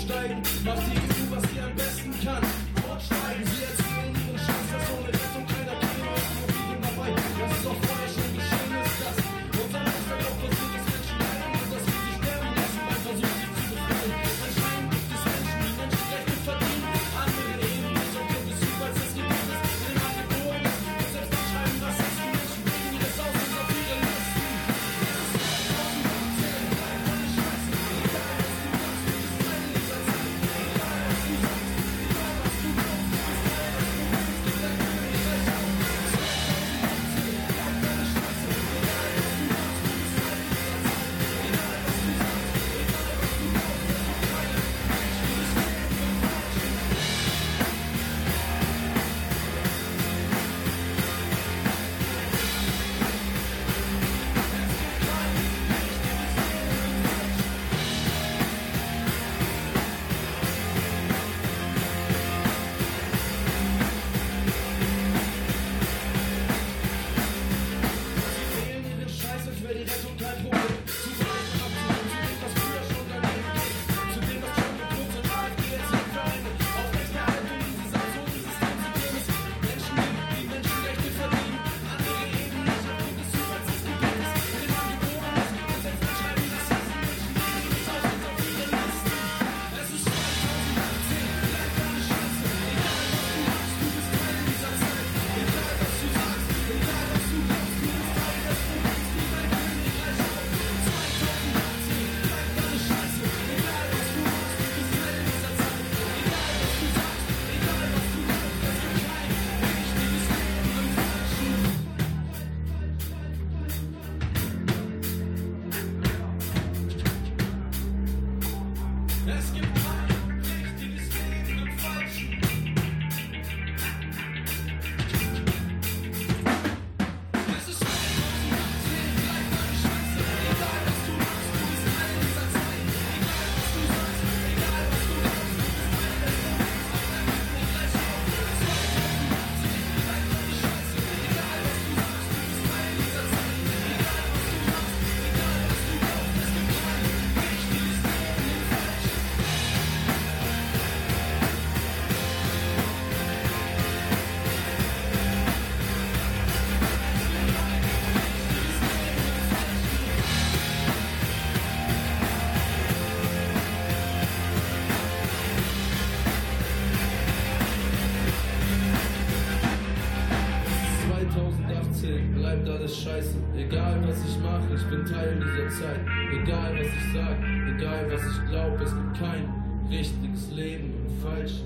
Zeit. 175.87 175.99
Egal 176.31 176.73
was 176.77 176.87
ich 176.87 177.13
sag, 177.13 177.37
egal 177.75 178.11
was 178.11 178.21
ich 178.21 178.49
glaub, 178.49 178.81
es 178.81 178.93
gibt 178.93 179.19
kein 179.19 179.87
richtiges 179.89 180.51
Leben 180.51 180.93
und 180.93 181.21
falsch. 181.21 181.61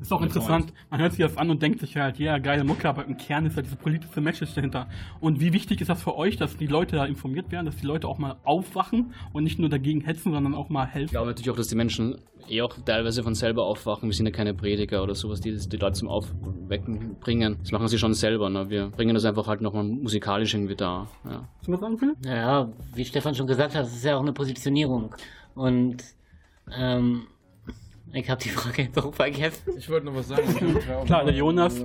Ist 0.00 0.12
auch 0.12 0.22
interessant, 0.22 0.72
man 0.90 1.00
hört 1.00 1.12
sich 1.12 1.20
das 1.24 1.36
an 1.36 1.50
und 1.50 1.60
denkt 1.60 1.80
sich 1.80 1.96
halt, 1.96 2.18
ja, 2.18 2.38
geile 2.38 2.64
Mucke, 2.64 2.88
aber 2.88 3.04
im 3.04 3.16
Kern 3.16 3.44
ist 3.46 3.56
ja 3.56 3.62
diese 3.62 3.76
politische 3.76 4.20
Message 4.20 4.54
dahinter. 4.54 4.88
Und 5.20 5.40
wie 5.40 5.52
wichtig 5.52 5.80
ist 5.80 5.88
das 5.88 6.02
für 6.02 6.16
euch, 6.16 6.36
dass 6.36 6.56
die 6.56 6.66
Leute 6.66 6.96
da 6.96 7.04
informiert 7.04 7.50
werden, 7.52 7.66
dass 7.66 7.76
die 7.76 7.86
Leute 7.86 8.08
auch 8.08 8.18
mal 8.18 8.36
aufwachen 8.44 9.12
und 9.32 9.44
nicht 9.44 9.58
nur 9.58 9.68
dagegen 9.68 10.00
hetzen, 10.00 10.32
sondern 10.32 10.54
auch 10.54 10.68
mal 10.70 10.86
Ich 10.86 10.94
helfen? 10.94 11.10
glaube 11.10 11.28
natürlich 11.28 11.50
auch, 11.50 11.56
dass 11.56 11.68
die 11.68 11.74
Menschen 11.74 12.18
eh 12.48 12.62
auch 12.62 12.74
teilweise 12.84 13.22
von 13.22 13.34
selber 13.34 13.64
aufwachen. 13.64 14.08
Wir 14.08 14.14
sind 14.14 14.26
ja 14.26 14.32
keine 14.32 14.54
Prediger 14.54 15.02
oder 15.02 15.14
sowas, 15.14 15.40
die 15.40 15.54
die 15.56 15.76
Leute 15.76 15.98
zum 15.98 16.08
Aufwecken 16.08 17.16
bringen. 17.20 17.58
Das 17.60 17.70
machen 17.70 17.86
sie 17.88 17.98
schon 17.98 18.14
selber. 18.14 18.48
Ne? 18.48 18.70
Wir 18.70 18.88
bringen 18.88 19.14
das 19.14 19.24
einfach 19.24 19.46
halt 19.46 19.60
nochmal 19.60 19.84
musikalisch 19.84 20.54
irgendwie 20.54 20.76
da. 20.76 21.06
Ja. 21.24 21.46
Hast 21.58 21.68
du 21.68 21.72
was 21.72 21.80
sagen, 21.80 21.98
Philipp? 21.98 22.16
Naja, 22.24 22.72
wie 22.94 23.04
Stefan 23.04 23.34
schon 23.34 23.46
gesagt 23.46 23.74
hat, 23.74 23.84
es 23.86 23.94
ist 23.94 24.04
ja 24.04 24.16
auch 24.16 24.22
eine 24.22 24.32
Positionierung. 24.32 25.14
Und 25.54 25.98
ähm, 26.76 27.26
ich 28.12 28.30
habe 28.30 28.42
die 28.42 28.48
Frage 28.48 28.82
jetzt 28.82 28.98
auch 28.98 29.14
vergessen. 29.14 29.72
Ich 29.76 29.88
wollte 29.88 30.06
noch 30.06 30.14
was 30.14 30.28
sagen. 30.28 30.42
Klar, 31.06 31.24
der 31.24 31.34
Jonas. 31.34 31.84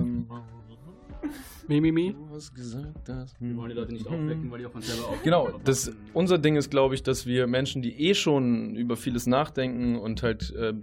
Mimimi. 1.68 2.14
Du 2.14 2.34
hast 2.34 2.54
gesagt, 2.54 3.08
dass. 3.08 3.34
Wir 3.40 3.56
wollen 3.56 3.70
die 3.70 3.74
Leute 3.74 3.92
nicht 3.92 4.06
aufwecken, 4.06 4.50
weil 4.50 4.60
die 4.60 4.66
auch 4.66 4.72
von 4.72 4.82
selber 4.82 5.04
aufwachen. 5.04 5.24
Genau, 5.24 5.50
das, 5.64 5.90
unser 6.12 6.38
Ding 6.38 6.56
ist, 6.56 6.70
glaube 6.70 6.94
ich, 6.94 7.02
dass 7.02 7.26
wir 7.26 7.46
Menschen, 7.46 7.82
die 7.82 8.08
eh 8.08 8.14
schon 8.14 8.76
über 8.76 8.96
vieles 8.96 9.26
nachdenken 9.26 9.96
und 9.96 10.22
halt 10.22 10.54
äh, 10.54 10.74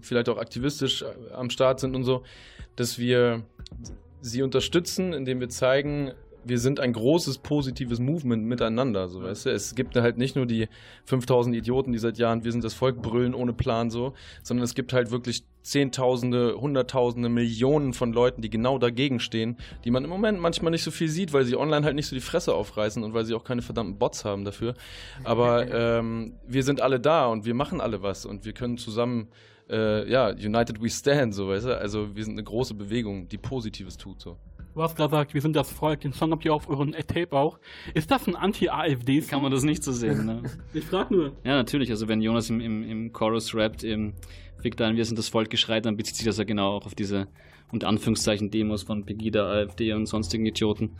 vielleicht 0.00 0.28
auch 0.28 0.38
aktivistisch 0.38 1.02
äh, 1.02 1.32
am 1.32 1.50
Start 1.50 1.80
sind 1.80 1.94
und 1.94 2.04
so, 2.04 2.24
dass 2.76 2.98
wir 2.98 3.44
sie 4.20 4.42
unterstützen, 4.42 5.12
indem 5.12 5.40
wir 5.40 5.48
zeigen, 5.48 6.12
wir 6.44 6.58
sind 6.58 6.80
ein 6.80 6.92
großes 6.92 7.38
positives 7.38 7.98
Movement 7.98 8.44
miteinander, 8.44 9.08
so 9.08 9.22
weißt 9.22 9.46
du. 9.46 9.50
Es 9.50 9.74
gibt 9.74 9.96
halt 9.96 10.18
nicht 10.18 10.36
nur 10.36 10.46
die 10.46 10.68
5000 11.04 11.56
Idioten, 11.56 11.92
die 11.92 11.98
seit 11.98 12.18
Jahren 12.18 12.44
wir 12.44 12.52
sind 12.52 12.64
das 12.64 12.74
Volk 12.74 13.02
brüllen 13.02 13.34
ohne 13.34 13.52
Plan 13.52 13.90
so, 13.90 14.14
sondern 14.42 14.64
es 14.64 14.74
gibt 14.74 14.92
halt 14.92 15.10
wirklich 15.10 15.44
Zehntausende, 15.62 16.60
Hunderttausende, 16.60 17.28
Millionen 17.28 17.92
von 17.92 18.12
Leuten, 18.12 18.42
die 18.42 18.50
genau 18.50 18.78
dagegen 18.78 19.20
stehen, 19.20 19.56
die 19.84 19.92
man 19.92 20.02
im 20.02 20.10
Moment 20.10 20.40
manchmal 20.40 20.72
nicht 20.72 20.82
so 20.82 20.90
viel 20.90 21.08
sieht, 21.08 21.32
weil 21.32 21.44
sie 21.44 21.56
online 21.56 21.86
halt 21.86 21.94
nicht 21.94 22.08
so 22.08 22.16
die 22.16 22.20
Fresse 22.20 22.52
aufreißen 22.54 23.04
und 23.04 23.14
weil 23.14 23.24
sie 23.24 23.34
auch 23.34 23.44
keine 23.44 23.62
verdammten 23.62 23.96
Bots 23.96 24.24
haben 24.24 24.44
dafür. 24.44 24.74
Aber 25.22 25.70
ähm, 25.72 26.34
wir 26.48 26.64
sind 26.64 26.80
alle 26.80 26.98
da 26.98 27.26
und 27.26 27.44
wir 27.44 27.54
machen 27.54 27.80
alle 27.80 28.02
was 28.02 28.26
und 28.26 28.44
wir 28.44 28.52
können 28.52 28.76
zusammen, 28.76 29.28
äh, 29.70 30.10
ja, 30.10 30.30
United 30.30 30.82
We 30.82 30.90
Stand, 30.90 31.32
so 31.32 31.48
weißt 31.48 31.66
du. 31.66 31.78
Also 31.78 32.16
wir 32.16 32.24
sind 32.24 32.34
eine 32.34 32.44
große 32.44 32.74
Bewegung, 32.74 33.28
die 33.28 33.38
Positives 33.38 33.96
tut 33.96 34.20
so. 34.20 34.38
Du 34.74 34.82
hast 34.82 34.96
gerade 34.96 35.10
gesagt, 35.10 35.34
wir 35.34 35.40
sind 35.42 35.54
das 35.54 35.70
Volk, 35.70 36.00
den 36.00 36.14
Song 36.14 36.30
habt 36.32 36.44
ihr 36.46 36.54
auf 36.54 36.68
euren 36.68 36.92
Tape 36.92 37.32
auch. 37.32 37.58
Ist 37.92 38.10
das 38.10 38.26
ein 38.26 38.36
Anti-AfD-Song? 38.36 39.28
Kann 39.28 39.42
man 39.42 39.52
das 39.52 39.64
nicht 39.64 39.82
so 39.82 39.92
sehen. 39.92 40.24
Ne? 40.24 40.42
Ich 40.72 40.84
frag 40.84 41.10
nur. 41.10 41.32
Ja, 41.44 41.56
natürlich. 41.56 41.90
Also 41.90 42.08
wenn 42.08 42.22
Jonas 42.22 42.48
im, 42.48 42.60
im, 42.60 42.82
im 42.82 43.12
Chorus 43.12 43.54
rappt, 43.54 43.84
im 43.84 44.14
Fick 44.62 44.80
ein, 44.80 44.96
wir 44.96 45.04
sind 45.04 45.18
das 45.18 45.28
Volk 45.28 45.50
geschreit, 45.50 45.84
dann 45.84 45.96
bezieht 45.96 46.16
sich 46.16 46.24
das 46.24 46.38
ja 46.38 46.44
genau 46.44 46.76
auch 46.76 46.86
auf 46.86 46.94
diese 46.94 47.26
unter 47.70 47.88
Anführungszeichen 47.88 48.50
Demos 48.50 48.82
von 48.82 49.04
Pegida, 49.04 49.50
AfD 49.50 49.92
und 49.92 50.06
sonstigen 50.06 50.46
Idioten. 50.46 50.92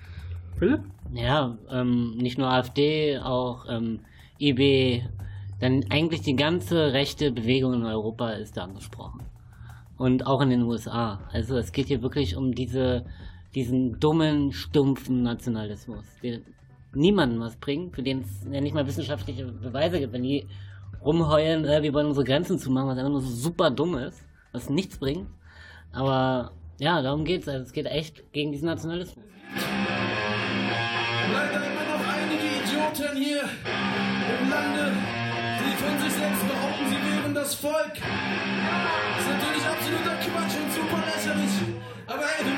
Philipp? 0.58 0.80
Ja, 1.12 1.56
ähm, 1.70 2.16
nicht 2.16 2.38
nur 2.38 2.48
AfD, 2.48 3.18
auch 3.18 3.66
ähm, 3.68 4.00
IB, 4.38 5.02
dann 5.60 5.84
eigentlich 5.90 6.22
die 6.22 6.36
ganze 6.36 6.92
rechte 6.92 7.30
Bewegung 7.30 7.74
in 7.74 7.84
Europa 7.84 8.30
ist 8.32 8.56
da 8.56 8.64
angesprochen. 8.64 9.22
Und 9.96 10.26
auch 10.26 10.40
in 10.40 10.50
den 10.50 10.62
USA. 10.62 11.20
Also 11.32 11.56
es 11.56 11.72
geht 11.72 11.86
hier 11.86 12.02
wirklich 12.02 12.36
um 12.36 12.54
diese, 12.54 13.04
diesen 13.54 14.00
dummen, 14.00 14.52
stumpfen 14.52 15.22
Nationalismus, 15.22 16.04
der 16.22 16.40
niemandem 16.94 17.40
was 17.40 17.56
bringt, 17.56 17.94
für 17.94 18.02
den 18.02 18.20
es 18.20 18.46
ja 18.50 18.60
nicht 18.60 18.74
mal 18.74 18.86
wissenschaftliche 18.86 19.46
Beweise 19.46 19.98
gibt. 19.98 20.12
Wenn 20.12 20.22
die 20.22 20.46
rumheulen, 21.04 21.64
äh, 21.64 21.82
wir 21.82 21.92
wollen 21.92 22.06
unsere 22.06 22.24
Grenzen 22.24 22.58
zumachen, 22.58 22.88
was 22.88 22.98
einfach 22.98 23.10
nur 23.10 23.20
so 23.20 23.30
super 23.30 23.70
dumm 23.70 23.96
ist, 23.96 24.22
was 24.52 24.70
nichts 24.70 24.98
bringt. 24.98 25.26
Aber 25.92 26.52
ja, 26.78 27.02
darum 27.02 27.24
geht's. 27.24 27.48
Also 27.48 27.64
es 27.64 27.72
geht 27.72 27.86
echt 27.86 28.32
gegen 28.32 28.52
diesen 28.52 28.66
Nationalismus. 28.66 29.24
Leider 31.32 31.66
immer 31.66 31.96
noch 31.96 32.06
einige 32.06 32.44
Idioten 32.62 33.16
hier 33.16 33.42
im 33.42 34.50
Lande, 34.50 34.92
die 35.60 35.76
von 35.76 35.98
sich 36.02 36.12
selbst 36.12 36.42
behaupten, 36.48 36.86
sie 36.88 36.96
wären 36.96 37.34
das 37.34 37.54
Volk. 37.54 37.94
Das 37.94 39.24
ist 39.24 39.30
natürlich 39.30 39.64
absoluter 39.64 40.16
Quatsch 40.16 40.56
und 40.60 40.72
super 40.72 41.02
lächerlich. 41.06 41.54
Aber 42.06 42.22
ey, 42.22 42.51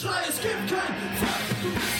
Geschrei, 0.00 0.22
es 0.30 0.40
gibt 0.40 0.54
kein 0.66 0.94
Volk, 1.18 1.99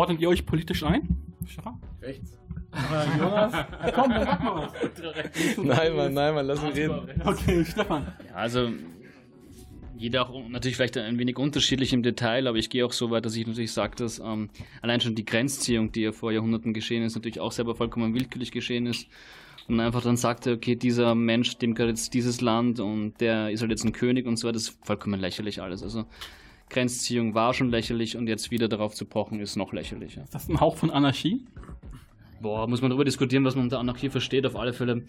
ordnet 0.00 0.20
ihr 0.20 0.28
euch 0.30 0.46
politisch 0.46 0.82
ein? 0.82 1.08
Stefan? 1.46 1.78
Rechts. 2.00 2.38
Aber 2.72 3.06
Jonas? 3.18 3.52
Komm, 3.94 4.10
dann 4.10 4.24
sag 4.24 4.42
mal 4.42 4.56
was. 4.56 5.56
Nein, 5.58 5.96
Mann, 5.96 6.14
nein, 6.14 6.34
Mann, 6.34 6.46
lass 6.46 6.62
ihn 6.62 6.70
reden. 6.70 7.22
Okay, 7.24 7.64
Stefan. 7.64 8.06
Ja, 8.28 8.34
also 8.34 8.70
jeder 9.98 10.30
auch 10.30 10.48
natürlich 10.48 10.76
vielleicht 10.76 10.96
ein 10.96 11.18
wenig 11.18 11.38
unterschiedlich 11.38 11.92
im 11.92 12.02
Detail, 12.02 12.46
aber 12.46 12.56
ich 12.56 12.70
gehe 12.70 12.86
auch 12.86 12.92
so 12.92 13.10
weit, 13.10 13.26
dass 13.26 13.36
ich 13.36 13.46
natürlich 13.46 13.72
sage, 13.72 13.96
dass 13.96 14.18
ähm, 14.18 14.48
allein 14.80 15.02
schon 15.02 15.14
die 15.14 15.26
Grenzziehung, 15.26 15.92
die 15.92 16.00
ja 16.00 16.12
vor 16.12 16.32
Jahrhunderten 16.32 16.72
geschehen 16.72 17.02
ist, 17.02 17.14
natürlich 17.14 17.40
auch 17.40 17.52
selber 17.52 17.74
vollkommen 17.74 18.14
willkürlich 18.14 18.52
geschehen 18.52 18.86
ist 18.86 19.06
und 19.68 19.78
einfach 19.78 20.02
dann 20.02 20.16
sagte, 20.16 20.54
okay, 20.54 20.76
dieser 20.76 21.14
Mensch, 21.14 21.58
dem 21.58 21.74
gehört 21.74 21.90
jetzt 21.90 22.14
dieses 22.14 22.40
Land 22.40 22.80
und 22.80 23.20
der 23.20 23.50
ist 23.50 23.60
halt 23.60 23.70
jetzt 23.70 23.84
ein 23.84 23.92
König 23.92 24.26
und 24.26 24.38
so 24.38 24.48
weiter, 24.48 24.54
das 24.54 24.68
ist 24.68 24.78
vollkommen 24.82 25.20
lächerlich 25.20 25.60
alles. 25.60 25.82
Also 25.82 26.06
Grenzziehung 26.70 27.34
war 27.34 27.52
schon 27.52 27.70
lächerlich 27.70 28.16
und 28.16 28.28
jetzt 28.28 28.50
wieder 28.50 28.68
darauf 28.68 28.94
zu 28.94 29.04
pochen, 29.04 29.40
ist 29.40 29.56
noch 29.56 29.72
lächerlicher. 29.72 30.22
Ist 30.22 30.34
das 30.34 30.48
ein 30.48 30.60
Hauch 30.60 30.76
von 30.76 30.90
Anarchie? 30.90 31.44
Boah, 32.40 32.66
muss 32.66 32.80
man 32.80 32.90
darüber 32.90 33.04
diskutieren, 33.04 33.44
was 33.44 33.54
man 33.54 33.64
unter 33.64 33.78
Anarchie 33.78 34.08
versteht. 34.08 34.46
Auf 34.46 34.56
alle 34.56 34.72
Fälle 34.72 35.02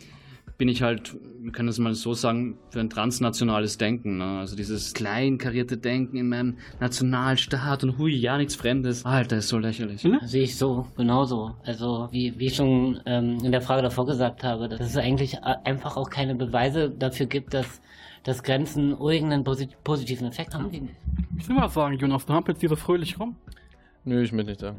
bin 0.57 0.67
ich 0.67 0.81
halt, 0.81 1.17
wir 1.39 1.51
können 1.51 1.69
es 1.69 1.79
mal 1.79 1.93
so 1.93 2.13
sagen, 2.13 2.57
für 2.69 2.79
ein 2.79 2.89
transnationales 2.89 3.77
Denken. 3.77 4.17
Ne? 4.17 4.39
Also 4.39 4.55
dieses 4.55 4.93
kleinkarierte 4.93 5.77
Denken 5.77 6.17
in 6.17 6.29
meinem 6.29 6.57
Nationalstaat 6.79 7.83
und 7.83 7.97
hui, 7.97 8.13
ja, 8.13 8.37
nichts 8.37 8.55
Fremdes. 8.55 9.05
Alter, 9.05 9.37
ist 9.37 9.47
so 9.47 9.57
lächerlich. 9.57 10.03
Hm? 10.03 10.19
Sehe 10.23 10.43
ich 10.43 10.57
so, 10.57 10.87
genauso. 10.97 11.55
Also, 11.63 12.09
wie, 12.11 12.37
wie 12.37 12.47
ich 12.47 12.55
schon 12.55 12.99
ähm, 13.05 13.37
in 13.43 13.51
der 13.51 13.61
Frage 13.61 13.81
davor 13.81 14.05
gesagt 14.05 14.43
habe, 14.43 14.67
dass 14.67 14.81
es 14.81 14.97
eigentlich 14.97 15.41
einfach 15.43 15.97
auch 15.97 16.09
keine 16.09 16.35
Beweise 16.35 16.89
dafür 16.89 17.27
gibt, 17.27 17.53
dass, 17.53 17.81
dass 18.23 18.43
Grenzen 18.43 18.91
irgendeinen 18.91 19.43
posit 19.43 19.83
positiven 19.83 20.27
Effekt 20.27 20.53
haben. 20.53 20.69
Ich 21.37 21.47
will 21.49 21.55
was 21.57 21.73
sagen, 21.73 21.97
Jonas, 21.97 22.25
du 22.25 22.33
hampelst 22.33 22.61
hier 22.61 22.69
so 22.69 22.75
fröhlich 22.75 23.19
rum. 23.19 23.35
Nö, 24.03 24.21
ich 24.21 24.31
bin 24.31 24.45
nicht 24.45 24.61
da. 24.61 24.75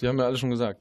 Die 0.00 0.08
haben 0.08 0.18
ja 0.18 0.26
alle 0.26 0.36
schon 0.36 0.50
gesagt. 0.50 0.80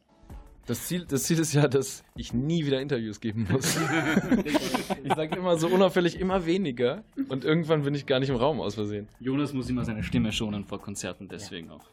Das 0.66 0.88
Ziel, 0.88 1.06
das 1.08 1.24
Ziel 1.24 1.38
ist 1.38 1.54
ja, 1.54 1.68
dass 1.68 2.04
ich 2.16 2.34
nie 2.34 2.66
wieder 2.66 2.82
Interviews 2.82 3.20
geben 3.20 3.48
muss. 3.52 3.78
ich 5.04 5.14
sage 5.14 5.38
immer 5.38 5.58
so 5.58 5.68
unauffällig 5.68 6.20
immer 6.20 6.46
weniger 6.48 7.04
und 7.30 7.46
irgendwann 7.46 7.84
bin 7.84 7.94
ich 7.94 8.08
gar 8.08 8.20
nicht 8.20 8.30
im 8.30 8.36
Raum 8.36 8.60
aus 8.60 8.74
Versehen. 8.74 9.08
Jonas 9.20 9.54
muss 9.54 9.70
immer 9.70 9.86
seine 9.86 10.02
Stimme 10.02 10.32
schonen 10.32 10.66
vor 10.66 10.82
Konzerten, 10.82 11.28
deswegen 11.28 11.70
auch. 11.70 11.86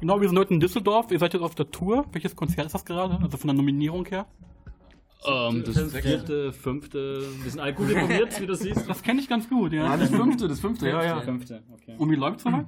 Genau, 0.00 0.20
wir 0.20 0.28
sind 0.28 0.38
heute 0.38 0.54
in 0.54 0.60
Düsseldorf. 0.60 1.10
Ihr 1.10 1.18
seid 1.18 1.32
jetzt 1.32 1.42
auf 1.42 1.54
der 1.54 1.70
Tour. 1.70 2.04
Welches 2.12 2.36
Konzert 2.36 2.66
ist 2.66 2.74
das 2.74 2.84
gerade? 2.84 3.18
Also 3.22 3.38
von 3.38 3.48
der 3.48 3.56
Nominierung 3.56 4.04
her? 4.06 4.26
Ähm, 5.26 5.64
das 5.64 5.92
vierte, 5.94 6.52
fünfte, 6.52 7.22
wir 7.42 7.50
sind 7.50 7.60
alle 7.60 7.74
gut 7.74 7.90
informiert, 7.90 8.40
wie 8.40 8.46
du 8.46 8.54
siehst. 8.54 8.88
Das 8.88 9.02
kenne 9.02 9.20
ich 9.20 9.28
ganz 9.28 9.48
gut, 9.48 9.72
ja. 9.72 9.96
das 9.96 10.10
fünfte, 10.10 10.46
das 10.48 10.60
fünfte, 10.60 10.88
ja, 10.88 11.02
ja. 11.02 11.20
Fünfte, 11.20 11.62
okay. 11.72 11.94
Und 11.98 12.10
wie 12.10 12.14
läuft's 12.14 12.44
dabei? 12.44 12.66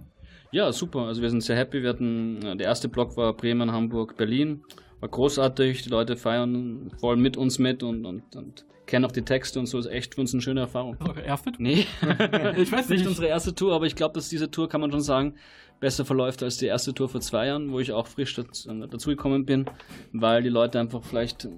Ja, 0.53 0.73
super. 0.73 1.03
Also 1.03 1.23
wir 1.23 1.31
sind 1.31 1.43
sehr 1.43 1.57
happy. 1.57 1.81
Wir 1.83 1.91
hatten, 1.91 2.43
äh, 2.43 2.57
der 2.57 2.67
erste 2.67 2.89
Block 2.89 3.17
war 3.17 3.33
Bremen, 3.35 3.71
Hamburg, 3.71 4.17
Berlin. 4.17 4.65
War 4.99 5.09
großartig. 5.09 5.83
Die 5.83 5.89
Leute 5.91 6.17
feiern 6.17 6.91
voll 6.99 7.17
mit 7.17 7.37
uns 7.37 7.61
mit 7.61 7.85
und, 7.85 8.05
und, 8.05 8.35
und 8.35 8.65
kennen 8.87 9.05
auch 9.05 9.13
die 9.13 9.23
Texte 9.23 9.61
und 9.61 9.67
so. 9.67 9.79
Ist 9.79 9.87
echt 9.87 10.17
für 10.17 10.23
uns 10.23 10.33
eine 10.35 10.43
schöne 10.43 10.59
Erfahrung. 10.63 10.97
Eure 11.07 11.21
erste 11.21 11.53
Tour? 11.53 11.63
Nee, 11.63 11.87
Ich 12.57 12.73
weiß 12.73 12.89
nicht 12.89 12.99
nicht. 12.99 13.07
unsere 13.07 13.29
erste 13.29 13.55
Tour, 13.55 13.73
aber 13.75 13.87
ich 13.87 13.95
glaube, 13.95 14.15
dass 14.15 14.29
diese 14.29 14.51
Tour, 14.51 14.69
kann 14.69 14.81
man 14.81 14.91
schon 14.91 15.01
sagen, 15.03 15.37
besser 15.79 16.05
verläuft 16.05 16.43
als 16.43 16.57
die 16.57 16.67
erste 16.67 16.93
Tour 16.95 17.09
vor 17.09 17.21
zwei 17.21 17.47
Jahren, 17.47 17.71
wo 17.71 17.79
ich 17.79 17.93
auch 17.93 18.09
frisch 18.09 18.35
dazu- 18.35 18.69
dazugekommen 18.89 19.47
bin, 19.47 19.67
weil 20.13 20.43
die 20.43 20.49
Leute 20.49 20.81
einfach 20.81 21.05
vielleicht 21.05 21.49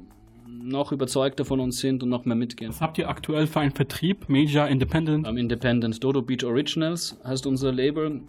noch 0.60 0.92
überzeugter 0.92 1.44
von 1.44 1.60
uns 1.60 1.78
sind 1.78 2.02
und 2.02 2.08
noch 2.08 2.24
mehr 2.24 2.36
mitgehen. 2.36 2.70
Was 2.70 2.80
habt 2.80 2.98
ihr 2.98 3.08
aktuell 3.08 3.46
für 3.46 3.60
einen 3.60 3.72
Vertrieb? 3.72 4.28
Major, 4.28 4.68
Independent? 4.68 5.26
Ähm, 5.26 5.36
Independent 5.36 6.02
Dodo 6.02 6.22
Beach 6.22 6.44
Originals 6.44 7.18
heißt 7.24 7.46
unser 7.46 7.72
Label. 7.72 8.22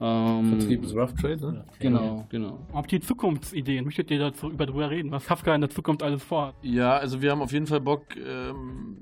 Ähm, 0.00 0.58
Vertrieb 0.58 0.82
ist 0.82 0.94
Rough 0.94 1.14
Trade, 1.14 1.52
ne? 1.52 1.64
Genau, 1.78 2.26
genau. 2.30 2.58
Habt 2.72 2.92
ihr 2.92 3.02
Zukunftsideen? 3.02 3.84
Möchtet 3.84 4.10
ihr 4.10 4.18
dazu 4.18 4.50
über 4.50 4.64
drüber 4.64 4.88
reden, 4.88 5.10
was 5.10 5.26
Kafka 5.26 5.54
in 5.54 5.60
der 5.60 5.70
Zukunft 5.70 6.02
alles 6.02 6.22
vorhat? 6.22 6.54
Ja, 6.62 6.96
also 6.96 7.20
wir 7.20 7.30
haben 7.30 7.42
auf 7.42 7.52
jeden 7.52 7.66
Fall 7.66 7.80
Bock, 7.80 8.04
ähm, 8.16 8.96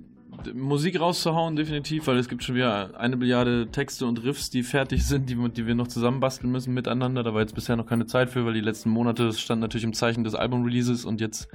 Musik 0.54 1.00
rauszuhauen, 1.00 1.56
definitiv, 1.56 2.06
weil 2.06 2.16
es 2.18 2.28
gibt 2.28 2.42
schon 2.44 2.54
wieder 2.54 2.98
eine 2.98 3.16
Milliarde 3.16 3.68
Texte 3.70 4.06
und 4.06 4.22
Riffs, 4.24 4.50
die 4.50 4.62
fertig 4.62 5.04
sind, 5.06 5.28
die, 5.28 5.36
wir- 5.38 5.48
die 5.48 5.66
wir 5.66 5.74
noch 5.74 5.88
zusammenbasteln 5.88 6.50
müssen 6.50 6.74
miteinander. 6.74 7.22
Da 7.22 7.34
war 7.34 7.40
jetzt 7.40 7.54
bisher 7.54 7.76
noch 7.76 7.86
keine 7.86 8.06
Zeit 8.06 8.30
für, 8.30 8.44
weil 8.46 8.54
die 8.54 8.60
letzten 8.60 8.90
Monate 8.90 9.26
das 9.26 9.40
stand 9.40 9.60
natürlich 9.60 9.84
im 9.84 9.92
Zeichen 9.92 10.24
des 10.24 10.34
Album-Releases 10.34 11.04
und 11.04 11.20
jetzt 11.20 11.48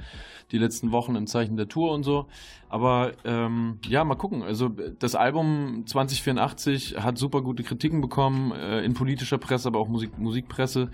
die 0.52 0.58
letzten 0.58 0.92
Wochen 0.92 1.16
im 1.16 1.26
Zeichen 1.26 1.56
der 1.56 1.68
Tour 1.68 1.92
und 1.92 2.02
so. 2.02 2.26
Aber 2.68 3.12
ähm, 3.24 3.78
ja, 3.88 4.04
mal 4.04 4.16
gucken. 4.16 4.42
Also 4.42 4.70
das 4.98 5.14
Album 5.14 5.84
2084 5.86 6.96
hat 7.02 7.18
super 7.18 7.42
gute 7.42 7.62
Kritiken 7.62 8.00
bekommen, 8.00 8.52
äh, 8.52 8.84
in 8.84 8.94
politischer 8.94 9.38
Presse, 9.38 9.68
aber 9.68 9.78
auch 9.78 9.88
Musik 9.88 10.18
Musikpresse. 10.18 10.90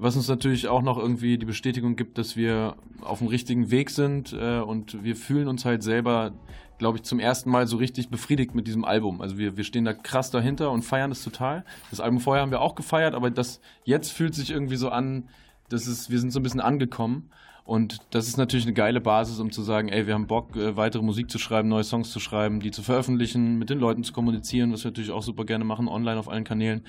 Was 0.00 0.14
uns 0.16 0.28
natürlich 0.28 0.68
auch 0.68 0.82
noch 0.82 0.96
irgendwie 0.96 1.38
die 1.38 1.46
Bestätigung 1.46 1.96
gibt, 1.96 2.18
dass 2.18 2.36
wir 2.36 2.76
auf 3.00 3.18
dem 3.18 3.26
richtigen 3.28 3.70
Weg 3.72 3.90
sind 3.90 4.32
äh, 4.32 4.60
und 4.60 5.02
wir 5.02 5.16
fühlen 5.16 5.48
uns 5.48 5.64
halt 5.64 5.82
selber, 5.82 6.32
glaube 6.78 6.98
ich, 6.98 7.04
zum 7.04 7.18
ersten 7.18 7.50
Mal 7.50 7.66
so 7.66 7.76
richtig 7.76 8.08
befriedigt 8.08 8.54
mit 8.54 8.66
diesem 8.66 8.84
Album. 8.84 9.20
Also 9.20 9.36
wir, 9.36 9.56
wir 9.56 9.64
stehen 9.64 9.84
da 9.84 9.92
krass 9.92 10.30
dahinter 10.30 10.70
und 10.70 10.82
feiern 10.82 11.10
es 11.10 11.22
total. 11.22 11.64
Das 11.90 12.00
Album 12.00 12.20
vorher 12.20 12.42
haben 12.42 12.50
wir 12.50 12.60
auch 12.60 12.74
gefeiert, 12.74 13.14
aber 13.14 13.30
das 13.30 13.60
jetzt 13.84 14.12
fühlt 14.12 14.34
sich 14.34 14.50
irgendwie 14.50 14.76
so 14.76 14.88
an, 14.88 15.28
dass 15.68 15.86
es, 15.86 16.08
wir 16.10 16.18
sind 16.20 16.30
so 16.30 16.40
ein 16.40 16.42
bisschen 16.42 16.60
angekommen. 16.60 17.30
Und 17.68 17.98
das 18.12 18.28
ist 18.28 18.38
natürlich 18.38 18.64
eine 18.64 18.72
geile 18.72 18.98
Basis, 18.98 19.40
um 19.40 19.52
zu 19.52 19.60
sagen, 19.60 19.90
ey, 19.90 20.06
wir 20.06 20.14
haben 20.14 20.26
Bock, 20.26 20.56
äh, 20.56 20.74
weitere 20.78 21.02
Musik 21.02 21.30
zu 21.30 21.38
schreiben, 21.38 21.68
neue 21.68 21.84
Songs 21.84 22.10
zu 22.10 22.18
schreiben, 22.18 22.60
die 22.60 22.70
zu 22.70 22.82
veröffentlichen, 22.82 23.58
mit 23.58 23.68
den 23.68 23.78
Leuten 23.78 24.04
zu 24.04 24.14
kommunizieren, 24.14 24.72
was 24.72 24.84
wir 24.84 24.90
natürlich 24.90 25.10
auch 25.10 25.22
super 25.22 25.44
gerne 25.44 25.66
machen, 25.66 25.86
online 25.86 26.18
auf 26.18 26.30
allen 26.30 26.44
Kanälen. 26.44 26.82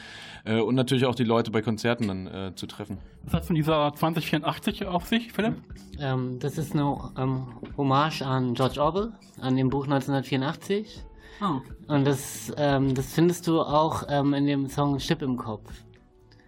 Äh, 0.46 0.62
und 0.62 0.76
natürlich 0.76 1.06
auch 1.06 1.16
die 1.16 1.26
Leute 1.26 1.52
bei 1.52 1.62
Konzerten 1.62 2.08
dann 2.08 2.28
äh, 2.28 2.56
zu 2.56 2.66
treffen. 2.66 2.98
Was 3.24 3.34
hat 3.34 3.46
von 3.46 3.58
dieser 3.58 3.94
2084 3.94 4.86
auf 4.86 5.06
sich, 5.06 5.34
Philipp? 5.34 5.58
Ähm, 6.00 6.40
das 6.40 6.58
ist 6.58 6.72
eine 6.72 7.12
ähm, 7.18 7.48
Hommage 7.76 8.22
an 8.22 8.54
George 8.54 8.82
Orwell, 8.82 9.12
an 9.42 9.58
dem 9.58 9.70
Buch 9.70 9.84
1984. 9.84 11.04
Ah, 11.42 11.58
okay. 11.58 11.74
Und 11.90 12.08
das, 12.08 12.54
ähm, 12.56 12.96
das 12.96 13.14
findest 13.14 13.48
du 13.48 13.60
auch 13.60 14.04
ähm, 14.08 14.34
in 14.34 14.46
dem 14.46 14.70
Song 14.70 14.98
Chip 15.00 15.22
im 15.24 15.36
Kopf. 15.36 15.70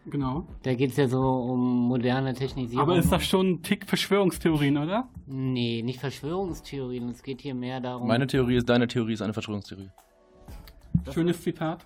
Genau. 0.05 0.47
Da 0.63 0.73
geht 0.73 0.91
es 0.91 0.97
ja 0.97 1.07
so 1.07 1.21
um 1.21 1.87
moderne 1.87 2.33
Technisierung. 2.33 2.81
Aber 2.81 2.97
ist 2.97 3.11
das 3.11 3.23
schon 3.25 3.51
ein 3.51 3.61
Tick 3.61 3.87
Verschwörungstheorien, 3.87 4.77
oder? 4.77 5.07
Nee, 5.27 5.83
nicht 5.83 5.99
Verschwörungstheorien. 5.99 7.09
Es 7.09 7.21
geht 7.21 7.41
hier 7.41 7.53
mehr 7.53 7.79
darum. 7.79 8.07
Meine 8.07 8.25
Theorie 8.25 8.55
ist, 8.55 8.67
deine 8.67 8.87
Theorie 8.87 9.13
ist 9.13 9.21
eine 9.21 9.33
Verschwörungstheorie. 9.33 9.89
Schönes 11.13 11.41
Zitat. 11.41 11.85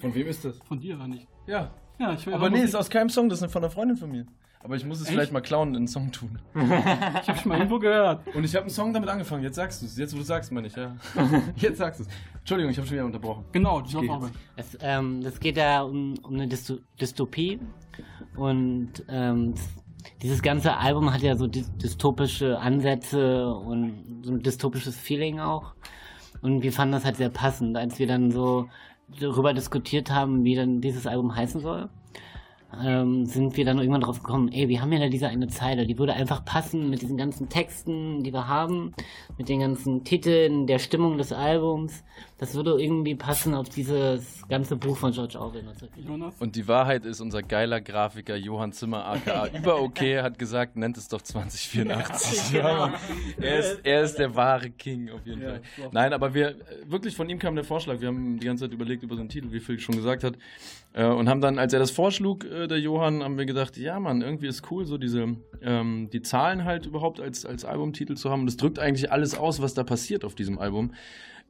Von 0.00 0.14
wem 0.14 0.26
ist 0.26 0.44
das? 0.44 0.58
Von 0.58 0.80
dir, 0.80 0.96
oder 0.96 1.08
nicht? 1.08 1.26
Ja. 1.46 1.70
Ja, 1.98 2.12
ich 2.14 2.26
will 2.26 2.34
Aber 2.34 2.50
nee, 2.50 2.62
ist 2.62 2.74
aus 2.74 2.90
keinem 2.90 3.08
Song, 3.08 3.28
das 3.28 3.40
ist 3.40 3.52
von 3.52 3.62
einer 3.62 3.70
Freundin 3.70 3.96
von 3.96 4.10
mir. 4.10 4.26
Aber 4.64 4.76
ich 4.76 4.84
muss 4.86 4.98
es 4.98 5.04
Echt? 5.04 5.12
vielleicht 5.12 5.30
mal 5.30 5.42
klauen 5.42 5.68
in 5.70 5.76
einen 5.76 5.88
Song 5.88 6.10
tun. 6.10 6.38
ich 6.54 7.28
hab 7.28 7.38
schon 7.38 7.50
mal 7.50 7.58
irgendwo 7.58 7.78
gehört. 7.78 8.26
Und 8.34 8.44
ich 8.44 8.54
habe 8.54 8.62
einen 8.62 8.70
Song 8.70 8.94
damit 8.94 9.10
angefangen, 9.10 9.42
jetzt 9.42 9.56
sagst 9.56 9.82
du 9.82 9.86
es. 9.86 9.98
Jetzt, 9.98 10.14
wo 10.14 10.18
du 10.18 10.24
sagst, 10.24 10.50
meine 10.52 10.68
ich, 10.68 10.74
ja. 10.74 10.96
Jetzt 11.56 11.76
sagst 11.76 12.00
du 12.00 12.04
es. 12.04 12.10
Entschuldigung, 12.38 12.70
ich 12.70 12.78
habe 12.78 12.86
schon 12.86 12.94
wieder 12.96 13.04
unterbrochen. 13.04 13.44
Genau, 13.52 13.82
George 13.82 14.00
geht 14.00 14.10
Orwell. 14.10 14.30
Es, 14.56 14.78
ähm, 14.80 15.22
das 15.22 15.38
geht 15.38 15.58
da 15.58 15.82
um, 15.82 16.14
um 16.22 16.32
eine 16.32 16.48
Dysto 16.48 16.78
Dystopie 16.98 17.60
und 18.36 19.04
ähm, 19.08 19.52
dieses 20.22 20.40
ganze 20.40 20.78
Album 20.78 21.12
hat 21.12 21.20
ja 21.20 21.36
so 21.36 21.46
dy 21.46 21.64
dystopische 21.82 22.58
Ansätze 22.58 23.46
und 23.48 24.22
so 24.22 24.32
ein 24.32 24.42
dystopisches 24.42 24.96
Feeling 24.96 25.40
auch. 25.40 25.74
Und 26.40 26.62
wir 26.62 26.72
fanden 26.72 26.92
das 26.92 27.04
halt 27.04 27.16
sehr 27.16 27.30
passend, 27.30 27.76
als 27.76 27.98
wir 27.98 28.06
dann 28.06 28.30
so 28.30 28.68
darüber 29.20 29.52
diskutiert 29.52 30.10
haben, 30.10 30.44
wie 30.44 30.54
dann 30.54 30.80
dieses 30.80 31.06
Album 31.06 31.34
heißen 31.36 31.60
soll. 31.60 31.90
Ähm, 32.82 33.26
sind 33.26 33.56
wir 33.56 33.64
dann 33.64 33.78
irgendwann 33.78 34.00
drauf 34.00 34.22
gekommen, 34.22 34.50
ey, 34.52 34.68
wir 34.68 34.80
haben 34.80 34.92
ja 34.92 34.98
da 34.98 35.08
diese 35.08 35.28
eine 35.28 35.48
Zeile, 35.48 35.86
die 35.86 35.98
würde 35.98 36.14
einfach 36.14 36.44
passen 36.44 36.90
mit 36.90 37.02
diesen 37.02 37.16
ganzen 37.16 37.48
Texten, 37.48 38.22
die 38.22 38.32
wir 38.32 38.48
haben, 38.48 38.94
mit 39.38 39.48
den 39.48 39.60
ganzen 39.60 40.04
Titeln, 40.04 40.66
der 40.66 40.78
Stimmung 40.78 41.18
des 41.18 41.32
Albums. 41.32 42.04
Das 42.38 42.54
würde 42.54 42.80
irgendwie 42.82 43.14
passen 43.14 43.54
auf 43.54 43.68
dieses 43.68 44.46
ganze 44.48 44.76
Buch 44.76 44.96
von 44.96 45.12
George 45.12 45.38
Orwell. 45.38 45.60
1984. 45.60 46.04
Jonas? 46.04 46.34
Und 46.40 46.56
die 46.56 46.66
Wahrheit 46.68 47.04
ist, 47.04 47.20
unser 47.20 47.42
geiler 47.42 47.80
Grafiker 47.80 48.36
Johann 48.36 48.72
Zimmer, 48.72 49.06
aka 49.06 49.46
über 49.56 49.80
okay, 49.80 50.20
hat 50.20 50.38
gesagt, 50.38 50.76
nennt 50.76 50.96
es 50.96 51.08
doch 51.08 51.22
2084. 51.22 52.52
Ja, 52.52 52.74
Mann. 52.74 52.94
er, 53.40 53.58
ist, 53.58 53.80
er 53.84 54.02
ist 54.02 54.16
der 54.16 54.34
wahre 54.34 54.70
King 54.70 55.10
auf 55.10 55.24
jeden 55.24 55.42
Fall. 55.42 55.60
Nein, 55.92 56.12
aber 56.12 56.34
wir, 56.34 56.56
wirklich 56.86 57.14
von 57.14 57.28
ihm 57.28 57.38
kam 57.38 57.54
der 57.54 57.64
Vorschlag. 57.64 58.00
Wir 58.00 58.08
haben 58.08 58.38
die 58.38 58.46
ganze 58.46 58.64
Zeit 58.64 58.72
überlegt 58.72 59.02
über 59.02 59.14
so 59.14 59.20
einen 59.20 59.28
Titel, 59.28 59.52
wie 59.52 59.60
Phil 59.60 59.78
schon 59.78 59.96
gesagt 59.96 60.24
hat. 60.24 60.34
Äh, 60.94 61.06
Und 61.06 61.28
haben 61.28 61.40
dann, 61.40 61.58
als 61.58 61.72
er 61.72 61.80
das 61.80 61.90
vorschlug, 61.90 62.44
äh, 62.44 62.66
der 62.66 62.78
Johann, 62.78 63.22
haben 63.22 63.36
wir 63.36 63.46
gedacht, 63.46 63.76
ja 63.76 64.00
Mann, 64.00 64.22
irgendwie 64.22 64.46
ist 64.46 64.70
cool, 64.70 64.86
so 64.86 64.96
diese, 64.96 65.36
ähm, 65.60 66.08
die 66.12 66.22
Zahlen 66.22 66.64
halt 66.64 66.86
überhaupt 66.86 67.20
als, 67.20 67.44
als 67.44 67.64
Albumtitel 67.64 68.14
zu 68.14 68.30
haben. 68.30 68.46
Das 68.46 68.56
drückt 68.56 68.78
eigentlich 68.78 69.12
alles 69.12 69.36
aus, 69.36 69.60
was 69.60 69.74
da 69.74 69.82
passiert 69.82 70.24
auf 70.24 70.34
diesem 70.34 70.58
Album 70.58 70.92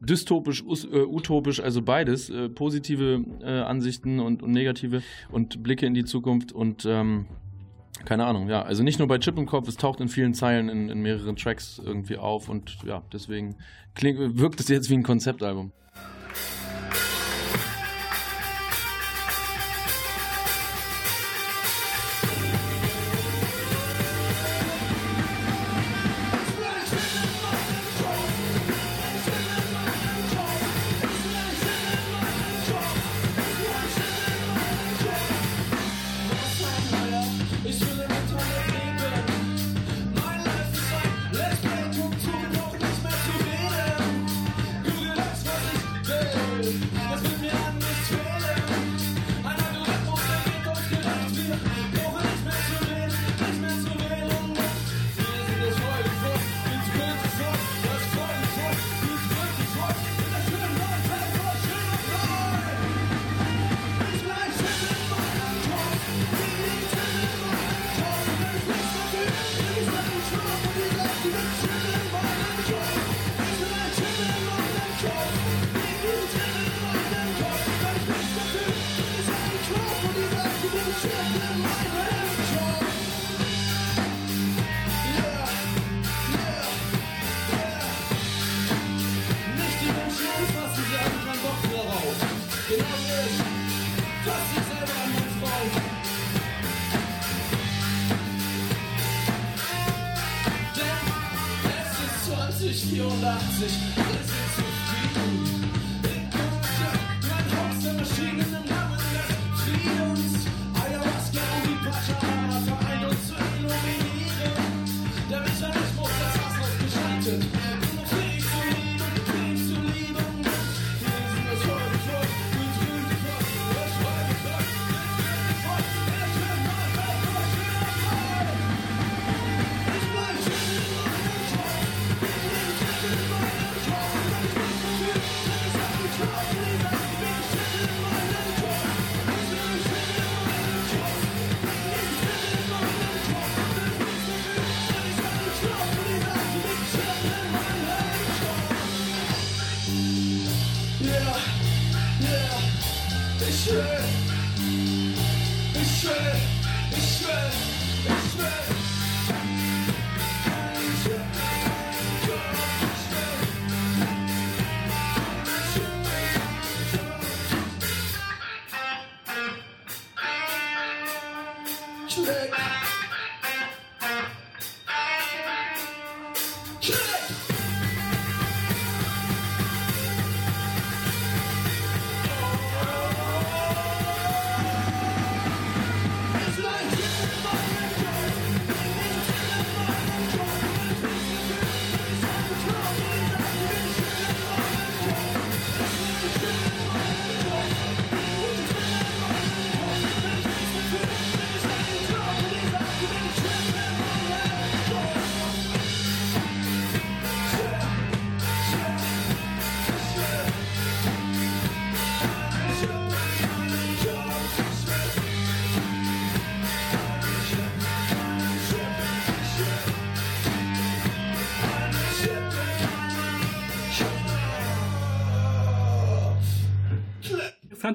dystopisch, 0.00 0.62
äh, 0.62 1.02
utopisch, 1.02 1.60
also 1.60 1.82
beides, 1.82 2.28
äh, 2.30 2.48
positive 2.48 3.24
äh, 3.42 3.60
Ansichten 3.60 4.18
und, 4.20 4.42
und 4.42 4.50
negative 4.50 5.02
und 5.30 5.62
Blicke 5.62 5.86
in 5.86 5.94
die 5.94 6.04
Zukunft 6.04 6.52
und 6.52 6.84
ähm, 6.84 7.26
keine 8.04 8.26
Ahnung, 8.26 8.48
ja, 8.48 8.62
also 8.62 8.82
nicht 8.82 8.98
nur 8.98 9.08
bei 9.08 9.18
Chip 9.18 9.38
im 9.38 9.46
Kopf, 9.46 9.68
es 9.68 9.76
taucht 9.76 10.00
in 10.00 10.08
vielen 10.08 10.34
Zeilen 10.34 10.68
in, 10.68 10.88
in 10.88 11.00
mehreren 11.00 11.36
Tracks 11.36 11.80
irgendwie 11.82 12.16
auf 12.16 12.48
und 12.48 12.78
ja, 12.84 13.02
deswegen 13.12 13.56
klingt, 13.94 14.38
wirkt 14.38 14.60
es 14.60 14.68
jetzt 14.68 14.90
wie 14.90 14.94
ein 14.94 15.04
Konzeptalbum. 15.04 15.72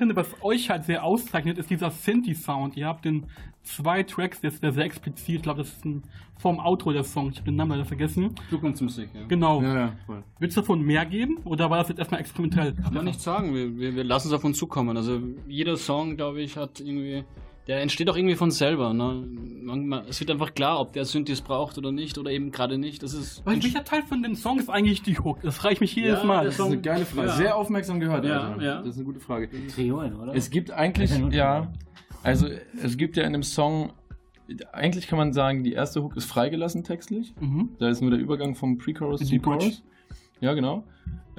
Interessante, 0.01 0.15
was 0.15 0.43
euch 0.43 0.69
halt 0.69 0.85
sehr 0.85 1.03
auszeichnet, 1.03 1.57
ist 1.57 1.69
dieser 1.69 1.91
Synthi-Sound. 1.91 2.77
Ihr 2.77 2.87
habt 2.87 3.05
in 3.05 3.25
zwei 3.63 4.03
Tracks, 4.03 4.39
der 4.39 4.51
ist 4.51 4.61
sehr 4.61 4.77
explizit, 4.77 5.35
ich 5.35 5.41
glaube, 5.41 5.59
das 5.59 5.69
ist 5.69 5.85
ein, 5.85 6.03
vom 6.37 6.59
Outro 6.59 6.93
der 6.93 7.03
Song, 7.03 7.29
ich 7.29 7.35
habe 7.35 7.45
den 7.45 7.57
Namen 7.57 7.71
leider 7.71 7.85
vergessen. 7.85 8.33
Zukunftsmusik, 8.49 9.09
ja. 9.13 9.25
Genau. 9.27 9.61
Ja, 9.61 9.75
ja, 9.75 9.93
voll. 10.05 10.23
Willst 10.39 10.55
du 10.55 10.61
davon 10.61 10.81
mehr 10.81 11.05
geben 11.05 11.37
oder 11.43 11.69
war 11.69 11.79
das 11.79 11.89
jetzt 11.89 11.99
erstmal 11.99 12.21
experimentell? 12.21 12.73
Kann 12.73 12.93
man 12.93 13.05
nicht 13.05 13.19
sagen, 13.19 13.53
wir, 13.53 13.77
wir, 13.77 13.95
wir 13.95 14.03
lassen 14.05 14.29
es 14.29 14.33
auf 14.33 14.43
uns 14.43 14.57
zukommen. 14.57 14.95
Also 14.95 15.19
jeder 15.47 15.75
Song, 15.75 16.15
glaube 16.15 16.41
ich, 16.41 16.55
hat 16.55 16.79
irgendwie, 16.79 17.25
der 17.67 17.81
entsteht 17.81 18.09
auch 18.09 18.15
irgendwie 18.17 18.35
von 18.35 18.49
selber. 18.51 18.93
Ne? 18.93 19.23
Man, 19.61 19.87
man, 19.87 20.05
es 20.07 20.19
wird 20.19 20.31
einfach 20.31 20.53
klar, 20.55 20.79
ob 20.79 20.93
der 20.93 21.05
Synthes 21.05 21.41
braucht 21.41 21.77
oder 21.77 21.91
nicht 21.91 22.17
oder 22.17 22.31
eben 22.31 22.51
gerade 22.51 22.77
nicht. 22.77 23.03
Das 23.03 23.13
ist 23.13 23.45
Weil 23.45 23.61
welcher 23.61 23.83
Teil 23.83 24.01
von 24.03 24.23
dem 24.23 24.35
Song 24.35 24.57
ist 24.59 24.69
eigentlich 24.69 25.03
die 25.03 25.19
Hook? 25.19 25.41
Das 25.41 25.63
reicht 25.63 25.79
mich 25.81 25.95
jedes 25.95 26.19
Ja, 26.19 26.25
Mal. 26.25 26.45
das 26.45 26.55
ist 26.55 26.61
eine 26.61 26.81
geile 26.81 27.05
Frage. 27.05 27.27
Ja. 27.27 27.35
Sehr 27.35 27.55
aufmerksam 27.55 27.99
gehört, 27.99 28.25
Ja, 28.25 28.49
Alter. 28.53 28.63
ja. 28.63 28.77
Das 28.79 28.87
ist 28.89 28.95
eine 28.97 29.05
gute 29.05 29.19
Frage. 29.19 29.49
Triolen, 29.67 30.15
oder? 30.19 30.33
Es 30.33 30.49
gibt 30.49 30.71
eigentlich, 30.71 31.11
ja 31.31 31.71
also 32.23 32.47
es 32.83 32.97
gibt 32.97 33.15
ja 33.17 33.23
in 33.23 33.33
dem 33.33 33.43
Song, 33.43 33.93
eigentlich 34.73 35.07
kann 35.07 35.17
man 35.19 35.31
sagen, 35.31 35.63
die 35.63 35.73
erste 35.73 36.03
Hook 36.03 36.17
ist 36.17 36.25
freigelassen 36.25 36.83
textlich. 36.83 37.33
Mhm. 37.39 37.69
Da 37.79 37.87
ist 37.89 38.01
nur 38.01 38.11
der 38.11 38.19
Übergang 38.19 38.55
vom 38.55 38.77
Pre-Chorus 38.77 39.21
Bridge. 39.21 39.39
Chorus. 39.39 39.83
Ja, 40.41 40.53
genau. 40.53 40.83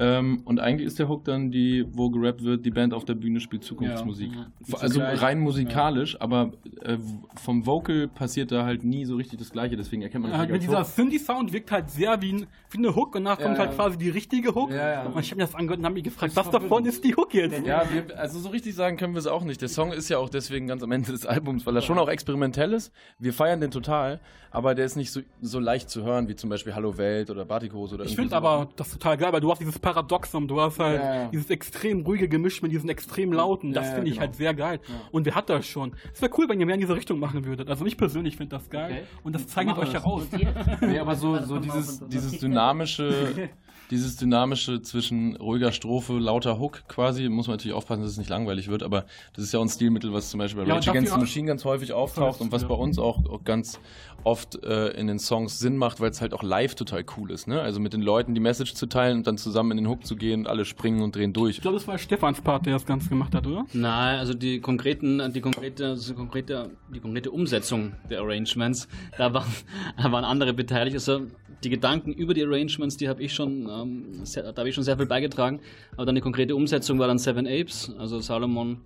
Ähm, 0.00 0.40
und 0.46 0.60
eigentlich 0.60 0.86
ist 0.86 0.98
der 0.98 1.08
Hook 1.10 1.24
dann 1.24 1.50
die, 1.50 1.84
wo 1.92 2.08
gerappt 2.08 2.42
wird, 2.42 2.64
die 2.64 2.70
Band 2.70 2.94
auf 2.94 3.04
der 3.04 3.14
Bühne 3.14 3.38
spielt 3.38 3.64
Zukunftsmusik. 3.64 4.32
Ja. 4.32 4.78
Also 4.78 5.00
rein 5.02 5.40
musikalisch, 5.40 6.18
aber 6.20 6.52
äh, 6.80 6.96
vom 7.36 7.66
Vocal 7.66 8.08
passiert 8.08 8.50
da 8.50 8.64
halt 8.64 8.82
nie 8.82 9.04
so 9.04 9.16
richtig 9.16 9.38
das 9.38 9.50
Gleiche, 9.50 9.76
deswegen 9.76 10.00
erkennt 10.00 10.22
man 10.22 10.32
das 10.32 10.40
nicht 10.40 10.52
als 10.52 10.60
dieser 10.64 10.78
Hook. 10.80 10.86
Synthi-Sound 10.86 11.52
wirkt 11.52 11.70
halt 11.70 11.90
sehr 11.90 12.20
wie, 12.22 12.32
ein, 12.32 12.46
wie 12.70 12.78
eine 12.78 12.96
Hook 12.96 13.14
und 13.14 13.24
danach 13.24 13.38
Ja, 13.40 13.46
kommt 13.46 13.58
halt 13.58 13.70
ja. 13.70 13.76
quasi 13.76 13.98
die 13.98 14.08
richtige 14.08 14.54
Hook. 14.54 14.70
Ja, 14.70 14.90
ja. 14.90 15.02
Und 15.02 15.20
ich 15.20 15.30
habe 15.30 15.40
mir 15.40 15.46
das 15.46 15.54
angehört 15.54 15.80
und 15.80 15.84
habe 15.84 15.94
mich 15.94 16.04
gefragt, 16.04 16.34
was 16.34 16.50
davon 16.50 16.86
ist 16.86 17.04
die 17.04 17.14
Hook 17.14 17.34
jetzt? 17.34 17.66
Ja, 17.66 17.84
wir, 17.92 18.18
also 18.18 18.38
so 18.38 18.48
richtig 18.48 18.74
sagen 18.74 18.96
können 18.96 19.12
wir 19.12 19.18
es 19.18 19.26
auch 19.26 19.44
nicht. 19.44 19.60
Der 19.60 19.68
Song 19.68 19.92
ist 19.92 20.08
ja 20.08 20.16
auch 20.16 20.30
deswegen 20.30 20.66
ganz 20.66 20.82
am 20.82 20.92
Ende 20.92 21.12
des 21.12 21.26
Albums, 21.26 21.66
weil 21.66 21.76
er 21.76 21.82
schon 21.82 21.98
auch 21.98 22.08
experimentell 22.08 22.72
ist. 22.72 22.90
Wir 23.18 23.34
feiern 23.34 23.60
den 23.60 23.70
total, 23.70 24.20
aber 24.50 24.74
der 24.74 24.86
ist 24.86 24.96
nicht 24.96 25.12
so, 25.12 25.20
so 25.42 25.58
leicht 25.60 25.90
zu 25.90 26.04
hören 26.04 26.28
wie 26.28 26.36
zum 26.36 26.48
Beispiel 26.48 26.74
Hallo 26.74 26.96
Welt 26.96 27.28
oder 27.30 27.44
Batikos 27.44 27.92
oder 27.92 28.04
Ich 28.04 28.16
finde 28.16 28.34
aber 28.34 28.68
das 28.76 28.90
total 28.90 29.16
geil, 29.18 29.32
weil 29.32 29.40
du 29.40 29.50
hast 29.50 29.60
dieses 29.60 29.78
Paradoxum, 29.94 30.46
du 30.48 30.60
hast 30.60 30.78
halt 30.78 31.00
Ja, 31.02 31.14
ja. 31.22 31.28
dieses 31.28 31.50
extrem 31.50 32.02
ruhige 32.02 32.28
Gemisch 32.28 32.62
mit 32.62 32.72
diesen 32.72 32.88
extrem 32.88 33.32
lauten, 33.32 33.72
das 33.72 33.84
Ja, 33.84 33.90
ja, 33.90 33.94
finde 33.96 34.08
ich 34.10 34.14
genau. 34.16 34.26
halt 34.26 34.36
sehr 34.36 34.54
geil. 34.54 34.80
Und 35.10 35.26
wer 35.26 35.34
hat 35.34 35.48
das 35.50 35.66
schon? 35.66 35.92
Es 36.14 36.22
wäre 36.22 36.30
cool, 36.38 36.48
wenn 36.48 36.60
ihr 36.60 36.66
mehr 36.66 36.74
in 36.76 36.80
diese 36.80 36.94
Richtung 36.94 37.18
machen 37.18 37.44
würdet. 37.44 37.68
Also 37.68 37.84
ich 37.86 37.96
persönlich 37.96 38.36
finde 38.36 38.56
das 38.56 38.68
geil 38.70 38.90
Okay. 38.90 39.02
und 39.24 39.34
das 39.34 39.46
zeichnet 39.46 39.78
euch 39.78 39.92
heraus. 39.92 40.24
Nee, 40.80 40.98
aber 40.98 41.14
so, 41.16 41.38
so 41.44 41.58
dieses, 41.58 42.00
dieses 42.08 42.38
dynamische, 42.40 43.50
dieses 43.90 44.16
dynamische 44.16 44.82
zwischen 44.82 45.36
ruhiger 45.36 45.72
Strophe, 45.72 46.14
lauter 46.18 46.58
Hook 46.58 46.82
quasi, 46.88 47.28
muss 47.28 47.46
man 47.48 47.56
natürlich 47.56 47.74
aufpassen, 47.76 48.02
dass 48.02 48.12
es 48.12 48.18
nicht 48.18 48.30
langweilig 48.30 48.68
wird, 48.68 48.82
aber 48.82 49.04
das 49.34 49.44
ist 49.44 49.52
ja 49.52 49.58
auch 49.58 49.64
ein 49.64 49.68
Stilmittel, 49.68 50.12
was 50.12 50.30
zum 50.30 50.38
Beispiel 50.38 50.62
bei 50.62 50.68
Ja, 50.68 50.76
Rage 50.76 50.90
Against 50.90 51.12
the 51.12 51.18
Machine 51.18 51.46
ganz 51.48 51.64
häufig 51.64 51.92
auftaucht 51.92 52.40
und 52.40 52.52
was 52.52 52.62
ja. 52.62 52.68
bei 52.68 52.74
uns 52.74 52.98
auch, 52.98 53.24
auch 53.28 53.44
ganz 53.44 53.80
oft 54.24 54.62
äh, 54.64 54.88
in 54.90 55.06
den 55.06 55.18
Songs 55.18 55.58
Sinn 55.58 55.76
macht, 55.76 56.00
weil 56.00 56.10
es 56.10 56.20
halt 56.20 56.34
auch 56.34 56.42
live 56.42 56.74
total 56.74 57.04
cool 57.16 57.30
ist, 57.30 57.46
ne? 57.46 57.60
Also 57.60 57.80
mit 57.80 57.92
den 57.92 58.02
Leuten 58.02 58.34
die 58.34 58.40
Message 58.40 58.74
zu 58.74 58.86
teilen 58.86 59.18
und 59.18 59.26
dann 59.26 59.38
zusammen 59.38 59.72
in 59.72 59.76
den 59.78 59.88
Hook 59.88 60.04
zu 60.04 60.16
gehen 60.16 60.40
und 60.40 60.46
alle 60.46 60.64
springen 60.64 61.02
und 61.02 61.14
drehen 61.14 61.32
durch. 61.32 61.56
Ich 61.56 61.62
glaube, 61.62 61.76
das 61.76 61.86
war 61.86 61.98
Stefans 61.98 62.40
Part, 62.40 62.66
der 62.66 62.74
das 62.74 62.86
Ganze 62.86 63.08
gemacht 63.08 63.34
hat, 63.34 63.46
oder? 63.46 63.66
Nein, 63.72 64.18
also 64.18 64.34
die 64.34 64.60
konkreten, 64.60 65.32
die 65.32 65.40
konkrete, 65.40 65.88
also 65.88 66.14
konkrete, 66.14 66.70
die 66.92 67.00
konkrete 67.00 67.30
Umsetzung 67.30 67.92
der 68.08 68.20
Arrangements, 68.20 68.88
da 69.16 69.32
waren, 69.32 69.50
da 69.96 70.12
waren 70.12 70.24
andere 70.24 70.52
beteiligt. 70.52 70.96
Also 70.96 71.22
die 71.64 71.70
Gedanken 71.70 72.12
über 72.12 72.34
die 72.34 72.44
Arrangements, 72.44 72.96
die 72.96 73.08
habe 73.08 73.22
ich 73.22 73.34
schon, 73.34 73.68
ähm, 73.68 74.24
sehr, 74.24 74.52
da 74.52 74.58
habe 74.58 74.68
ich 74.68 74.74
schon 74.74 74.84
sehr 74.84 74.96
viel 74.96 75.06
beigetragen. 75.06 75.60
Aber 75.94 76.06
dann 76.06 76.14
die 76.14 76.20
konkrete 76.20 76.56
Umsetzung 76.56 76.98
war 76.98 77.08
dann 77.08 77.18
Seven 77.18 77.46
Apes, 77.46 77.92
also 77.98 78.20
Salomon. 78.20 78.78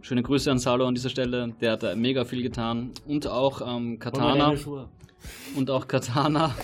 Schöne 0.00 0.22
Grüße 0.22 0.50
an 0.50 0.58
Salo 0.58 0.86
an 0.86 0.94
dieser 0.94 1.10
Stelle, 1.10 1.54
der 1.60 1.72
hat 1.72 1.82
da 1.82 1.94
mega 1.94 2.24
viel 2.24 2.42
getan. 2.42 2.90
Und 3.06 3.26
auch 3.26 3.60
ähm, 3.60 3.92
wir 3.92 3.98
Katana. 3.98 4.54
Und 5.54 5.70
auch 5.70 5.86
Katana 5.86 6.54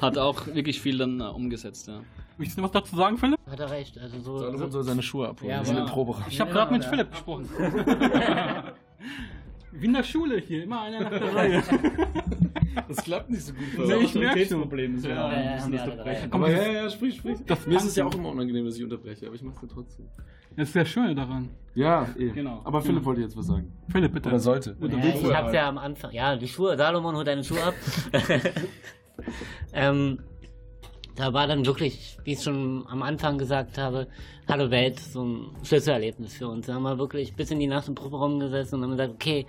hat 0.00 0.16
auch 0.16 0.46
wirklich 0.46 0.80
viel 0.80 0.96
dann 0.96 1.20
äh, 1.20 1.24
umgesetzt, 1.24 1.88
ja. 1.88 2.00
Willst 2.38 2.56
du 2.56 2.60
noch 2.62 2.72
was 2.74 2.82
dazu 2.84 2.96
sagen, 2.96 3.18
Philipp? 3.18 3.38
Hat 3.50 3.60
er 3.60 3.70
recht. 3.70 3.98
Also 3.98 4.20
so. 4.20 4.38
Salomon 4.38 4.70
soll 4.70 4.84
seine 4.84 5.02
Schuhe 5.02 5.28
abholen, 5.28 5.50
Ja, 5.50 5.60
die 5.60 5.66
sind 5.66 5.78
im 5.78 5.86
Proberaum. 5.86 6.24
Ich 6.28 6.40
habe 6.40 6.50
Ja, 6.50 6.56
gerade 6.56 6.72
mit 6.72 6.84
ja. 6.84 6.90
Philipp 6.90 7.10
gesprochen. 7.10 7.48
Wie 9.72 9.84
in 9.86 9.92
der 9.92 10.02
Schule 10.02 10.38
hier, 10.38 10.64
immer 10.64 10.82
einer 10.82 11.00
nach 11.00 11.10
der 11.10 11.34
Reihe. 11.34 11.62
Das 12.88 13.04
klappt 13.04 13.30
nicht 13.30 13.42
so 13.42 13.52
gut. 13.52 13.86
Nee, 13.86 14.04
ich 14.04 14.14
merke 14.14 14.46
schon. 14.46 14.60
Problem 14.60 14.96
ist 14.96 15.04
Ja, 15.04 15.32
ja, 15.32 15.60
haben 15.60 15.72
wir 15.72 15.82
alle 15.82 15.96
drei. 15.96 16.28
Aber 16.30 16.50
ja, 16.50 16.72
ja, 16.72 16.90
sprich, 16.90 17.16
sprich. 17.16 17.38
Das 17.46 17.66
Mir 17.66 17.76
ist 17.76 17.84
es 17.84 17.96
ja 17.96 18.04
auch 18.04 18.14
immer 18.14 18.30
unangenehm, 18.30 18.64
dass 18.64 18.76
ich 18.76 18.84
unterbreche, 18.84 19.26
aber 19.26 19.34
ich 19.34 19.42
mach's 19.42 19.60
dir 19.60 19.68
trotzdem. 19.68 20.06
Das 20.56 20.68
ist 20.68 20.72
sehr 20.72 20.86
schön 20.86 21.14
daran. 21.14 21.50
Ja, 21.74 22.08
eh. 22.18 22.30
Genau. 22.30 22.62
Aber 22.64 22.80
Philipp 22.80 23.04
wollte 23.04 23.20
jetzt 23.20 23.36
was 23.36 23.46
sagen. 23.46 23.72
Philipp, 23.90 24.14
bitte. 24.14 24.28
Oder 24.30 24.38
sollte. 24.38 24.76
Ja, 24.80 24.96
ich 24.96 25.34
hab's 25.34 25.52
ja 25.52 25.68
am 25.68 25.78
Anfang. 25.78 26.12
Ja, 26.12 26.36
die 26.36 26.48
Schuhe, 26.48 26.76
Salomon 26.76 27.14
holt 27.14 27.26
deine 27.26 27.44
Schuhe 27.44 27.62
ab. 27.62 27.74
ähm, 29.74 30.18
da 31.16 31.32
war 31.32 31.46
dann 31.46 31.66
wirklich, 31.66 32.18
wie 32.24 32.32
ich 32.32 32.42
schon 32.42 32.86
am 32.88 33.02
Anfang 33.02 33.38
gesagt 33.38 33.76
habe, 33.78 34.06
Hallo 34.48 34.70
Welt, 34.70 35.00
so 35.00 35.24
ein 35.24 35.46
Schlüsselerlebnis 35.64 36.34
für 36.34 36.48
uns. 36.48 36.66
Da 36.66 36.74
haben 36.74 36.84
wir 36.84 36.98
wirklich 36.98 37.34
bis 37.34 37.50
in 37.50 37.58
die 37.58 37.66
Nacht 37.66 37.88
im 37.88 37.94
Proberaum 37.94 38.38
gesessen 38.38 38.76
und 38.76 38.82
haben 38.84 38.90
gesagt, 38.92 39.14
okay, 39.14 39.46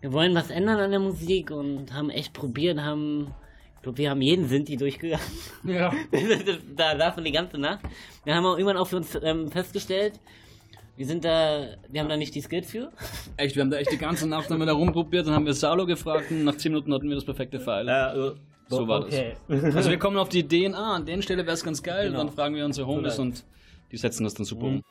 wir 0.00 0.12
wollen 0.12 0.34
was 0.34 0.50
ändern 0.50 0.78
an 0.78 0.90
der 0.90 1.00
Musik 1.00 1.50
und 1.50 1.92
haben 1.92 2.10
echt 2.10 2.32
probiert, 2.32 2.78
haben 2.80 3.34
Ich 3.76 3.82
glaube, 3.82 3.98
wir 3.98 4.10
haben 4.10 4.22
jeden 4.22 4.46
Sinti 4.48 4.76
durchgegangen. 4.76 5.24
Ja. 5.64 5.92
da 6.76 6.94
davon 6.94 7.24
die 7.24 7.32
ganze 7.32 7.58
Nacht. 7.58 7.80
Dann 8.24 8.34
haben 8.34 8.44
wir 8.44 8.58
irgendwann 8.58 8.76
auch 8.76 8.86
für 8.86 8.96
uns 8.96 9.18
ähm, 9.22 9.50
festgestellt, 9.50 10.20
wir 10.98 11.06
sind 11.06 11.24
da, 11.24 11.76
wir 11.88 12.00
haben 12.00 12.08
da 12.08 12.16
nicht 12.16 12.34
die 12.34 12.40
Skills 12.40 12.72
für. 12.72 12.90
Echt, 13.36 13.54
wir 13.54 13.62
haben 13.62 13.70
da 13.70 13.76
echt 13.76 13.92
die 13.92 13.98
ganze 13.98 14.28
Nacht 14.28 14.50
haben 14.50 14.58
wir 14.58 14.66
da 14.66 14.72
rumprobiert, 14.72 15.28
dann 15.28 15.34
haben 15.34 15.46
wir 15.46 15.54
Salo 15.54 15.86
gefragt 15.86 16.32
und 16.32 16.42
nach 16.42 16.56
10 16.56 16.72
Minuten 16.72 16.92
hatten 16.92 17.08
wir 17.08 17.14
das 17.14 17.24
perfekte 17.24 17.60
Pfeil. 17.60 17.86
so 18.66 18.88
war 18.88 19.04
okay. 19.04 19.36
das. 19.46 19.76
Also 19.76 19.90
wir 19.90 19.98
kommen 19.98 20.18
auf 20.18 20.28
die 20.28 20.40
Ideen, 20.40 20.74
ah, 20.74 20.96
an 20.96 21.06
der 21.06 21.22
Stelle 21.22 21.44
wäre 21.46 21.54
es 21.54 21.62
ganz 21.62 21.84
geil, 21.84 22.08
Genau. 22.08 22.20
und 22.20 22.26
dann 22.26 22.34
fragen 22.34 22.56
wir 22.56 22.64
unsere 22.64 22.88
Homies 22.88 23.14
So 23.14 23.22
und 23.22 23.44
die 23.92 23.96
setzen 23.96 24.24
das 24.24 24.34
dann 24.34 24.44
super 24.44 24.66
um. 24.66 24.82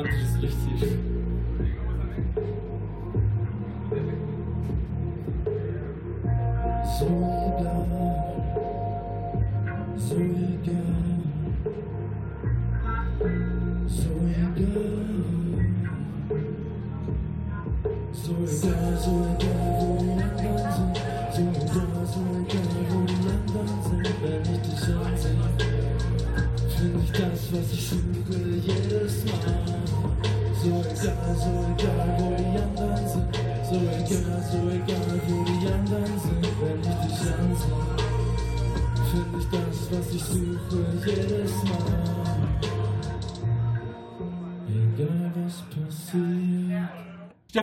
So 0.00 0.78
schön 0.78 1.09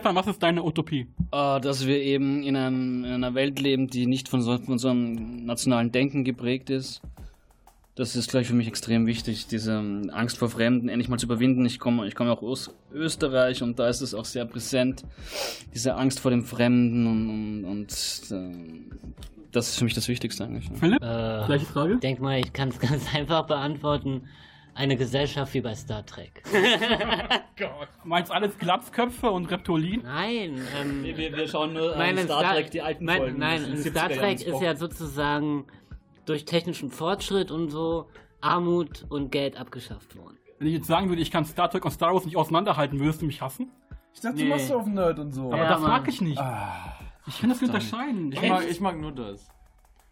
Stefan, 0.08 0.24
was 0.24 0.26
ist 0.26 0.42
deine 0.42 0.64
Utopie? 0.64 1.06
Äh, 1.32 1.60
dass 1.60 1.86
wir 1.86 2.00
eben 2.00 2.42
in, 2.42 2.56
einem, 2.56 3.04
in 3.04 3.12
einer 3.12 3.34
Welt 3.34 3.60
leben, 3.60 3.88
die 3.88 4.06
nicht 4.06 4.30
von, 4.30 4.40
so, 4.40 4.56
von 4.56 4.78
so 4.78 4.88
einem 4.88 5.44
nationalen 5.44 5.92
Denken 5.92 6.24
geprägt 6.24 6.70
ist. 6.70 7.02
Das 7.94 8.16
ist, 8.16 8.30
glaube 8.30 8.42
ich, 8.42 8.48
für 8.48 8.54
mich 8.54 8.68
extrem 8.68 9.06
wichtig, 9.06 9.48
diese 9.48 9.72
ähm, 9.72 10.10
Angst 10.10 10.38
vor 10.38 10.48
Fremden 10.48 10.88
endlich 10.88 11.10
mal 11.10 11.18
zu 11.18 11.26
überwinden. 11.26 11.66
Ich 11.66 11.78
komme 11.78 12.06
ich 12.06 12.14
komme 12.14 12.32
auch 12.32 12.42
aus 12.42 12.70
Österreich 12.90 13.62
und 13.62 13.78
da 13.78 13.88
ist 13.88 14.00
es 14.00 14.14
auch 14.14 14.24
sehr 14.24 14.46
präsent, 14.46 15.04
diese 15.74 15.94
Angst 15.94 16.20
vor 16.20 16.30
dem 16.30 16.44
Fremden 16.44 17.06
und, 17.06 17.28
und, 17.28 17.64
und 17.64 17.90
äh, 18.30 18.96
das 19.52 19.68
ist 19.68 19.78
für 19.78 19.84
mich 19.84 19.94
das 19.94 20.08
Wichtigste 20.08 20.44
eigentlich. 20.44 20.70
Philipp? 20.78 21.02
Äh, 21.02 21.44
Gleiche 21.46 21.66
Frage? 21.66 21.98
denk 21.98 22.20
mal, 22.20 22.38
ich 22.38 22.52
kann 22.54 22.68
es 22.70 22.78
ganz 22.80 23.14
einfach 23.14 23.46
beantworten. 23.46 24.22
Eine 24.78 24.96
Gesellschaft 24.96 25.52
wie 25.54 25.60
bei 25.60 25.74
Star 25.74 26.06
Trek. 26.06 26.40
Meinst 28.04 28.30
alles 28.30 28.56
Glatzköpfe 28.58 29.28
und 29.28 29.46
Reptolin? 29.50 30.02
Nein, 30.04 30.62
ähm, 30.80 31.02
Wir, 31.02 31.16
wir 31.36 31.48
schauen 31.48 31.72
nur 31.72 31.96
Nein, 31.96 32.16
in 32.16 32.26
Star, 32.26 32.44
mein, 33.00 33.18
Folgen. 33.18 33.38
Nein, 33.40 33.60
Das 33.62 33.70
in 33.70 33.76
sind 33.78 33.90
Star 33.96 34.08
70er 34.08 34.14
Trek 34.18 34.42
ist 34.46 34.60
ja 34.62 34.76
sozusagen 34.76 35.64
durch 36.26 36.44
technischen 36.44 36.92
Fortschritt 36.92 37.50
und 37.50 37.70
so 37.70 38.06
Armut 38.40 39.04
und 39.08 39.32
Geld 39.32 39.56
abgeschafft 39.58 40.16
worden. 40.16 40.38
Wenn 40.60 40.68
ich 40.68 40.74
jetzt 40.74 40.86
sagen 40.86 41.08
würde, 41.08 41.22
ich 41.22 41.32
kann 41.32 41.44
Star 41.44 41.68
Trek 41.68 41.84
und 41.84 41.90
Star 41.90 42.14
Wars 42.14 42.24
nicht 42.24 42.36
auseinanderhalten, 42.36 43.00
würdest 43.00 43.20
du 43.20 43.26
mich 43.26 43.42
hassen? 43.42 43.72
Ich 44.14 44.20
dachte, 44.20 44.36
Nee. 44.36 44.44
du 44.44 44.48
machst 44.50 44.70
auf 44.70 44.86
Nerd 44.86 45.18
und 45.18 45.32
so. 45.32 45.48
Aber 45.48 45.56
Ja, 45.58 45.68
das 45.70 45.80
Mann. 45.80 45.90
mag 45.90 46.06
ich 46.08 46.20
nicht. 46.20 46.40
Ich 47.26 47.40
kann 47.40 47.50
das 47.50 47.60
nicht 47.60 47.68
unterscheiden. 47.70 48.30
Ich 48.30 48.48
mag, 48.48 48.64
ich 48.70 48.80
mag 48.80 48.96
nur 48.96 49.10
das. 49.10 49.48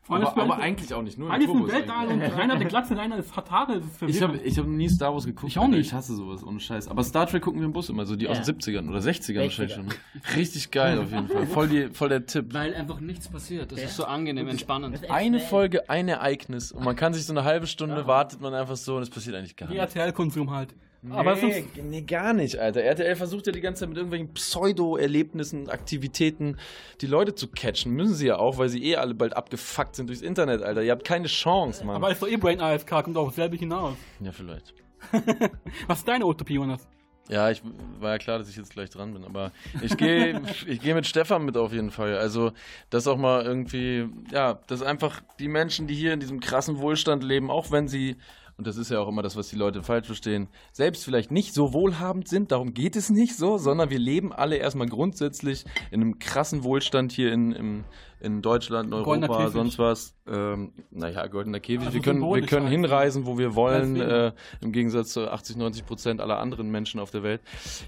Aber, 0.09 0.31
für- 0.33 0.41
aber 0.43 0.59
eigentlich 0.59 0.93
auch 0.95 1.03
nicht. 1.03 1.19
Nur 1.19 1.35
im 1.35 1.45
Turbos 1.45 1.73
Weltall 1.73 2.07
und 2.09 2.23
einer 2.39 2.57
der 2.57 2.69
Glatze, 2.69 2.99
einer 2.99 3.17
ist 3.19 3.37
Hatare, 3.37 3.81
das 3.81 3.87
ist 4.09 4.17
Ich 4.17 4.23
habe 4.23 4.37
ich 4.39 4.59
hab 4.59 4.67
nie 4.67 4.89
Star 4.89 5.13
Wars 5.13 5.25
geguckt. 5.27 5.51
Ich 5.51 5.59
auch 5.59 5.67
nicht. 5.69 5.81
Ich 5.87 5.93
hasse 5.93 6.15
sowas, 6.15 6.45
ohne 6.45 6.61
Scheiß. 6.61 6.89
Aber 6.89 7.03
Star 7.05 7.27
Trek 7.27 7.43
gucken 7.43 7.61
wir 7.61 7.67
im 7.67 7.73
Bus 7.73 7.89
immer, 7.89 8.07
so 8.07 8.15
die 8.17 8.29
aus 8.29 8.39
Ja. 8.39 8.45
den 8.45 8.59
70ern 8.61 8.89
oder 8.89 8.99
60ern 9.01 9.43
wahrscheinlich 9.43 9.75
60er. 9.75 9.77
schon. 9.77 9.89
Richtig 10.37 10.71
geil 10.71 10.99
auf 10.99 11.11
jeden 11.11 11.29
Fall. 11.29 11.47
Voll, 11.47 11.69
die, 11.69 11.89
voll 11.89 12.09
der 12.09 12.25
Tipp. 12.27 12.55
Weil 12.55 12.75
einfach 12.75 13.01
nichts 13.01 13.29
passiert. 13.29 13.73
Das 13.73 13.81
ist 13.83 13.97
so 13.97 14.05
angenehm, 14.05 14.49
entspannend. 14.49 15.11
Eine 15.11 15.41
Folge, 15.41 15.89
ein 15.91 16.09
Ereignis 16.09 16.73
und 16.73 16.85
man 16.85 16.97
kann 16.97 17.13
sich 17.15 17.25
so 17.27 17.33
eine 17.33 17.45
halbe 17.45 17.67
Stunde 17.67 18.07
wartet 18.07 18.41
man 18.41 18.55
einfach 18.55 18.77
so 18.77 18.97
und 18.97 19.03
es 19.03 19.11
passiert 19.11 19.37
eigentlich 19.37 19.57
gar 19.57 19.69
Die 19.69 19.75
nichts. 19.79 19.95
RTL-Konsum 19.95 20.51
halt. 20.51 20.75
Aber 21.11 21.37
nee, 21.37 21.61
ist, 21.61 21.77
nee, 21.83 22.03
gar 22.03 22.33
nicht, 22.33 22.59
Alter. 22.59 22.83
RTL 22.83 23.17
versucht 23.17 23.47
ja 23.47 23.53
die 23.53 23.61
ganze 23.61 23.81
Zeit 23.81 23.89
mit 23.89 23.99
irgendwelchen 23.99 24.33
Pseudo-Erlebnissen, 24.35 25.69
Aktivitäten 25.69 26.57
die 27.01 27.07
Leute 27.07 27.35
zu 27.35 27.49
catchen. 27.49 27.93
Müssen 27.93 28.15
sie 28.15 28.27
ja 28.27 28.39
auch, 28.39 28.59
weil 28.59 28.69
sie 28.69 28.83
eh 28.85 28.97
alle 28.97 29.15
bald 29.15 29.37
abgefuckt 29.37 29.97
sind 29.97 30.09
durchs 30.09 30.23
Internet, 30.23 30.63
Alter. 30.63 30.83
Ihr 30.83 30.93
habt 30.93 31.05
keine 31.05 31.29
Chance, 31.29 31.85
Mann. 31.85 31.97
aber 31.97 32.11
ist 32.11 32.23
doch 32.23 32.29
eh 32.29 32.37
Brain 32.37 32.61
AFK, 32.61 33.03
kommt 33.05 33.17
auch 33.17 33.33
selbe 33.33 33.57
hinaus. 33.57 33.97
ja, 34.21 34.33
vielleicht. 34.33 34.75
Was 35.87 35.99
ist 35.99 36.09
deine 36.09 36.27
Utopie, 36.27 36.55
Jonas? 36.55 36.89
Ja, 37.29 37.51
ich 37.51 37.61
war 37.99 38.13
ja 38.13 38.19
klar, 38.19 38.39
dass 38.39 38.49
ich 38.49 38.57
jetzt 38.57 38.71
gleich 38.71 38.91
dran 38.91 39.13
bin, 39.13 39.25
aber 39.25 39.51
ich 39.83 39.97
gehe 39.97 40.41
ich 40.67 40.81
gehe 40.81 40.95
mit 40.95 41.07
Stefan 41.07 41.45
mit 41.45 41.57
auf 41.57 41.73
jeden 41.73 41.91
Fall. 41.91 42.17
Also, 42.17 42.53
das 42.91 43.09
auch 43.09 43.17
mal 43.17 43.45
irgendwie, 43.45 44.09
ja, 44.31 44.61
dass 44.69 44.83
einfach 44.83 45.23
die 45.39 45.49
Menschen, 45.49 45.87
die 45.87 45.95
hier 45.95 46.13
in 46.13 46.21
diesem 46.21 46.41
krassen 46.41 46.79
Wohlstand 46.79 47.25
leben, 47.25 47.51
auch 47.51 47.71
wenn 47.73 47.89
sie 47.89 48.17
und 48.59 48.67
das 48.67 48.79
ist 48.79 48.91
ja 48.91 49.01
auch 49.01 49.09
immer 49.09 49.23
das, 49.23 49.37
was 49.37 49.49
die 49.49 49.57
Leute 49.57 49.83
falsch 49.83 50.07
verstehen, 50.07 50.49
selbst 50.73 51.05
vielleicht 51.05 51.31
nicht 51.31 51.53
so 51.53 51.75
wohlhabend 51.75 52.27
sind, 52.29 52.53
darum 52.53 52.73
geht 52.73 52.97
es 52.97 53.11
nicht 53.11 53.37
so, 53.37 53.59
sondern 53.59 53.91
wir 53.91 53.99
leben 53.99 54.33
alle 54.33 54.57
erstmal 54.57 54.89
grundsätzlich 54.89 55.65
in 55.91 56.01
einem 56.01 56.19
krassen 56.19 56.65
Wohlstand 56.65 57.13
hier 57.13 57.33
in, 57.33 57.53
im, 57.53 57.85
in 58.21 58.43
Deutschland, 58.43 58.89
in 58.89 58.95
Europa, 58.95 59.51
sonst 59.51 59.79
was. 59.79 60.15
Ähm, 60.27 60.73
naja, 60.91 61.27
goldener 61.27 61.61
Käfig. 61.61 61.87
Also 61.87 61.95
wir 61.95 62.03
können, 62.03 62.23
wir 62.23 62.47
können 62.47 62.67
hinreisen, 62.67 63.27
wo 63.27 63.39
wir 63.39 63.55
wollen, 63.55 64.01
äh, 64.01 64.33
im 64.61 64.73
Gegensatz 64.73 65.11
zu 65.11 65.31
80, 65.31 65.57
90 65.57 65.87
Prozent 65.87 66.21
aller 66.21 66.39
anderen 66.39 66.71
Menschen 66.71 66.99
auf 66.99 67.11
der 67.11 67.23
Welt. 67.23 67.41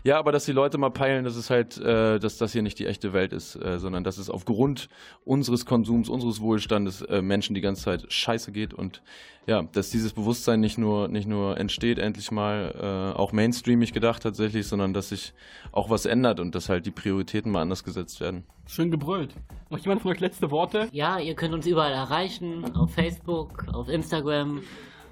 Ja, 0.04 0.18
aber 0.18 0.30
dass 0.30 0.44
die 0.44 0.52
Leute 0.52 0.78
mal 0.78 0.90
peilen, 0.90 1.24
dass 1.24 1.36
es 1.36 1.50
halt, 1.50 1.78
äh, 1.78 2.18
dass 2.18 2.36
das 2.38 2.52
hier 2.52 2.62
nicht 2.62 2.78
die 2.78 2.86
echte 2.86 3.12
Welt 3.12 3.32
ist, 3.32 3.56
äh, 3.56 3.78
sondern 3.78 4.04
dass 4.04 4.18
es 4.18 4.30
aufgrund 4.30 4.88
unseres 5.24 5.66
Konsums, 5.66 6.08
unseres 6.08 6.40
Wohlstandes 6.40 7.02
äh, 7.02 7.22
Menschen 7.22 7.54
die 7.54 7.60
ganze 7.60 7.84
Zeit 7.84 8.12
scheiße 8.12 8.52
geht 8.52 8.74
und 8.74 9.02
ja, 9.48 9.62
dass 9.62 9.88
dieses 9.88 10.12
Bewusstsein 10.12 10.60
nicht 10.60 10.76
nur, 10.76 11.08
nicht 11.08 11.26
nur 11.26 11.56
entsteht, 11.56 11.98
endlich 11.98 12.30
mal 12.30 12.74
äh, 13.14 13.18
auch 13.18 13.32
mainstreamig 13.32 13.94
gedacht 13.94 14.22
tatsächlich, 14.22 14.66
sondern 14.66 14.92
dass 14.92 15.08
sich 15.08 15.32
auch 15.72 15.88
was 15.88 16.04
ändert 16.04 16.38
und 16.38 16.54
dass 16.54 16.68
halt 16.68 16.84
die 16.84 16.90
Prioritäten 16.90 17.50
mal 17.50 17.62
anders 17.62 17.82
gesetzt 17.82 18.20
werden. 18.20 18.44
Schön 18.68 18.90
gebrüllt. 18.90 19.34
Noch 19.70 19.78
jemand 19.78 20.02
von 20.02 20.12
euch 20.12 20.20
letzte 20.20 20.50
Worte? 20.50 20.88
Ja, 20.92 21.18
ihr 21.18 21.34
könnt 21.34 21.54
uns 21.54 21.66
überall 21.66 21.92
erreichen, 21.92 22.76
auf 22.76 22.92
Facebook, 22.92 23.66
auf 23.72 23.88
Instagram 23.88 24.60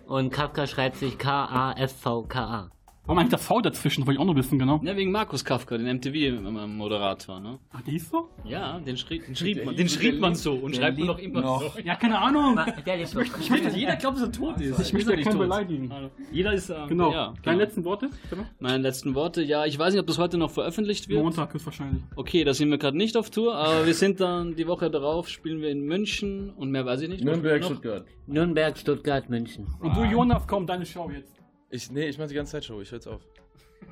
und 0.07 0.30
Kafka 0.30 0.66
schreibt 0.66 0.96
sich 0.96 1.16
K-A-F-V-K-A. 1.16 2.70
Warum 3.07 3.18
eigentlich 3.20 3.30
das 3.30 3.44
V 3.46 3.61
dazwischen? 3.61 4.00
Wollte 4.04 4.14
ich 4.14 4.18
auch 4.20 4.24
noch 4.24 4.34
wissen, 4.34 4.59
genau. 4.59 4.80
Ja, 4.82 4.96
wegen 4.96 5.12
Markus 5.12 5.44
Kafka, 5.44 5.78
den 5.78 5.86
MTV-Moderator, 5.98 7.38
ne? 7.38 7.59
Ach, 7.72 7.80
die 7.82 7.96
ist 7.96 8.11
so? 8.11 8.28
Ja, 8.44 8.80
den, 8.80 8.96
schrieb, 8.96 9.26
den 9.26 9.36
schrieb 9.36 9.64
man, 9.64 9.76
den 9.76 9.88
schrieb 9.88 10.18
man 10.18 10.34
so 10.34 10.54
und 10.54 10.74
schreibt 10.74 10.98
man 10.98 11.07
doch 11.07 11.18
immer 11.20 11.42
so. 11.61 11.72
Ja, 11.84 11.94
keine 11.94 12.18
Ahnung. 12.18 12.59
Der 12.84 12.96
lebt 12.96 13.14
doch. 13.14 13.22
Ich 13.40 13.48
möchte, 13.50 13.68
jeder 13.76 13.94
glaubt, 13.96 14.16
dass 14.16 14.24
er 14.24 14.32
tot 14.32 14.61
ist. 14.61 14.80
Ich 14.80 14.92
möchte 14.92 15.16
keinen 15.16 15.38
beleidigen. 15.38 15.92
Also, 15.92 16.11
Jeder 16.32 16.52
ist, 16.52 16.68
äh, 16.70 16.74
Genau. 16.88 17.12
ja. 17.12 17.26
Deine 17.26 17.34
genau. 17.42 17.59
letzten 17.59 17.84
Worte? 17.84 18.11
Stefan? 18.26 18.46
Meine 18.59 18.78
letzten 18.78 19.14
Worte, 19.14 19.42
ja, 19.42 19.64
ich 19.66 19.78
weiß 19.78 19.92
nicht, 19.94 20.00
ob 20.00 20.07
das 20.09 20.18
heute 20.18 20.36
noch 20.36 20.50
veröffentlicht 20.50 21.09
wird. 21.09 21.22
Montag 21.22 21.54
ist 21.54 21.64
wahrscheinlich. 21.64 22.02
Okay, 22.16 22.42
da 22.42 22.54
sind 22.54 22.70
wir 22.70 22.78
gerade 22.78 22.96
nicht 22.96 23.16
auf 23.16 23.30
Tour, 23.30 23.54
aber 23.54 23.86
wir 23.86 23.94
sind 23.94 24.18
dann 24.20 24.57
die 24.57 24.66
Woche 24.66 24.90
darauf, 24.90 25.28
spielen 25.28 25.61
wir 25.61 25.70
in 25.70 25.82
München 25.82 26.50
und 26.50 26.72
mehr 26.72 26.84
weiß 26.84 27.02
ich 27.02 27.09
nicht. 27.09 27.22
Nürnberg, 27.24 27.61
Noch- 27.61 27.68
Stuttgart. 27.68 28.04
Nürnberg, 28.26 28.76
Stuttgart, 28.76 29.28
München. 29.30 29.66
Und 29.78 29.96
du, 29.96 30.02
Jonas, 30.02 30.44
komm, 30.48 30.66
deine 30.66 30.84
Show 30.84 31.09
jetzt. 31.14 31.36
Ich, 31.68 31.90
nee, 31.90 32.06
ich 32.06 32.18
mache 32.18 32.28
die 32.28 32.34
ganze 32.34 32.52
Zeit 32.52 32.64
Show, 32.64 32.80
ich 32.80 32.90
höre 32.90 32.98
jetzt 32.98 33.08
auf. 33.08 33.20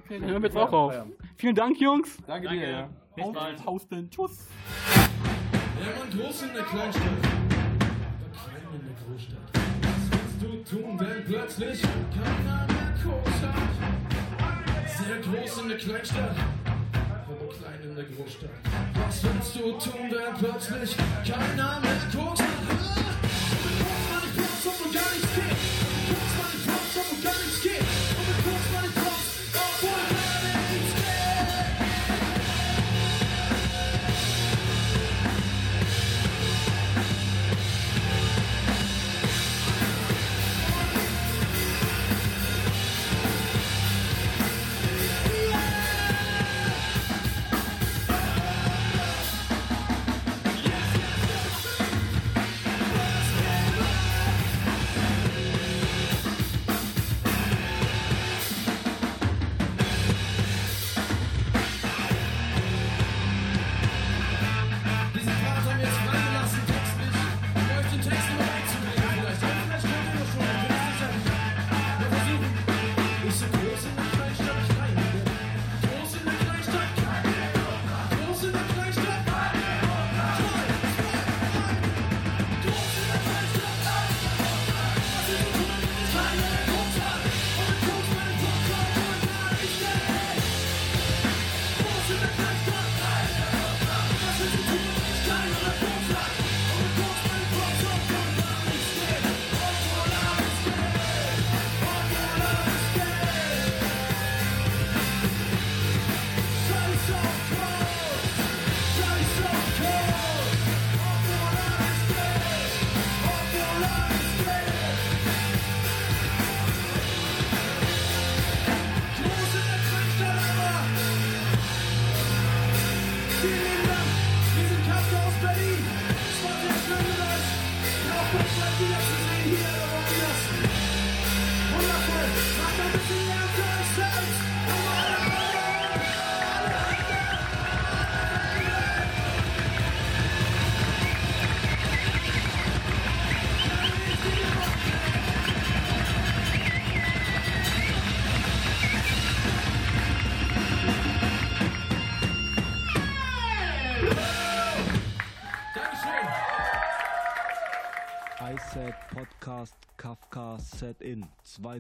Okay, 0.05 0.21
dann 0.21 0.31
hören 0.31 0.43
wir 0.43 0.49
jetzt 0.49 0.57
auch 0.57 0.73
auf. 0.73 0.95
Vielen 1.37 1.55
Dank, 1.55 1.81
Jungs. 1.81 2.17
Danke, 2.27 2.47
Danke. 2.49 2.61
dir, 2.61 2.71
ja. 2.71 2.89
Bis 3.17 3.33
bald. 3.33 3.65
Hausten. 3.67 4.11
Tschüss. 4.11 4.49
Ja, 5.81 5.91
man 5.99 6.11
groß 6.19 6.43
in 6.43 6.55
der 6.55 6.63
Kleinstadt, 6.63 7.05
aber 7.05 8.31
klein 8.33 8.63
in 8.73 8.87
der 8.87 8.97
Großstadt. 9.05 9.39
Was 9.83 10.11
willst 10.11 10.71
du 10.71 10.77
tun, 10.77 11.01
wenn 11.01 11.25
plötzlich 11.25 11.83
keiner 11.83 12.67
mehr 12.67 12.95
Kurs 13.03 13.43
hat? 13.43 14.89
Sehr 14.89 15.19
groß 15.21 15.63
in 15.63 15.69
der 15.69 15.79
Kleinstadt, 15.79 16.37
aber 17.05 17.55
klein 17.55 17.81
in 17.83 17.97
der 17.97 18.05
Großstadt. 18.05 18.51
Was 18.95 19.25
willst 19.25 19.57
du 19.57 19.73
tun, 19.91 20.11
wenn 20.11 20.35
plötzlich 20.39 20.97
keiner 21.27 21.81
mehr 21.81 22.01
Kurs 22.13 22.41
hat? 22.41 22.94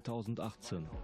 2018. 0.01 1.04